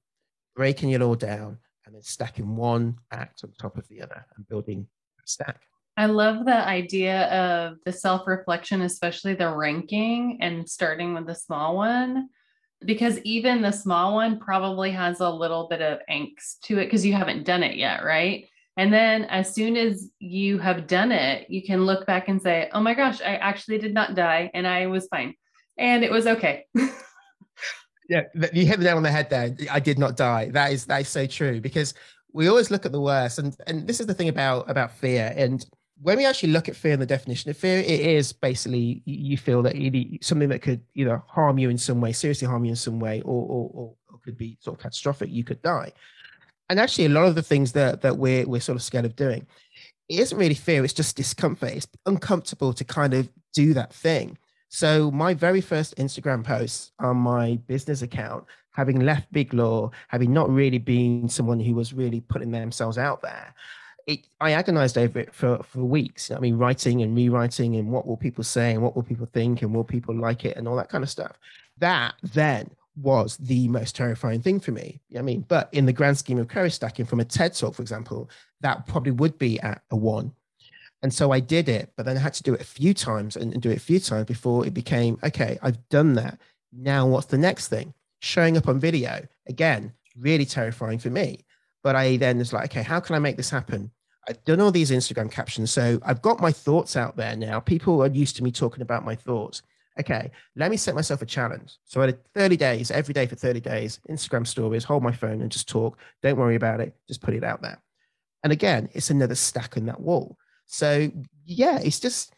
Breaking 0.55 0.91
it 0.91 1.03
all 1.03 1.15
down 1.15 1.59
and 1.87 1.95
then 1.95 2.03
stacking 2.03 2.57
one 2.57 2.99
act 3.13 3.43
on 3.45 3.53
top 3.59 3.77
of 3.77 3.87
the 3.89 4.01
other 4.01 4.25
and 4.37 4.49
building 4.49 4.87
a 5.19 5.23
stack. 5.27 5.63
I 5.97 6.07
love 6.07 6.45
the 6.45 6.57
idea 6.57 7.27
of 7.29 7.77
the 7.85 7.93
self 7.93 8.27
reflection, 8.27 8.83
especially 8.83 9.35
the 9.35 9.55
ranking 9.55 10.39
and 10.41 10.69
starting 10.69 11.15
with 11.15 11.27
the 11.27 11.35
small 11.35 11.77
one, 11.77 12.29
because 12.85 13.19
even 13.21 13.63
the 13.63 13.71
small 13.71 14.15
one 14.15 14.41
probably 14.41 14.91
has 14.91 15.21
a 15.21 15.31
little 15.31 15.69
bit 15.69 15.81
of 15.81 16.01
angst 16.11 16.61
to 16.65 16.79
it 16.79 16.87
because 16.87 17.07
you 17.07 17.13
haven't 17.13 17.45
done 17.45 17.63
it 17.63 17.77
yet, 17.77 18.05
right? 18.05 18.49
And 18.77 18.93
then 18.93 19.25
as 19.27 19.55
soon 19.55 19.77
as 19.77 20.11
you 20.19 20.59
have 20.59 20.89
done 20.89 21.13
it, 21.13 21.49
you 21.49 21.63
can 21.63 21.87
look 21.87 22.07
back 22.07 22.29
and 22.29 22.43
say, 22.43 22.69
oh 22.73 22.81
my 22.81 22.95
gosh, 22.95 23.21
I 23.21 23.37
actually 23.37 23.79
did 23.79 23.95
not 23.95 24.17
die 24.17 24.51
and 24.53 24.67
I 24.67 24.89
was 24.89 25.07
fine 25.07 25.35
and 25.79 26.05
it 26.05 26.11
was 26.11 26.27
okay. 26.27 26.67
yeah, 28.09 28.23
you 28.53 28.67
hit 28.67 28.79
the 28.79 28.85
nail 28.85 28.97
on 28.97 29.03
the 29.03 29.11
head 29.11 29.31
there. 29.31 29.55
I 29.71 29.81
did 29.81 29.99
not 29.99 30.17
die. 30.17 30.51
That 30.51 30.73
is 30.73 30.87
that 30.87 31.01
is 31.01 31.09
so 31.09 31.27
true 31.27 31.61
because 31.61 31.95
we 32.33 32.49
always 32.49 32.71
look 32.71 32.85
at 32.85 32.93
the 32.93 33.01
worst, 33.01 33.39
and 33.39 33.57
and 33.67 33.87
this 33.87 34.01
is 34.01 34.07
the 34.07 34.15
thing 34.15 34.29
about 34.29 34.69
about 34.71 34.93
fear. 34.93 35.33
And 35.37 35.65
when 36.03 36.19
we 36.19 36.27
actually 36.27 36.53
look 36.53 36.69
at 36.69 36.77
fear 36.77 36.93
and 36.93 37.01
the 37.01 37.07
definition 37.07 37.51
of 37.51 37.57
fear, 37.57 37.79
it 37.79 38.01
is 38.01 38.33
basically 38.33 39.03
you 39.07 39.39
feel 39.39 39.63
that 39.63 39.75
something 40.21 40.49
that 40.49 40.61
could 40.61 40.83
either 40.95 41.23
harm 41.29 41.59
you 41.59 41.71
in 41.71 41.79
some 41.79 42.01
way, 42.01 42.13
seriously 42.13 42.49
harm 42.49 42.65
you 42.65 42.71
in 42.71 42.77
some 42.77 43.01
way, 43.01 43.23
or 43.23 43.43
or, 43.43 43.71
or, 43.73 43.95
or 44.13 44.19
could 44.25 44.37
be 44.37 44.59
sort 44.61 44.77
of 44.77 44.83
catastrophic. 44.83 45.31
You 45.31 45.45
could 45.45 45.63
die. 45.63 45.93
And 46.69 46.81
actually, 46.81 47.07
a 47.07 47.11
lot 47.11 47.27
of 47.27 47.35
the 47.35 47.43
things 47.43 47.73
that 47.73 48.03
that 48.03 48.19
we're 48.19 48.47
we're 48.47 48.61
sort 48.61 48.77
of 48.77 48.83
scared 48.83 49.05
of 49.05 49.17
doing, 49.17 49.47
it 50.09 50.19
isn't 50.19 50.37
really 50.37 50.55
fear. 50.55 50.85
It's 50.85 50.93
just 50.93 51.17
discomfort. 51.17 51.71
It's 51.71 51.89
uncomfortable 52.05 52.73
to 52.75 52.85
kind 52.85 53.15
of 53.15 53.29
do 53.55 53.73
that 53.75 53.93
thing. 53.93 54.37
So 54.75 55.09
my 55.13 55.35
very 55.35 55.61
first 55.61 55.97
Instagram 55.99 56.43
posts 56.43 56.91
on 56.99 57.19
my 57.19 57.61
business 57.69 58.03
account, 58.03 58.45
having 58.73 58.99
left 58.99 59.33
Big 59.33 59.55
Law, 59.55 59.93
having 60.09 60.33
not 60.33 60.51
really 60.51 60.79
been 60.79 61.29
someone 61.29 61.61
who 61.61 61.77
was 61.77 61.93
really 61.93 62.21
putting 62.23 62.51
themselves 62.51 62.99
out 62.99 63.23
there, 63.23 63.55
it, 64.09 64.27
I 64.41 64.51
agonized 64.51 64.99
over 64.99 65.21
it 65.21 65.33
for, 65.33 65.63
for 65.63 65.85
weeks. 65.85 66.33
I 66.33 66.41
mean, 66.41 66.59
writing 66.59 67.03
and 67.03 67.15
rewriting 67.15 67.77
and 67.77 67.93
what 67.93 68.05
will 68.05 68.17
people 68.17 68.43
say 68.43 68.73
and 68.73 68.83
what 68.83 68.97
will 68.97 69.05
people 69.05 69.29
think 69.33 69.63
and 69.63 69.73
will 69.73 69.85
people 69.85 70.13
like 70.13 70.45
it 70.45 70.57
and 70.57 70.67
all 70.67 70.75
that 70.75 70.89
kind 70.89 71.05
of 71.05 71.11
stuff. 71.11 71.39
That 71.79 72.15
then 72.33 72.69
was 73.01 73.37
the 73.37 73.69
most 73.69 73.95
terrifying 73.95 74.43
thing 74.43 74.59
for 74.59 74.73
me. 74.73 75.01
I 75.17 75.23
mean, 75.23 75.45
but 75.47 75.69
in 75.71 75.87
the 75.87 75.93
grand 75.93 76.19
scheme 76.19 76.39
of 76.39 76.49
courage 76.49 76.73
stacking 76.73 77.07
from 77.07 77.21
a 77.21 77.25
TED 77.25 77.55
talk, 77.55 77.77
for 77.77 77.83
example, 77.83 78.29
that 78.63 78.89
probably 78.89 79.13
would 79.13 79.39
be 79.39 79.61
at 79.61 79.83
a 79.93 79.97
one 79.97 80.35
and 81.05 81.15
so 81.15 81.31
I 81.31 81.39
did 81.39 81.69
it, 81.69 81.93
but 81.97 82.05
then 82.05 82.17
I 82.17 82.21
had 82.21 82.35
to 82.35 82.43
do 82.43 82.55
it 82.55 82.61
a 82.61 82.65
few 82.65 82.95
times 82.95 83.37
and, 83.37 83.53
and 83.53 83.63
do 83.63 83.71
it 83.71 83.77
a 83.77 83.81
few 83.81 84.01
times 84.01 84.27
before 84.27 84.67
it 84.67 84.75
became 84.75 85.19
okay, 85.23 85.59
I've 85.63 85.89
done 85.89 86.15
that. 86.15 86.41
Now, 86.73 87.07
what's 87.07 87.27
the 87.27 87.39
next 87.39 87.69
thing? 87.69 87.95
showing 88.25 88.57
up 88.57 88.69
on 88.69 88.81
video. 88.81 89.27
Again, 89.47 89.93
really 90.19 90.47
terrifying 90.47 90.99
for 90.99 91.11
me. 91.11 91.45
But 91.83 91.95
I 91.95 92.17
then 92.17 92.39
was 92.39 92.53
like, 92.53 92.65
okay, 92.71 92.83
how 92.83 92.99
can 92.99 93.15
I 93.15 93.19
make 93.19 93.37
this 93.37 93.51
happen? 93.51 93.91
I've 94.27 94.43
done 94.45 94.61
all 94.61 94.73
these 94.73 94.91
Instagram 94.91 95.31
captions. 95.31 95.71
So 95.71 96.01
I've 96.03 96.23
got 96.23 96.41
my 96.41 96.51
thoughts 96.51 96.97
out 96.97 97.17
there 97.17 97.37
now. 97.37 97.61
People 97.61 98.03
are 98.03 98.09
used 98.09 98.37
to 98.37 98.43
me 98.43 98.51
talking 98.51 98.83
about 98.83 99.05
my 99.05 99.15
thoughts. 99.15 99.63
Okay, 100.01 100.33
let 100.57 100.71
me 100.73 100.77
set 100.77 100.95
myself 100.95 101.23
a 101.23 101.27
challenge. 101.27 101.77
So 101.85 102.01
I 102.03 102.07
had 102.07 102.25
30 102.33 102.57
days, 102.57 102.91
every 102.91 103.15
day 103.15 103.27
for 103.27 103.37
30 103.37 103.61
days, 103.61 104.01
Instagram 104.09 104.45
stories, 104.45 104.83
hold 104.83 105.05
my 105.05 105.13
phone 105.13 105.41
and 105.41 105.53
just 105.53 105.69
talk. 105.69 105.99
Don't 106.23 106.39
worry 106.39 106.57
about 106.57 106.81
it. 106.81 106.97
Just 107.07 107.21
put 107.21 107.35
it 107.35 107.45
out 107.45 107.63
there. 107.63 107.81
And 108.43 108.53
again, 108.53 108.89
it's 108.93 109.11
another 109.11 109.37
stack 109.37 109.77
on 109.77 109.87
that 109.87 110.01
wall. 110.01 110.37
So 110.67 111.11
yeah, 111.45 111.79
it's 111.79 112.01
just 112.01 112.35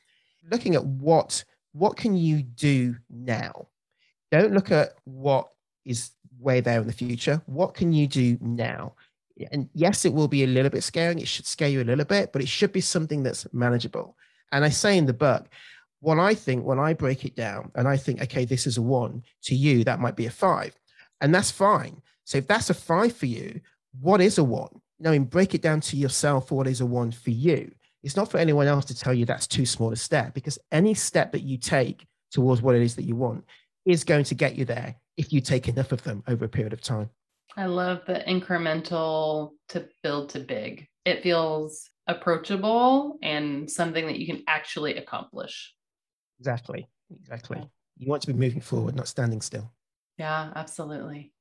looking 0.50 0.74
at 0.74 0.84
what 0.84 1.44
what 1.72 1.96
can 1.96 2.16
you 2.16 2.42
do 2.42 2.96
now? 3.10 3.68
Don't 4.30 4.52
look 4.52 4.70
at 4.70 4.94
what 5.04 5.48
is 5.84 6.10
way 6.38 6.60
there 6.60 6.80
in 6.80 6.86
the 6.86 6.92
future. 6.92 7.42
What 7.46 7.74
can 7.74 7.92
you 7.92 8.06
do 8.06 8.38
now? 8.40 8.94
And 9.52 9.68
yes, 9.74 10.04
it 10.04 10.12
will 10.12 10.28
be 10.28 10.44
a 10.44 10.46
little 10.46 10.70
bit 10.70 10.82
scaring. 10.82 11.18
It 11.18 11.28
should 11.28 11.46
scare 11.46 11.68
you 11.68 11.82
a 11.82 11.84
little 11.84 12.04
bit, 12.04 12.32
but 12.32 12.40
it 12.40 12.48
should 12.48 12.72
be 12.72 12.80
something 12.80 13.22
that's 13.22 13.46
manageable. 13.52 14.16
And 14.52 14.64
I 14.64 14.70
say 14.70 14.96
in 14.96 15.06
the 15.06 15.12
book, 15.12 15.48
what 16.00 16.18
I 16.18 16.34
think 16.34 16.64
when 16.64 16.78
I 16.78 16.94
break 16.94 17.24
it 17.24 17.36
down 17.36 17.70
and 17.74 17.86
I 17.86 17.96
think, 17.96 18.22
okay, 18.22 18.44
this 18.44 18.66
is 18.66 18.78
a 18.78 18.82
one 18.82 19.22
to 19.42 19.54
you, 19.54 19.84
that 19.84 20.00
might 20.00 20.16
be 20.16 20.26
a 20.26 20.30
five. 20.30 20.78
And 21.20 21.34
that's 21.34 21.50
fine. 21.50 22.00
So 22.24 22.38
if 22.38 22.46
that's 22.46 22.70
a 22.70 22.74
five 22.74 23.14
for 23.14 23.26
you, 23.26 23.60
what 24.00 24.20
is 24.20 24.38
a 24.38 24.44
one? 24.44 24.80
You 24.98 25.10
know, 25.10 25.18
break 25.20 25.54
it 25.54 25.62
down 25.62 25.80
to 25.82 25.96
yourself 25.96 26.50
what 26.50 26.66
is 26.66 26.80
a 26.80 26.86
one 26.86 27.12
for 27.12 27.30
you. 27.30 27.72
It's 28.06 28.14
not 28.14 28.30
for 28.30 28.38
anyone 28.38 28.68
else 28.68 28.84
to 28.84 28.94
tell 28.94 29.12
you 29.12 29.26
that's 29.26 29.48
too 29.48 29.66
small 29.66 29.90
a 29.90 29.96
step 29.96 30.32
because 30.32 30.60
any 30.70 30.94
step 30.94 31.32
that 31.32 31.42
you 31.42 31.58
take 31.58 32.06
towards 32.30 32.62
what 32.62 32.76
it 32.76 32.82
is 32.82 32.94
that 32.94 33.02
you 33.02 33.16
want 33.16 33.44
is 33.84 34.04
going 34.04 34.22
to 34.26 34.34
get 34.36 34.54
you 34.54 34.64
there 34.64 34.94
if 35.16 35.32
you 35.32 35.40
take 35.40 35.66
enough 35.66 35.90
of 35.90 36.04
them 36.04 36.22
over 36.28 36.44
a 36.44 36.48
period 36.48 36.72
of 36.72 36.80
time. 36.80 37.10
I 37.56 37.66
love 37.66 38.02
the 38.06 38.22
incremental 38.28 39.54
to 39.70 39.88
build 40.04 40.28
to 40.30 40.38
big. 40.38 40.86
It 41.04 41.24
feels 41.24 41.90
approachable 42.06 43.18
and 43.24 43.68
something 43.68 44.06
that 44.06 44.20
you 44.20 44.26
can 44.26 44.44
actually 44.46 44.98
accomplish. 44.98 45.74
Exactly. 46.38 46.86
Exactly. 47.10 47.60
You 47.96 48.08
want 48.08 48.22
to 48.22 48.28
be 48.28 48.38
moving 48.38 48.60
forward, 48.60 48.94
not 48.94 49.08
standing 49.08 49.40
still. 49.40 49.72
Yeah, 50.16 50.52
absolutely. 50.54 51.32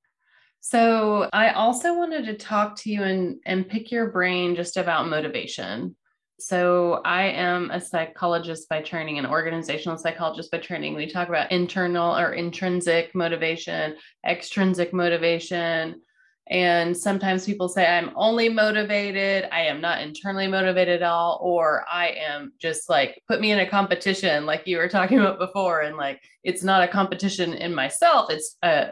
So 0.62 1.30
I 1.32 1.52
also 1.52 1.96
wanted 1.96 2.26
to 2.26 2.34
talk 2.34 2.76
to 2.78 2.90
you 2.90 3.04
and, 3.04 3.36
and 3.46 3.70
pick 3.70 3.92
your 3.92 4.10
brain 4.10 4.56
just 4.56 4.78
about 4.78 5.10
motivation. 5.10 5.96
So 6.40 7.02
I 7.06 7.28
am 7.28 7.72
a 7.72 7.80
psychologist 7.80 8.68
by 8.68 8.82
training, 8.82 9.20
an 9.20 9.26
organizational 9.26 9.98
psychologist 9.98 10.52
by 10.52 10.58
training. 10.58 10.94
We 10.94 11.10
talk 11.10 11.30
about 11.30 11.52
internal 11.52 12.16
or 12.16 12.34
intrinsic 12.34 13.16
motivation, 13.16 13.96
extrinsic 14.28 14.94
motivation. 14.94 16.02
And 16.48 16.96
sometimes 16.96 17.46
people 17.46 17.70
say, 17.70 17.88
I'm 17.88 18.12
only 18.16 18.50
motivated. 18.50 19.48
I 19.52 19.62
am 19.62 19.82
not 19.82 20.02
internally 20.02 20.48
motivated 20.48 21.02
at 21.02 21.08
all. 21.08 21.40
Or 21.42 21.86
I 21.92 22.10
am 22.10 22.52
just 22.60 22.90
like, 22.90 23.22
put 23.28 23.40
me 23.40 23.52
in 23.52 23.60
a 23.60 23.70
competition, 23.70 24.46
like 24.46 24.68
you 24.68 24.78
were 24.78 24.90
talking 24.90 25.20
about 25.20 25.40
before. 25.40 25.82
And 25.82 25.96
like, 25.96 26.22
it's 26.44 26.64
not 26.64 26.84
a 26.84 26.92
competition 26.92 27.54
in 27.54 27.74
myself. 27.74 28.30
It's 28.30 28.58
uh, 28.62 28.88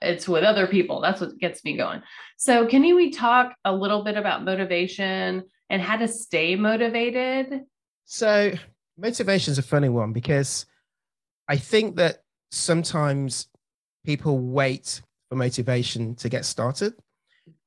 it's 0.00 0.28
with 0.28 0.44
other 0.44 0.66
people. 0.66 1.00
That's 1.00 1.20
what 1.20 1.38
gets 1.38 1.64
me 1.64 1.76
going. 1.76 2.02
So 2.36 2.66
can 2.66 2.82
we 2.82 3.10
talk 3.10 3.54
a 3.64 3.74
little 3.74 4.04
bit 4.04 4.16
about 4.16 4.44
motivation 4.44 5.42
and 5.74 5.82
how 5.82 5.96
to 5.96 6.06
stay 6.06 6.54
motivated? 6.54 7.64
So, 8.04 8.52
motivation 8.96 9.50
is 9.50 9.58
a 9.58 9.62
funny 9.62 9.88
one 9.88 10.12
because 10.12 10.66
I 11.48 11.56
think 11.56 11.96
that 11.96 12.22
sometimes 12.52 13.48
people 14.06 14.38
wait 14.38 15.02
for 15.28 15.34
motivation 15.34 16.14
to 16.16 16.28
get 16.28 16.44
started. 16.44 16.94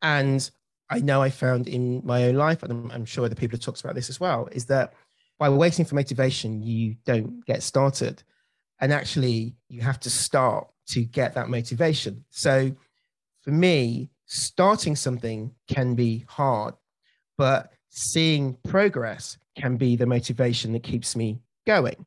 And 0.01 0.49
I 0.89 0.99
know 0.99 1.21
I 1.21 1.29
found 1.29 1.67
in 1.67 2.01
my 2.05 2.23
own 2.23 2.35
life, 2.35 2.63
and 2.63 2.89
I'm, 2.93 3.03
sure 3.03 3.25
other 3.25 3.35
people 3.35 3.57
have 3.57 3.65
talked 3.65 3.81
about 3.81 3.93
this 3.95 4.09
as 4.09 4.21
well, 4.21 4.47
is 4.53 4.65
that 4.67 4.93
by 5.37 5.49
waiting 5.49 5.83
for 5.83 5.95
motivation, 5.95 6.63
you 6.63 6.95
don't 7.05 7.45
get 7.45 7.61
started. 7.61 8.23
And 8.79 8.93
actually, 8.93 9.57
you 9.67 9.81
have 9.81 9.99
to 10.01 10.09
start 10.09 10.69
to 10.91 11.03
get 11.03 11.33
that 11.33 11.49
motivation. 11.49 12.23
So 12.29 12.71
for 13.41 13.51
me, 13.51 14.11
starting 14.27 14.95
something 14.95 15.51
can 15.67 15.93
be 15.93 16.23
hard, 16.29 16.75
but 17.37 17.73
seeing 17.89 18.57
progress 18.67 19.37
can 19.57 19.77
be 19.77 19.95
the 19.95 20.05
motivation 20.05 20.73
that 20.73 20.83
keeps 20.83 21.15
me 21.15 21.39
going. 21.65 22.05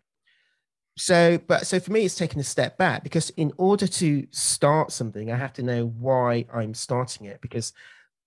So, 0.97 1.39
but 1.47 1.67
so 1.67 1.81
for 1.81 1.93
me, 1.93 2.05
it's 2.05 2.15
taking 2.15 2.41
a 2.41 2.45
step 2.45 2.77
back 2.77 3.03
because 3.03 3.31
in 3.31 3.53
order 3.57 3.87
to 3.87 4.27
start 4.31 4.93
something, 4.93 5.33
I 5.33 5.37
have 5.37 5.53
to 5.55 5.63
know 5.63 5.87
why 5.87 6.45
I'm 6.53 6.75
starting 6.75 7.27
it. 7.27 7.41
Because, 7.41 7.73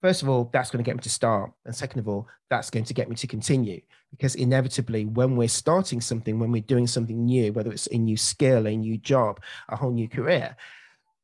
first 0.02 0.24
of 0.24 0.30
all, 0.30 0.50
that's 0.52 0.72
going 0.72 0.84
to 0.84 0.88
get 0.88 0.96
me 0.96 1.04
to 1.04 1.10
start. 1.10 1.52
And 1.66 1.76
second 1.76 2.00
of 2.00 2.08
all, 2.08 2.28
that's 2.50 2.70
going 2.70 2.86
to 2.86 2.94
get 2.94 3.10
me 3.10 3.16
to 3.18 3.28
continue. 3.28 3.82
Because 4.12 4.36
inevitably, 4.36 5.06
when 5.06 5.36
we're 5.36 5.48
starting 5.48 6.02
something, 6.02 6.40
when 6.40 6.52
we're 6.52 6.62
doing 6.62 6.88
something 6.88 7.26
new, 7.26 7.54
whether 7.54 7.72
it's 7.72 7.88
a 7.88 7.98
new 7.98 8.18
skill, 8.18 8.68
a 8.68 8.76
new 8.76 8.98
job, 8.98 9.40
a 9.70 9.76
whole 9.76 9.92
new 9.92 10.10
career, 10.10 10.56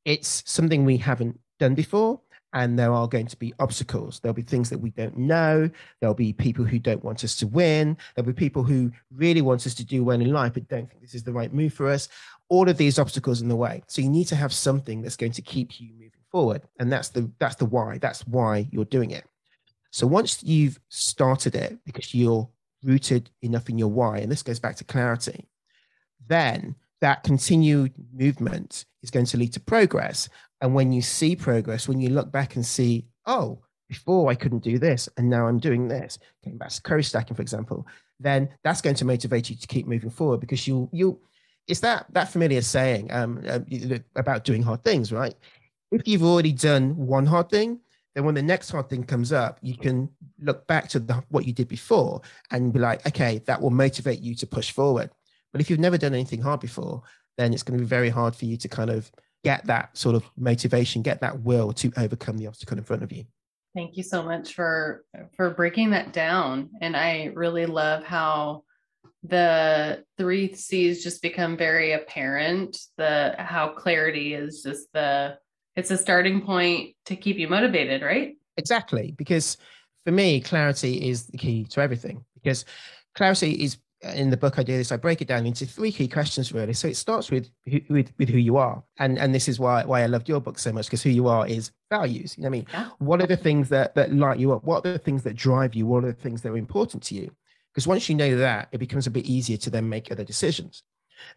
it's 0.06 0.44
something 0.46 0.86
we 0.86 0.98
haven't 0.98 1.40
done 1.60 1.76
before 1.76 2.22
and 2.54 2.78
there 2.78 2.92
are 2.92 3.08
going 3.08 3.28
to 3.28 3.38
be 3.38 3.54
obstacles. 3.60 4.20
There'll 4.20 4.34
be 4.34 4.42
things 4.42 4.70
that 4.70 4.80
we 4.80 4.90
don't 4.92 5.18
know. 5.18 5.70
There'll 6.00 6.16
be 6.16 6.34
people 6.34 6.66
who 6.66 6.80
don't 6.80 7.04
want 7.04 7.24
us 7.24 7.36
to 7.38 7.48
win. 7.48 7.98
There'll 8.16 8.28
be 8.28 8.34
people 8.34 8.64
who 8.64 8.92
really 9.14 9.42
want 9.42 9.66
us 9.68 9.76
to 9.76 9.86
do 9.86 10.04
well 10.04 10.20
in 10.20 10.32
life, 10.32 10.54
but 10.54 10.68
don't 10.68 10.90
think 10.90 11.02
this 11.02 11.16
is 11.16 11.24
the 11.24 11.34
right 11.34 11.54
move 11.54 11.74
for 11.74 11.88
us. 11.88 12.10
All 12.50 12.68
of 12.68 12.78
these 12.78 12.98
obstacles 12.98 13.42
in 13.42 13.48
the 13.48 13.56
way. 13.56 13.84
So 13.88 14.02
you 14.02 14.10
need 14.10 14.26
to 14.26 14.36
have 14.36 14.52
something 14.52 15.02
that's 15.02 15.18
going 15.18 15.34
to 15.34 15.42
keep 15.42 15.80
you 15.80 15.92
moving 15.94 16.12
forward, 16.32 16.64
and 16.80 16.92
that's 16.92 17.10
the 17.10 17.30
that's 17.40 17.56
the 17.56 17.66
why. 17.66 18.00
That's 18.00 18.26
why 18.26 18.68
you're 18.72 18.86
doing 18.86 19.12
it. 19.12 19.26
So 19.92 20.08
once 20.08 20.44
you've 20.44 20.80
started 20.90 21.56
it, 21.56 21.78
because 21.86 22.14
you're 22.14 22.50
rooted 22.84 23.30
enough 23.42 23.70
in 23.70 23.78
your 23.78 23.90
why, 23.90 24.20
and 24.20 24.32
this 24.32 24.44
goes 24.44 24.60
back 24.60 24.76
to 24.78 24.84
clarity, 24.84 25.48
then 26.28 26.76
that 27.02 27.24
continued 27.24 27.94
movement 28.14 28.86
is 29.02 29.12
going 29.12 29.26
to 29.28 29.38
lead 29.38 29.54
to 29.54 29.60
progress. 29.60 30.30
And 30.62 30.74
when 30.74 30.92
you 30.92 31.02
see 31.02 31.36
progress, 31.36 31.88
when 31.88 32.00
you 32.00 32.10
look 32.10 32.32
back 32.32 32.56
and 32.56 32.66
see, 32.66 33.06
oh, 33.26 33.60
before 33.88 34.30
I 34.30 34.36
couldn't 34.36 34.64
do 34.64 34.78
this, 34.78 35.10
and 35.18 35.30
now 35.30 35.48
I'm 35.48 35.60
doing 35.60 35.88
this, 35.88 36.20
going 36.44 36.58
back 36.58 36.70
to 36.70 36.82
courage 36.82 37.08
stacking, 37.08 37.36
for 37.36 37.42
example, 37.42 37.88
then 38.20 38.50
that's 38.64 38.82
going 38.82 38.96
to 38.98 39.06
motivate 39.06 39.50
you 39.50 39.56
to 39.56 39.68
keep 39.68 39.88
moving 39.88 40.10
forward 40.10 40.42
because 40.42 40.68
you 40.68 40.90
you 40.92 41.20
it's 41.68 41.80
that 41.80 42.06
that 42.12 42.30
familiar 42.30 42.62
saying 42.62 43.12
um, 43.12 43.44
uh, 43.48 43.60
about 44.16 44.44
doing 44.44 44.62
hard 44.62 44.84
things, 44.84 45.12
right? 45.12 45.36
If 45.92 46.08
you've 46.08 46.24
already 46.24 46.52
done 46.52 46.96
one 46.98 47.26
hard 47.26 47.50
thing, 47.50 47.80
then 48.16 48.26
when 48.26 48.36
the 48.36 48.42
next 48.42 48.70
hard 48.70 48.90
thing 48.90 49.04
comes 49.04 49.32
up, 49.32 49.60
you 49.62 49.78
can 49.78 50.10
look 50.42 50.68
back 50.68 50.90
to 50.90 51.00
the, 51.00 51.24
what 51.30 51.46
you 51.46 51.54
did 51.54 51.68
before 51.68 52.22
and 52.52 52.74
be 52.74 52.80
like, 52.80 53.06
okay, 53.08 53.42
that 53.46 53.62
will 53.62 53.70
motivate 53.70 54.20
you 54.20 54.36
to 54.36 54.48
push 54.48 54.72
forward. 54.72 55.10
But 55.52 55.62
if 55.62 55.70
you've 55.70 55.80
never 55.80 55.98
done 55.98 56.14
anything 56.14 56.42
hard 56.42 56.60
before, 56.60 57.04
then 57.38 57.54
it's 57.54 57.64
going 57.64 57.78
to 57.78 57.84
be 57.84 57.88
very 57.88 58.10
hard 58.10 58.36
for 58.36 58.46
you 58.46 58.58
to 58.58 58.68
kind 58.68 58.90
of 58.90 59.12
get 59.44 59.66
that 59.68 59.98
sort 59.98 60.16
of 60.16 60.24
motivation, 60.38 61.02
get 61.02 61.22
that 61.22 61.42
will 61.42 61.74
to 61.74 61.92
overcome 61.98 62.38
the 62.38 62.48
obstacle 62.48 62.78
in 62.78 62.84
front 62.84 63.04
of 63.04 63.12
you. 63.12 63.26
Thank 63.76 63.98
you 63.98 64.04
so 64.04 64.24
much 64.24 64.54
for 64.54 65.06
for 65.36 65.52
breaking 65.52 65.92
that 65.92 66.12
down. 66.12 66.70
And 66.82 66.98
I 66.98 67.32
really 67.36 67.66
love 67.66 68.04
how 68.04 68.64
the 69.24 70.04
three 70.18 70.54
C's 70.54 71.04
just 71.04 71.22
become 71.22 71.58
very 71.58 71.94
apparent. 71.94 72.78
The 72.98 73.36
how 73.38 73.70
clarity 73.70 74.34
is 74.34 74.64
just 74.64 74.88
the 74.94 75.38
it's 75.76 75.92
a 75.92 75.98
starting 75.98 76.42
point 76.42 76.96
to 77.06 77.16
keep 77.16 77.38
you 77.38 77.48
motivated, 77.48 78.02
right? 78.02 78.36
Exactly. 78.58 79.14
Because 79.18 79.58
for 80.06 80.12
me, 80.12 80.42
clarity 80.42 81.10
is 81.10 81.28
the 81.28 81.38
key 81.38 81.66
to 81.66 81.82
everything. 81.82 82.26
Because 82.42 82.66
clarity 83.16 83.52
is 83.52 83.78
in 84.02 84.30
the 84.30 84.38
book 84.38 84.58
I 84.58 84.64
do 84.64 84.78
this, 84.78 84.92
I 84.92 84.98
break 84.98 85.22
it 85.22 85.28
down 85.28 85.46
into 85.46 85.66
three 85.66 85.92
key 85.92 86.08
questions 86.08 86.54
really. 86.54 86.74
So 86.74 86.88
it 86.88 86.96
starts 86.96 87.32
with 87.32 87.50
with, 87.90 88.12
with 88.18 88.30
who 88.30 88.38
you 88.38 88.58
are, 88.58 88.84
and 88.98 89.18
and 89.18 89.36
this 89.36 89.48
is 89.48 89.60
why 89.60 89.84
why 89.84 90.04
I 90.04 90.06
loved 90.06 90.30
your 90.30 90.40
book 90.40 90.58
so 90.58 90.72
much 90.72 90.86
because 90.86 91.04
who 91.04 91.10
you 91.10 91.28
are 91.28 91.46
is 91.48 91.72
values. 91.90 92.38
You 92.38 92.44
know 92.44 92.50
what 92.50 92.56
I 92.56 92.60
mean? 92.60 92.68
Yeah. 92.72 92.90
What 93.00 93.22
are 93.22 93.28
the 93.28 93.38
things 93.38 93.70
that 93.70 93.96
that 93.96 94.14
light 94.14 94.40
you 94.40 94.54
up? 94.54 94.64
What 94.64 94.86
are 94.86 94.94
the 94.94 95.00
things 95.00 95.24
that 95.24 95.36
drive 95.36 95.76
you? 95.76 95.86
What 95.86 96.04
are 96.04 96.12
the 96.12 96.22
things 96.22 96.42
that 96.42 96.50
are 96.50 96.58
important 96.58 97.04
to 97.04 97.16
you? 97.16 97.32
Because 97.74 97.88
once 97.88 98.10
you 98.10 98.16
know 98.16 98.38
that, 98.38 98.70
it 98.72 98.78
becomes 98.78 99.08
a 99.08 99.12
bit 99.12 99.26
easier 99.26 99.58
to 99.58 99.70
then 99.70 99.88
make 99.90 100.12
other 100.12 100.24
decisions. 100.24 100.84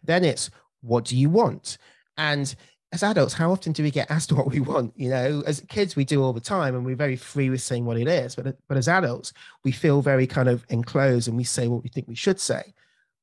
Then 0.03 0.23
it's 0.23 0.49
what 0.81 1.05
do 1.05 1.17
you 1.17 1.29
want? 1.29 1.77
And 2.17 2.53
as 2.93 3.01
adults, 3.01 3.33
how 3.33 3.51
often 3.51 3.73
do 3.73 3.81
we 3.81 3.89
get 3.89 4.09
asked 4.11 4.31
what 4.33 4.49
we 4.49 4.59
want? 4.59 4.93
You 4.95 5.09
know, 5.09 5.43
as 5.45 5.61
kids, 5.67 5.95
we 5.95 6.05
do 6.05 6.23
all 6.23 6.31
the 6.31 6.39
time, 6.39 6.75
and 6.75 6.85
we're 6.85 6.95
very 6.95 7.15
free 7.15 7.49
with 7.49 7.61
saying 7.61 7.85
what 7.85 7.97
it 7.97 8.07
is. 8.07 8.35
But 8.35 8.55
but 8.69 8.77
as 8.77 8.87
adults, 8.87 9.33
we 9.63 9.71
feel 9.71 10.01
very 10.01 10.27
kind 10.27 10.47
of 10.47 10.63
enclosed, 10.69 11.27
and 11.27 11.35
we 11.35 11.43
say 11.43 11.67
what 11.67 11.83
we 11.83 11.89
think 11.89 12.07
we 12.07 12.15
should 12.15 12.39
say. 12.39 12.73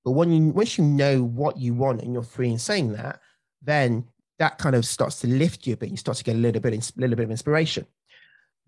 But 0.04 0.12
when 0.12 0.32
you 0.32 0.48
once 0.50 0.76
you 0.76 0.84
know 0.84 1.22
what 1.22 1.56
you 1.56 1.72
want 1.72 2.02
and 2.02 2.12
you're 2.12 2.22
free 2.22 2.50
in 2.50 2.58
saying 2.58 2.92
that, 2.94 3.20
then 3.62 4.04
that 4.38 4.58
kind 4.58 4.74
of 4.74 4.84
starts 4.84 5.20
to 5.20 5.26
lift 5.28 5.66
you 5.66 5.74
a 5.74 5.76
bit. 5.76 5.90
You 5.90 5.96
start 5.96 6.18
to 6.18 6.24
get 6.24 6.34
a 6.34 6.38
little 6.38 6.60
bit, 6.60 6.72
a 6.72 7.00
little 7.00 7.16
bit 7.16 7.24
of 7.24 7.30
inspiration. 7.30 7.86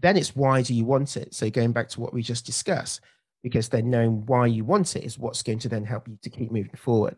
Then 0.01 0.17
it's 0.17 0.37
why 0.37 0.63
do 0.63 0.75
you 0.75 0.85
want 0.85 1.17
it? 1.17 1.35
So 1.35 1.49
going 1.49 1.73
back 1.73 1.89
to 1.91 2.01
what 2.01 2.13
we 2.13 2.23
just 2.23 2.45
discussed, 2.45 3.01
because 3.43 3.69
then 3.69 3.89
knowing 3.89 4.27
why 4.27 4.47
you 4.47 4.65
want 4.65 4.95
it 4.97 5.05
is 5.05 5.19
what's 5.19 5.43
going 5.43 5.61
to 5.61 5.69
then 5.69 5.85
help 5.85 6.09
you 6.09 6.19
to 6.23 6.31
keep 6.31 6.53
moving 6.53 6.77
forward. 6.77 7.17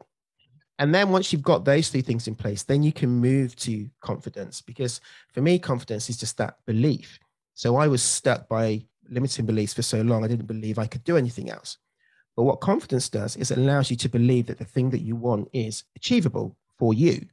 And 0.78 0.94
then 0.94 1.10
once 1.10 1.32
you've 1.32 1.42
got 1.42 1.64
those 1.64 1.88
three 1.88 2.02
things 2.02 2.26
in 2.26 2.34
place, 2.34 2.64
then 2.64 2.82
you 2.82 2.92
can 2.92 3.08
move 3.08 3.54
to 3.56 3.88
confidence. 4.00 4.60
Because 4.60 5.00
for 5.32 5.40
me, 5.40 5.58
confidence 5.58 6.10
is 6.10 6.16
just 6.16 6.36
that 6.38 6.56
belief. 6.66 7.18
So 7.54 7.76
I 7.76 7.86
was 7.86 8.02
stuck 8.02 8.48
by 8.48 8.84
limiting 9.08 9.46
beliefs 9.46 9.74
for 9.74 9.82
so 9.82 10.00
long, 10.02 10.24
I 10.24 10.28
didn't 10.28 10.46
believe 10.46 10.78
I 10.78 10.86
could 10.86 11.04
do 11.04 11.16
anything 11.16 11.50
else. 11.50 11.78
But 12.36 12.44
what 12.44 12.60
confidence 12.60 13.08
does 13.08 13.36
is 13.36 13.50
it 13.50 13.58
allows 13.58 13.90
you 13.90 13.96
to 13.98 14.08
believe 14.08 14.46
that 14.46 14.58
the 14.58 14.64
thing 14.64 14.90
that 14.90 15.02
you 15.02 15.14
want 15.14 15.48
is 15.52 15.84
achievable 15.94 16.56
for 16.78 16.92
you. 16.92 17.26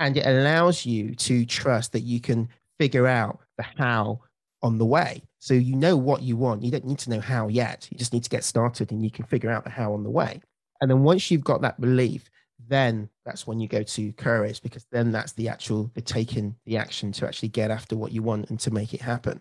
And 0.00 0.16
it 0.16 0.26
allows 0.26 0.84
you 0.84 1.14
to 1.14 1.46
trust 1.46 1.92
that 1.92 2.00
you 2.00 2.20
can 2.20 2.48
figure 2.78 3.06
out 3.06 3.40
the 3.56 3.64
how 3.76 4.20
on 4.62 4.78
the 4.78 4.84
way. 4.84 5.22
So 5.38 5.54
you 5.54 5.76
know 5.76 5.96
what 5.96 6.22
you 6.22 6.36
want. 6.36 6.64
You 6.64 6.72
don't 6.72 6.86
need 6.86 6.98
to 7.00 7.10
know 7.10 7.20
how 7.20 7.48
yet. 7.48 7.86
You 7.90 7.98
just 7.98 8.12
need 8.12 8.24
to 8.24 8.30
get 8.30 8.42
started 8.42 8.90
and 8.90 9.04
you 9.04 9.10
can 9.10 9.24
figure 9.26 9.50
out 9.50 9.62
the 9.62 9.70
how 9.70 9.92
on 9.92 10.02
the 10.02 10.10
way. 10.10 10.40
And 10.80 10.90
then 10.90 11.02
once 11.02 11.30
you've 11.30 11.44
got 11.44 11.60
that 11.62 11.80
belief, 11.80 12.28
then 12.68 13.08
that's 13.24 13.46
when 13.46 13.60
you 13.60 13.68
go 13.68 13.82
to 13.82 14.12
courage 14.14 14.62
because 14.62 14.86
then 14.90 15.12
that's 15.12 15.32
the 15.32 15.48
actual 15.48 15.90
the 15.94 16.00
taking 16.00 16.54
the 16.64 16.76
action 16.76 17.12
to 17.12 17.26
actually 17.26 17.48
get 17.48 17.70
after 17.70 17.96
what 17.96 18.12
you 18.12 18.22
want 18.22 18.50
and 18.50 18.58
to 18.60 18.70
make 18.70 18.94
it 18.94 19.00
happen. 19.00 19.40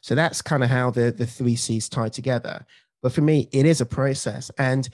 So 0.00 0.14
that's 0.14 0.42
kind 0.42 0.62
of 0.62 0.70
how 0.70 0.90
the 0.90 1.10
the 1.12 1.26
three 1.26 1.56
C's 1.56 1.88
tie 1.88 2.08
together. 2.08 2.64
But 3.02 3.12
for 3.12 3.20
me, 3.20 3.48
it 3.52 3.66
is 3.66 3.80
a 3.80 3.86
process. 3.86 4.50
And 4.58 4.88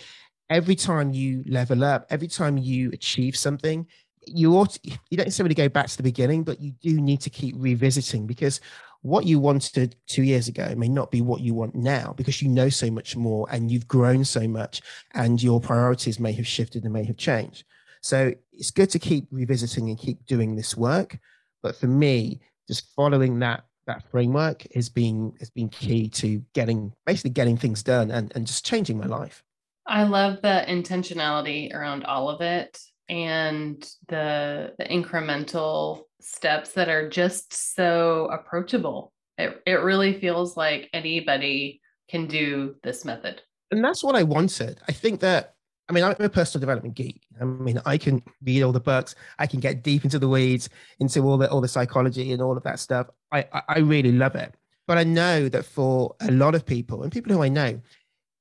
every 0.51 0.75
time 0.75 1.13
you 1.13 1.45
level 1.47 1.85
up, 1.85 2.07
every 2.11 2.27
time 2.29 2.59
you 2.59 2.91
achieve 2.93 3.37
something, 3.37 3.87
you 4.27 4.57
ought 4.57 4.71
to, 4.71 4.81
you 5.11 5.17
don't 5.17 5.27
necessarily 5.27 5.55
go 5.55 5.69
back 5.69 5.87
to 5.87 5.97
the 5.97 6.03
beginning, 6.03 6.43
but 6.43 6.61
you 6.61 6.73
do 6.83 7.01
need 7.01 7.21
to 7.21 7.31
keep 7.31 7.55
revisiting 7.57 8.27
because 8.27 8.61
what 9.03 9.25
you 9.25 9.39
wanted 9.39 9.97
two 10.07 10.23
years 10.23 10.49
ago 10.49 10.75
may 10.77 10.89
not 10.89 11.11
be 11.11 11.23
what 11.23 11.41
you 11.41 11.55
want 11.55 11.75
now 11.75 12.13
because 12.17 12.43
you 12.43 12.49
know 12.49 12.69
so 12.69 12.91
much 12.91 13.17
more 13.17 13.47
and 13.51 13.71
you've 13.71 13.89
grown 13.89 14.25
so 14.25 14.47
much 14.47 14.83
and 15.15 15.43
your 15.43 15.61
priorities 15.61 16.21
may 16.21 16.33
have 16.33 16.47
shifted 16.47 16.85
and 16.85 16.93
may 16.93 17.05
have 17.05 17.17
changed. 17.17 17.65
So 18.03 18.35
it's 18.53 18.71
good 18.71 18.91
to 18.91 18.99
keep 18.99 19.27
revisiting 19.31 19.89
and 19.89 19.99
keep 19.99 20.25
doing 20.27 20.55
this 20.55 20.77
work. 20.77 21.19
But 21.63 21.77
for 21.77 21.87
me, 21.87 22.41
just 22.69 22.95
following 22.95 23.39
that 23.41 23.65
that 23.87 24.09
framework 24.11 24.67
has 24.75 24.89
been 24.89 25.33
has 25.41 25.51
been 25.51 25.69
key 25.69 26.09
to 26.09 26.43
getting 26.55 26.93
basically 27.07 27.31
getting 27.31 27.57
things 27.57 27.83
done 27.83 28.11
and, 28.11 28.31
and 28.35 28.47
just 28.47 28.65
changing 28.65 28.99
my 28.99 29.07
life. 29.07 29.43
I 29.87 30.05
love 30.05 30.41
the 30.43 30.65
intentionality 30.69 31.75
around 31.75 32.05
all 32.05 32.29
of 32.29 32.41
it 32.41 32.79
and 33.11 33.85
the 34.09 34.73
the 34.79 34.85
incremental 34.85 36.05
steps 36.21 36.73
that 36.73 36.89
are 36.89 37.09
just 37.09 37.75
so 37.75 38.29
approachable. 38.33 39.13
It 39.37 39.61
it 39.67 39.81
really 39.83 40.19
feels 40.19 40.57
like 40.57 40.89
anybody 40.93 41.81
can 42.09 42.27
do 42.27 42.77
this 42.83 43.05
method. 43.05 43.43
And 43.73 43.85
that's 43.85 44.03
what 44.03 44.15
I 44.15 44.23
wanted. 44.23 44.79
I 44.89 44.93
think 44.93 45.21
that 45.21 45.55
I 45.89 45.93
mean, 45.93 46.05
I'm 46.05 46.15
a 46.21 46.29
personal 46.29 46.61
development 46.61 46.95
geek. 46.95 47.21
I 47.41 47.45
mean, 47.45 47.83
I 47.85 47.99
can 47.99 48.23
read 48.45 48.63
all 48.63 48.71
the 48.71 48.79
books. 48.79 49.17
I 49.41 49.49
can 49.49 49.59
get 49.59 49.83
deep 49.83 50.05
into 50.05 50.21
the 50.21 50.29
weeds, 50.29 50.69
into 51.01 51.21
all 51.23 51.37
the 51.37 51.51
all 51.51 51.61
the 51.61 51.69
psychology 51.69 52.33
and 52.33 52.41
all 52.41 52.57
of 52.57 52.63
that 52.63 52.79
stuff. 52.79 53.09
I 53.33 53.45
I 53.69 53.81
really 53.81 54.13
love 54.13 54.37
it. 54.37 54.55
But 54.87 54.99
I 54.99 55.05
know 55.05 55.49
that 55.49 55.65
for 55.65 56.15
a 56.21 56.31
lot 56.31 56.55
of 56.55 56.65
people 56.65 57.03
and 57.03 57.13
people 57.13 57.33
who 57.33 57.43
I 57.43 57.49
know, 57.49 57.81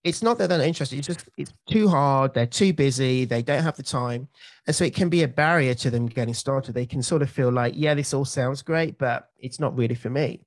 it's 0.03 0.23
not 0.23 0.37
that 0.37 0.47
they're 0.47 0.57
not 0.57 0.67
interested. 0.67 0.99
It's 0.99 1.07
just 1.07 1.29
it's 1.37 1.53
too 1.69 1.87
hard. 1.87 2.33
They're 2.33 2.45
too 2.45 2.73
busy. 2.73 3.25
They 3.25 3.41
don't 3.41 3.63
have 3.63 3.77
the 3.77 3.83
time, 3.83 4.27
and 4.65 4.75
so 4.75 4.85
it 4.85 4.95
can 4.95 5.09
be 5.09 5.23
a 5.23 5.27
barrier 5.27 5.73
to 5.75 5.89
them 5.89 6.07
getting 6.07 6.33
started. 6.33 6.73
They 6.73 6.85
can 6.85 7.03
sort 7.03 7.21
of 7.21 7.29
feel 7.29 7.51
like, 7.51 7.73
yeah, 7.75 7.93
this 7.93 8.13
all 8.13 8.25
sounds 8.25 8.61
great, 8.61 8.97
but 8.97 9.29
it's 9.37 9.59
not 9.59 9.77
really 9.77 9.95
for 9.95 10.09
me. 10.09 10.41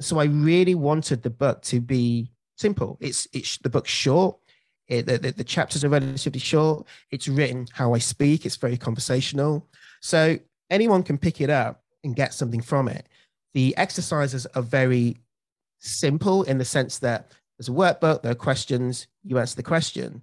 So 0.00 0.18
I 0.18 0.24
really 0.24 0.74
wanted 0.74 1.22
the 1.22 1.30
book 1.30 1.62
to 1.62 1.80
be 1.80 2.30
simple. 2.56 2.98
It's 3.00 3.26
it's 3.32 3.58
the 3.58 3.70
book's 3.70 3.90
short 3.90 4.38
it, 4.86 5.06
the, 5.06 5.18
the, 5.18 5.44
chapters 5.44 5.84
are 5.84 5.88
relatively 5.88 6.40
short. 6.40 6.86
It's 7.10 7.26
written 7.26 7.66
how 7.72 7.94
I 7.94 7.98
speak. 7.98 8.44
It's 8.44 8.56
very 8.56 8.76
conversational. 8.76 9.66
So 10.00 10.38
anyone 10.70 11.02
can 11.02 11.16
pick 11.16 11.40
it 11.40 11.48
up 11.48 11.82
and 12.02 12.14
get 12.14 12.34
something 12.34 12.60
from 12.60 12.88
it. 12.88 13.06
The 13.54 13.74
exercises 13.76 14.46
are 14.54 14.62
very 14.62 15.16
simple 15.78 16.42
in 16.42 16.58
the 16.58 16.64
sense 16.64 16.98
that 16.98 17.32
there's 17.58 17.68
a 17.68 17.72
workbook, 17.72 18.22
there 18.22 18.32
are 18.32 18.36
questions, 18.36 19.06
you 19.22 19.38
answer 19.38 19.56
the 19.56 19.62
question, 19.62 20.22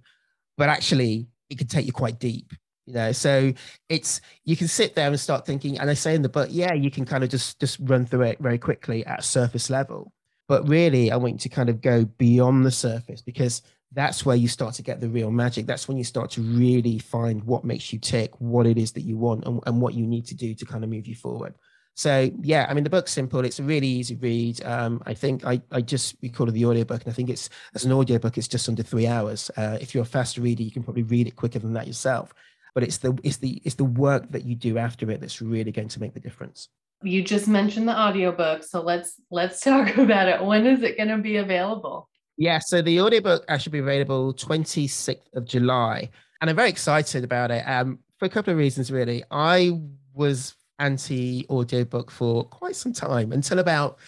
but 0.56 0.68
actually 0.68 1.28
it 1.50 1.58
can 1.58 1.66
take 1.66 1.86
you 1.86 1.92
quite 1.92 2.18
deep. 2.18 2.52
You 2.86 2.94
know, 2.94 3.12
so 3.12 3.52
it's 3.88 4.20
you 4.44 4.56
can 4.56 4.66
sit 4.66 4.96
there 4.96 5.06
and 5.06 5.20
start 5.20 5.46
thinking, 5.46 5.78
and 5.78 5.88
I 5.88 5.94
say 5.94 6.16
in 6.16 6.22
the 6.22 6.28
book, 6.28 6.48
yeah, 6.50 6.74
you 6.74 6.90
can 6.90 7.04
kind 7.04 7.22
of 7.22 7.30
just 7.30 7.60
just 7.60 7.78
run 7.80 8.06
through 8.06 8.22
it 8.22 8.40
very 8.40 8.58
quickly 8.58 9.06
at 9.06 9.22
surface 9.22 9.70
level. 9.70 10.12
But 10.48 10.68
really, 10.68 11.12
I 11.12 11.16
want 11.16 11.34
you 11.34 11.38
to 11.38 11.48
kind 11.48 11.68
of 11.68 11.80
go 11.80 12.04
beyond 12.04 12.66
the 12.66 12.72
surface 12.72 13.22
because 13.22 13.62
that's 13.92 14.26
where 14.26 14.34
you 14.34 14.48
start 14.48 14.74
to 14.74 14.82
get 14.82 15.00
the 15.00 15.08
real 15.08 15.30
magic. 15.30 15.66
That's 15.66 15.86
when 15.86 15.96
you 15.96 16.02
start 16.02 16.30
to 16.32 16.40
really 16.40 16.98
find 16.98 17.44
what 17.44 17.64
makes 17.64 17.92
you 17.92 18.00
tick, 18.00 18.32
what 18.40 18.66
it 18.66 18.78
is 18.78 18.92
that 18.92 19.02
you 19.02 19.16
want, 19.16 19.46
and, 19.46 19.60
and 19.64 19.80
what 19.80 19.94
you 19.94 20.04
need 20.04 20.26
to 20.26 20.34
do 20.34 20.52
to 20.54 20.64
kind 20.64 20.82
of 20.82 20.90
move 20.90 21.06
you 21.06 21.14
forward. 21.14 21.54
So 21.94 22.30
yeah, 22.40 22.66
I 22.68 22.74
mean 22.74 22.84
the 22.84 22.90
book's 22.90 23.12
simple. 23.12 23.44
It's 23.44 23.58
a 23.58 23.62
really 23.62 23.86
easy 23.86 24.16
read. 24.16 24.64
Um, 24.64 25.02
I 25.04 25.14
think 25.14 25.44
I, 25.44 25.60
I 25.70 25.82
just 25.82 26.16
recorded 26.22 26.54
the 26.54 26.64
audiobook 26.64 27.02
and 27.02 27.12
I 27.12 27.14
think 27.14 27.28
it's 27.28 27.50
as 27.74 27.84
an 27.84 27.92
audiobook, 27.92 28.38
it's 28.38 28.48
just 28.48 28.68
under 28.68 28.82
three 28.82 29.06
hours. 29.06 29.50
Uh, 29.56 29.78
if 29.80 29.94
you're 29.94 30.02
a 30.02 30.06
fast 30.06 30.38
reader, 30.38 30.62
you 30.62 30.70
can 30.70 30.82
probably 30.82 31.02
read 31.02 31.26
it 31.26 31.36
quicker 31.36 31.58
than 31.58 31.74
that 31.74 31.86
yourself. 31.86 32.32
But 32.74 32.84
it's 32.84 32.98
the 32.98 33.18
it's 33.22 33.36
the 33.36 33.60
it's 33.64 33.74
the 33.74 33.84
work 33.84 34.30
that 34.30 34.44
you 34.44 34.54
do 34.54 34.78
after 34.78 35.10
it 35.10 35.20
that's 35.20 35.42
really 35.42 35.72
going 35.72 35.88
to 35.88 36.00
make 36.00 36.14
the 36.14 36.20
difference. 36.20 36.68
You 37.02 37.22
just 37.22 37.48
mentioned 37.48 37.88
the 37.88 37.98
audiobook, 37.98 38.62
so 38.62 38.80
let's 38.80 39.20
let's 39.30 39.60
talk 39.64 39.98
about 39.98 40.28
it. 40.28 40.42
When 40.42 40.66
is 40.66 40.82
it 40.82 40.96
going 40.96 41.10
to 41.10 41.18
be 41.18 41.36
available? 41.36 42.08
Yeah, 42.38 42.58
so 42.58 42.80
the 42.80 43.00
audiobook 43.00 43.44
actually 43.48 43.72
be 43.72 43.78
available 43.80 44.32
26th 44.32 45.34
of 45.34 45.44
July. 45.44 46.08
And 46.40 46.48
I'm 46.48 46.56
very 46.56 46.70
excited 46.70 47.22
about 47.22 47.50
it 47.50 47.62
um, 47.68 47.98
for 48.18 48.24
a 48.24 48.28
couple 48.28 48.52
of 48.52 48.58
reasons, 48.58 48.90
really. 48.90 49.22
I 49.30 49.78
was 50.14 50.54
anti 50.78 51.46
audiobook 51.48 52.10
for 52.10 52.44
quite 52.44 52.76
some 52.76 52.92
time 52.92 53.32
until 53.32 53.58
about, 53.58 53.98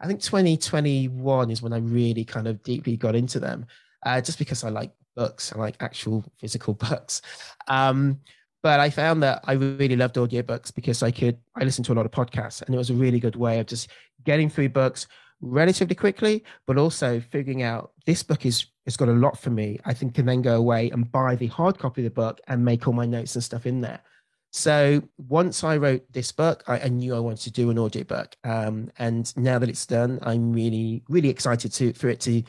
I 0.00 0.06
think 0.06 0.20
2021 0.20 1.50
is 1.50 1.62
when 1.62 1.72
I 1.72 1.78
really 1.78 2.24
kind 2.24 2.46
of 2.46 2.62
deeply 2.62 2.96
got 2.96 3.14
into 3.14 3.40
them, 3.40 3.66
uh, 4.04 4.20
just 4.20 4.38
because 4.38 4.64
I 4.64 4.68
like 4.68 4.92
books, 5.16 5.52
I 5.52 5.58
like 5.58 5.76
actual 5.80 6.24
physical 6.38 6.74
books. 6.88 7.22
Um, 7.68 8.20
but 8.62 8.80
I 8.80 8.88
found 8.88 9.22
that 9.22 9.42
I 9.44 9.52
really 9.52 9.96
loved 9.96 10.16
audiobooks 10.16 10.74
because 10.74 11.02
I 11.02 11.10
could, 11.10 11.36
I 11.54 11.64
listened 11.64 11.84
to 11.86 11.92
a 11.92 11.94
lot 11.94 12.06
of 12.06 12.12
podcasts 12.12 12.62
and 12.62 12.74
it 12.74 12.78
was 12.78 12.90
a 12.90 12.94
really 12.94 13.20
good 13.20 13.36
way 13.36 13.60
of 13.60 13.66
just 13.66 13.90
getting 14.24 14.48
through 14.48 14.70
books, 14.70 15.06
relatively 15.44 15.94
quickly, 15.94 16.42
but 16.66 16.78
also 16.78 17.20
figuring 17.20 17.62
out 17.62 17.92
this 18.06 18.22
book 18.22 18.46
is 18.46 18.66
it's 18.86 18.96
got 18.96 19.08
a 19.08 19.12
lot 19.12 19.38
for 19.38 19.50
me. 19.50 19.78
I 19.84 19.94
think 19.94 20.14
can 20.14 20.26
then 20.26 20.42
go 20.42 20.56
away 20.56 20.90
and 20.90 21.10
buy 21.10 21.36
the 21.36 21.46
hard 21.48 21.78
copy 21.78 22.02
of 22.02 22.04
the 22.04 22.10
book 22.10 22.40
and 22.48 22.64
make 22.64 22.86
all 22.86 22.94
my 22.94 23.06
notes 23.06 23.34
and 23.34 23.44
stuff 23.44 23.66
in 23.66 23.80
there. 23.80 24.00
So 24.56 25.02
once 25.18 25.64
I 25.64 25.78
wrote 25.78 26.04
this 26.12 26.30
book, 26.30 26.62
I, 26.68 26.78
I 26.78 26.88
knew 26.88 27.16
I 27.16 27.18
wanted 27.18 27.40
to 27.40 27.50
do 27.50 27.70
an 27.70 27.78
audiobook. 27.78 28.36
Um, 28.44 28.88
and 29.00 29.36
now 29.36 29.58
that 29.58 29.68
it's 29.68 29.84
done, 29.84 30.20
I'm 30.22 30.52
really, 30.52 31.02
really 31.08 31.28
excited 31.28 31.72
to 31.72 31.92
for 31.94 32.08
it 32.08 32.20
to 32.20 32.40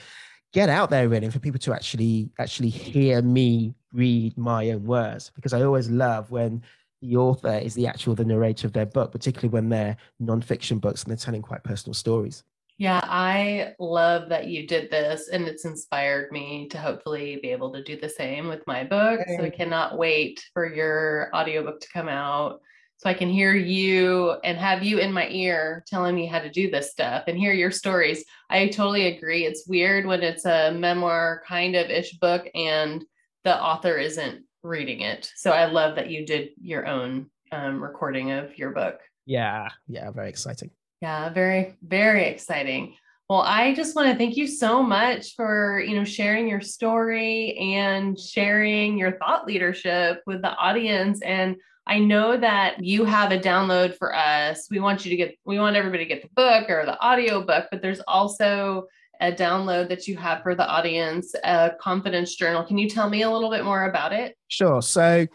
get 0.53 0.69
out 0.69 0.91
there 0.91 1.09
really 1.09 1.25
and 1.25 1.33
for 1.33 1.39
people 1.39 1.59
to 1.61 1.73
actually 1.73 2.29
actually 2.37 2.69
hear 2.69 3.23
me 3.23 3.73
read 3.91 4.37
my 4.37 4.69
own 4.69 4.85
words 4.85 5.31
because 5.33 5.51
I 5.51 5.63
always 5.63 5.89
love 5.89 6.29
when 6.29 6.61
the 7.01 7.17
author 7.17 7.57
is 7.57 7.73
the 7.73 7.87
actual 7.87 8.13
the 8.13 8.23
narrator 8.23 8.67
of 8.67 8.73
their 8.73 8.85
book, 8.85 9.11
particularly 9.11 9.49
when 9.49 9.69
they're 9.69 9.97
non-fiction 10.19 10.77
books 10.77 11.01
and 11.01 11.09
they're 11.09 11.17
telling 11.17 11.41
quite 11.41 11.63
personal 11.63 11.95
stories. 11.95 12.43
Yeah, 12.77 12.99
I 13.03 13.73
love 13.79 14.29
that 14.29 14.47
you 14.47 14.67
did 14.67 14.91
this 14.91 15.29
and 15.29 15.47
it's 15.47 15.63
inspired 15.63 16.31
me 16.31 16.67
to 16.69 16.77
hopefully 16.77 17.39
be 17.41 17.51
able 17.51 17.71
to 17.71 17.83
do 17.83 17.97
the 17.97 18.09
same 18.09 18.49
with 18.49 18.67
my 18.67 18.83
book. 18.83 19.21
So 19.37 19.45
I 19.45 19.49
cannot 19.49 19.97
wait 19.97 20.43
for 20.53 20.65
your 20.65 21.29
audiobook 21.33 21.79
to 21.79 21.87
come 21.93 22.09
out 22.09 22.59
so 22.97 23.09
I 23.09 23.13
can 23.13 23.29
hear 23.29 23.53
you 23.53 24.31
and 24.43 24.57
have 24.57 24.83
you 24.83 24.99
in 24.99 25.11
my 25.11 25.27
ear 25.29 25.83
telling 25.87 26.15
me 26.15 26.25
how 26.25 26.39
to 26.39 26.49
do 26.49 26.69
this 26.69 26.91
stuff 26.91 27.25
and 27.27 27.37
hear 27.37 27.53
your 27.53 27.71
stories. 27.71 28.25
I 28.49 28.67
totally 28.67 29.07
agree. 29.07 29.45
It's 29.45 29.67
weird 29.67 30.05
when 30.05 30.21
it's 30.21 30.45
a 30.45 30.71
memoir 30.71 31.43
kind 31.47 31.75
of 31.75 31.89
ish 31.89 32.17
book 32.19 32.47
and 32.55 33.05
the 33.43 33.61
author 33.61 33.97
isn't 33.97 34.43
reading 34.63 35.01
it. 35.01 35.31
So 35.35 35.51
I 35.51 35.65
love 35.65 35.95
that 35.95 36.09
you 36.09 36.25
did 36.25 36.49
your 36.59 36.87
own 36.87 37.29
um, 37.51 37.81
recording 37.81 38.31
of 38.31 38.57
your 38.57 38.71
book. 38.71 38.99
Yeah, 39.25 39.69
yeah, 39.87 40.11
very 40.11 40.29
exciting. 40.29 40.71
Yeah, 41.05 41.29
very, 41.29 41.75
very 41.83 42.25
exciting. 42.25 42.95
Well, 43.29 43.41
I 43.41 43.75
just 43.75 43.95
want 43.95 44.09
to 44.09 44.17
thank 44.17 44.35
you 44.37 44.47
so 44.47 44.81
much 44.81 45.35
for, 45.35 45.79
you 45.79 45.95
know, 45.95 46.03
sharing 46.03 46.47
your 46.47 46.61
story 46.61 47.55
and 47.75 48.19
sharing 48.19 48.97
your 48.97 49.11
thought 49.19 49.45
leadership 49.45 50.23
with 50.25 50.41
the 50.41 50.55
audience. 50.55 51.21
And 51.21 51.57
I 51.85 51.99
know 51.99 52.37
that 52.37 52.83
you 52.83 53.05
have 53.05 53.31
a 53.31 53.37
download 53.37 53.95
for 53.95 54.15
us. 54.15 54.65
We 54.71 54.79
want 54.79 55.05
you 55.05 55.11
to 55.11 55.15
get, 55.15 55.35
we 55.45 55.59
want 55.59 55.75
everybody 55.75 56.05
to 56.05 56.09
get 56.09 56.23
the 56.23 56.29
book 56.35 56.71
or 56.71 56.87
the 56.87 56.99
audio 56.99 57.45
book, 57.45 57.67
but 57.69 57.83
there's 57.83 58.01
also 58.07 58.87
a 59.21 59.31
download 59.31 59.89
that 59.89 60.07
you 60.07 60.17
have 60.17 60.41
for 60.41 60.55
the 60.55 60.67
audience, 60.67 61.35
a 61.43 61.73
confidence 61.79 62.33
journal. 62.33 62.63
Can 62.63 62.79
you 62.79 62.89
tell 62.89 63.11
me 63.11 63.21
a 63.21 63.29
little 63.29 63.51
bit 63.51 63.63
more 63.63 63.87
about 63.87 64.11
it? 64.11 64.35
Sure. 64.47 64.81
So 64.81 65.27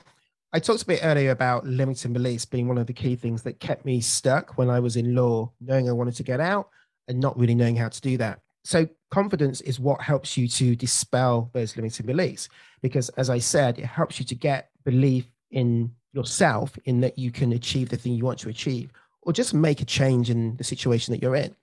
I 0.52 0.58
talked 0.58 0.82
a 0.82 0.86
bit 0.86 1.00
earlier 1.04 1.30
about 1.30 1.64
limiting 1.64 2.12
beliefs 2.12 2.44
being 2.44 2.66
one 2.66 2.78
of 2.78 2.88
the 2.88 2.92
key 2.92 3.14
things 3.14 3.42
that 3.42 3.60
kept 3.60 3.84
me 3.84 4.00
stuck 4.00 4.58
when 4.58 4.68
I 4.68 4.80
was 4.80 4.96
in 4.96 5.14
law, 5.14 5.52
knowing 5.60 5.88
I 5.88 5.92
wanted 5.92 6.16
to 6.16 6.24
get 6.24 6.40
out 6.40 6.70
and 7.06 7.20
not 7.20 7.38
really 7.38 7.54
knowing 7.54 7.76
how 7.76 7.88
to 7.88 8.00
do 8.00 8.16
that. 8.16 8.40
So, 8.64 8.88
confidence 9.10 9.60
is 9.60 9.78
what 9.78 10.00
helps 10.02 10.36
you 10.36 10.48
to 10.48 10.74
dispel 10.74 11.50
those 11.52 11.76
limiting 11.76 12.04
beliefs. 12.04 12.48
Because, 12.82 13.10
as 13.10 13.30
I 13.30 13.38
said, 13.38 13.78
it 13.78 13.86
helps 13.86 14.18
you 14.18 14.26
to 14.26 14.34
get 14.34 14.70
belief 14.84 15.30
in 15.52 15.92
yourself 16.12 16.76
in 16.84 17.00
that 17.00 17.16
you 17.16 17.30
can 17.30 17.52
achieve 17.52 17.88
the 17.88 17.96
thing 17.96 18.14
you 18.14 18.24
want 18.24 18.40
to 18.40 18.48
achieve 18.48 18.92
or 19.22 19.32
just 19.32 19.54
make 19.54 19.80
a 19.80 19.84
change 19.84 20.30
in 20.30 20.56
the 20.56 20.64
situation 20.64 21.12
that 21.12 21.22
you're 21.22 21.36
in. 21.36 21.54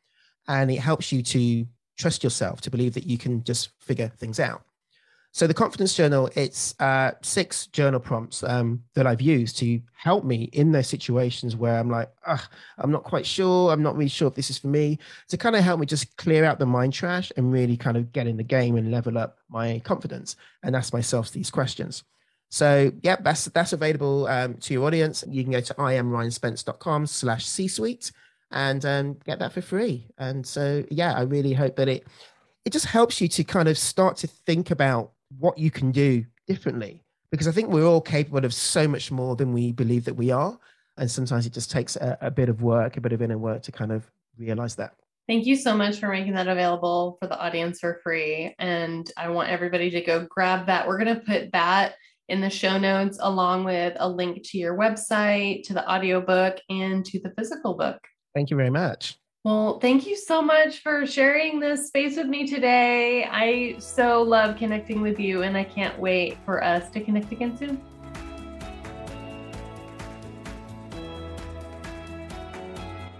And 0.48 0.72
it 0.72 0.80
helps 0.80 1.12
you 1.12 1.22
to 1.24 1.66
trust 1.98 2.24
yourself, 2.24 2.62
to 2.62 2.72
believe 2.72 2.94
that 2.94 3.06
you 3.06 3.18
can 3.18 3.44
just 3.44 3.70
figure 3.80 4.08
things 4.08 4.40
out. 4.40 4.64
So 5.38 5.46
the 5.46 5.54
confidence 5.54 5.94
journal, 5.94 6.32
it's 6.34 6.74
uh, 6.80 7.12
six 7.22 7.68
journal 7.68 8.00
prompts 8.00 8.44
um, 8.44 8.82
that 8.96 9.06
I've 9.06 9.22
used 9.22 9.56
to 9.60 9.80
help 9.94 10.24
me 10.26 10.46
in 10.52 10.72
those 10.72 10.88
situations 10.88 11.56
where 11.56 11.78
I'm 11.78 11.92
like, 11.92 12.10
I'm 12.26 12.90
not 12.90 13.04
quite 13.04 13.24
sure. 13.24 13.72
I'm 13.72 13.84
not 13.84 13.96
really 13.96 14.10
sure 14.10 14.30
if 14.30 14.34
this 14.34 14.50
is 14.50 14.58
for 14.58 14.66
me. 14.66 14.98
To 15.28 15.38
kind 15.38 15.56
of 15.56 15.64
help 15.64 15.80
me 15.80 15.86
just 15.86 16.18
clear 16.18 16.44
out 16.44 16.58
the 16.58 16.66
mind 16.66 16.94
trash 16.94 17.32
and 17.38 17.52
really 17.52 17.78
kind 17.78 17.98
of 17.98 18.12
get 18.12 18.26
in 18.26 18.36
the 18.36 18.42
game 18.42 18.78
and 18.78 18.90
level 18.90 19.16
up 19.20 19.38
my 19.48 19.80
confidence 19.86 20.38
and 20.64 20.76
ask 20.76 20.92
myself 20.92 21.30
these 21.30 21.52
questions. 21.52 22.04
So 22.50 22.92
yeah, 23.04 23.18
that's 23.20 23.46
that's 23.46 23.74
available 23.74 24.26
um, 24.26 24.56
to 24.56 24.74
your 24.74 24.88
audience. 24.88 25.24
You 25.30 25.44
can 25.44 25.52
go 25.52 25.62
to 25.62 25.74
iamryanspence.com 25.76 27.06
slash 27.06 27.46
C-suite 27.46 28.12
and 28.50 28.84
um, 28.88 29.18
get 29.24 29.38
that 29.38 29.54
for 29.54 29.62
free. 29.62 30.08
And 30.18 30.44
so 30.48 30.84
yeah, 30.90 31.14
I 31.14 31.22
really 31.22 31.54
hope 31.54 31.76
that 31.76 31.88
it 31.88 32.08
it 32.66 32.74
just 32.74 32.88
helps 32.88 33.22
you 33.22 33.28
to 33.28 33.44
kind 33.44 33.70
of 33.70 33.78
start 33.78 34.18
to 34.18 34.28
think 34.28 34.72
about 34.72 35.12
what 35.38 35.58
you 35.58 35.72
can 35.72 35.92
do 35.92 36.26
differently 36.48 37.04
because 37.32 37.48
I 37.48 37.52
think 37.52 37.70
we're 37.70 37.86
all 37.86 38.02
capable 38.02 38.46
of 38.46 38.54
so 38.54 38.88
much 38.88 39.12
more 39.12 39.36
than 39.36 39.54
we 39.54 39.72
believe 39.72 40.06
that 40.06 40.14
we 40.14 40.32
are. 40.32 40.58
And 40.98 41.10
sometimes 41.10 41.46
it 41.46 41.54
just 41.54 41.70
takes 41.70 41.96
a, 41.96 42.18
a 42.22 42.32
bit 42.32 42.50
of 42.50 42.62
work, 42.62 42.98
a 42.98 43.02
bit 43.02 43.14
of 43.14 43.22
inner 43.22 43.38
work 43.38 43.62
to 43.64 43.72
kind 43.72 43.92
of 43.92 44.10
realize 44.38 44.76
that. 44.76 44.94
Thank 45.28 45.46
you 45.46 45.58
so 45.58 45.76
much 45.76 46.00
for 46.00 46.08
making 46.08 46.34
that 46.36 46.48
available 46.48 47.18
for 47.20 47.28
the 47.28 47.38
audience 47.38 47.80
for 47.80 48.00
free. 48.02 48.56
And 48.60 49.12
I 49.18 49.28
want 49.30 49.50
everybody 49.50 49.90
to 49.92 50.02
go 50.02 50.26
grab 50.30 50.68
that. 50.68 50.88
We're 50.88 51.04
going 51.04 51.16
to 51.16 51.22
put 51.22 51.52
that 51.52 51.96
in 52.30 52.42
the 52.42 52.50
show 52.50 52.78
notes, 52.78 53.20
along 53.22 53.66
with 53.66 53.96
a 54.00 54.10
link 54.10 54.42
to 54.44 54.58
your 54.58 54.78
website, 54.78 55.64
to 55.64 55.74
the 55.74 55.90
audiobook, 55.90 56.58
and 56.70 57.06
to 57.06 57.20
the 57.20 57.34
physical 57.38 57.76
book. 57.76 58.00
Thank 58.34 58.50
you 58.50 58.58
very 58.58 58.70
much. 58.70 59.18
Well, 59.48 59.80
thank 59.80 60.06
you 60.06 60.18
so 60.18 60.42
much 60.42 60.80
for 60.80 61.08
sharing 61.08 61.62
this 61.62 61.88
space 61.88 62.18
with 62.18 62.28
me 62.28 62.46
today. 62.46 63.24
I 63.24 63.78
so 63.80 64.22
love 64.22 64.58
connecting 64.58 65.00
with 65.00 65.22
you, 65.22 65.44
and 65.44 65.56
I 65.56 65.64
can't 65.64 65.98
wait 65.98 66.38
for 66.44 66.62
us 66.62 66.90
to 66.90 67.00
connect 67.00 67.32
again 67.32 67.56
soon. 67.56 67.82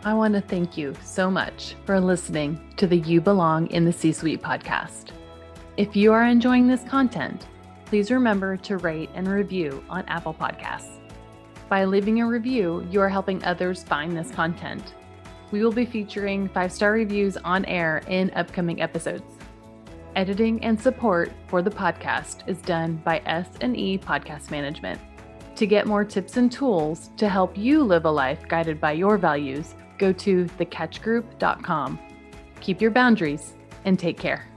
I 0.04 0.14
want 0.14 0.34
to 0.34 0.42
thank 0.42 0.76
you 0.78 0.94
so 1.02 1.32
much 1.32 1.76
for 1.86 1.98
listening 1.98 2.60
to 2.76 2.88
the 2.88 2.98
You 2.98 3.22
Belong 3.22 3.68
in 3.68 3.86
the 3.86 3.94
C 3.94 4.12
Suite 4.12 4.42
podcast. 4.42 5.12
If 5.78 5.96
you 5.96 6.12
are 6.12 6.26
enjoying 6.26 6.68
this 6.68 6.84
content, 6.84 7.48
please 7.86 8.12
remember 8.12 8.58
to 8.58 8.76
rate 8.76 9.12
and 9.14 9.30
review 9.30 9.82
on 9.90 10.04
Apple 10.10 10.34
Podcasts. 10.34 11.00
By 11.70 11.86
leaving 11.86 12.20
a 12.20 12.28
review, 12.28 12.86
you 12.92 13.00
are 13.00 13.08
helping 13.08 13.42
others 13.46 13.82
find 13.82 14.18
this 14.18 14.30
content. 14.32 14.94
We 15.52 15.64
will 15.64 15.72
be 15.72 15.86
featuring 15.86 16.50
five 16.50 16.72
star 16.72 16.92
reviews 16.92 17.38
on 17.38 17.66
air 17.66 18.02
in 18.08 18.32
upcoming 18.32 18.82
episodes. 18.82 19.24
Editing 20.16 20.64
and 20.64 20.80
support 20.80 21.32
for 21.48 21.62
the 21.62 21.70
podcast 21.70 22.48
is 22.48 22.58
done 22.60 22.96
by 23.06 23.22
S&E 23.26 24.00
Podcast 24.00 24.50
Management. 24.50 25.00
To 25.56 25.68
get 25.68 25.88
more 25.88 26.04
tips 26.04 26.38
and 26.38 26.52
tools 26.52 27.12
to 27.18 27.30
help 27.30 27.58
you 27.58 27.84
live 27.84 28.06
a 28.06 28.12
life 28.12 28.48
guided 28.48 28.80
by 28.80 28.94
your 28.94 29.18
values, 29.18 29.76
go 29.98 30.12
to 30.14 30.46
thecatchgroup.com. 30.46 32.00
Keep 32.62 32.82
your 32.82 32.92
boundaries 32.92 33.54
and 33.86 33.98
take 33.98 34.18
care. 34.18 34.48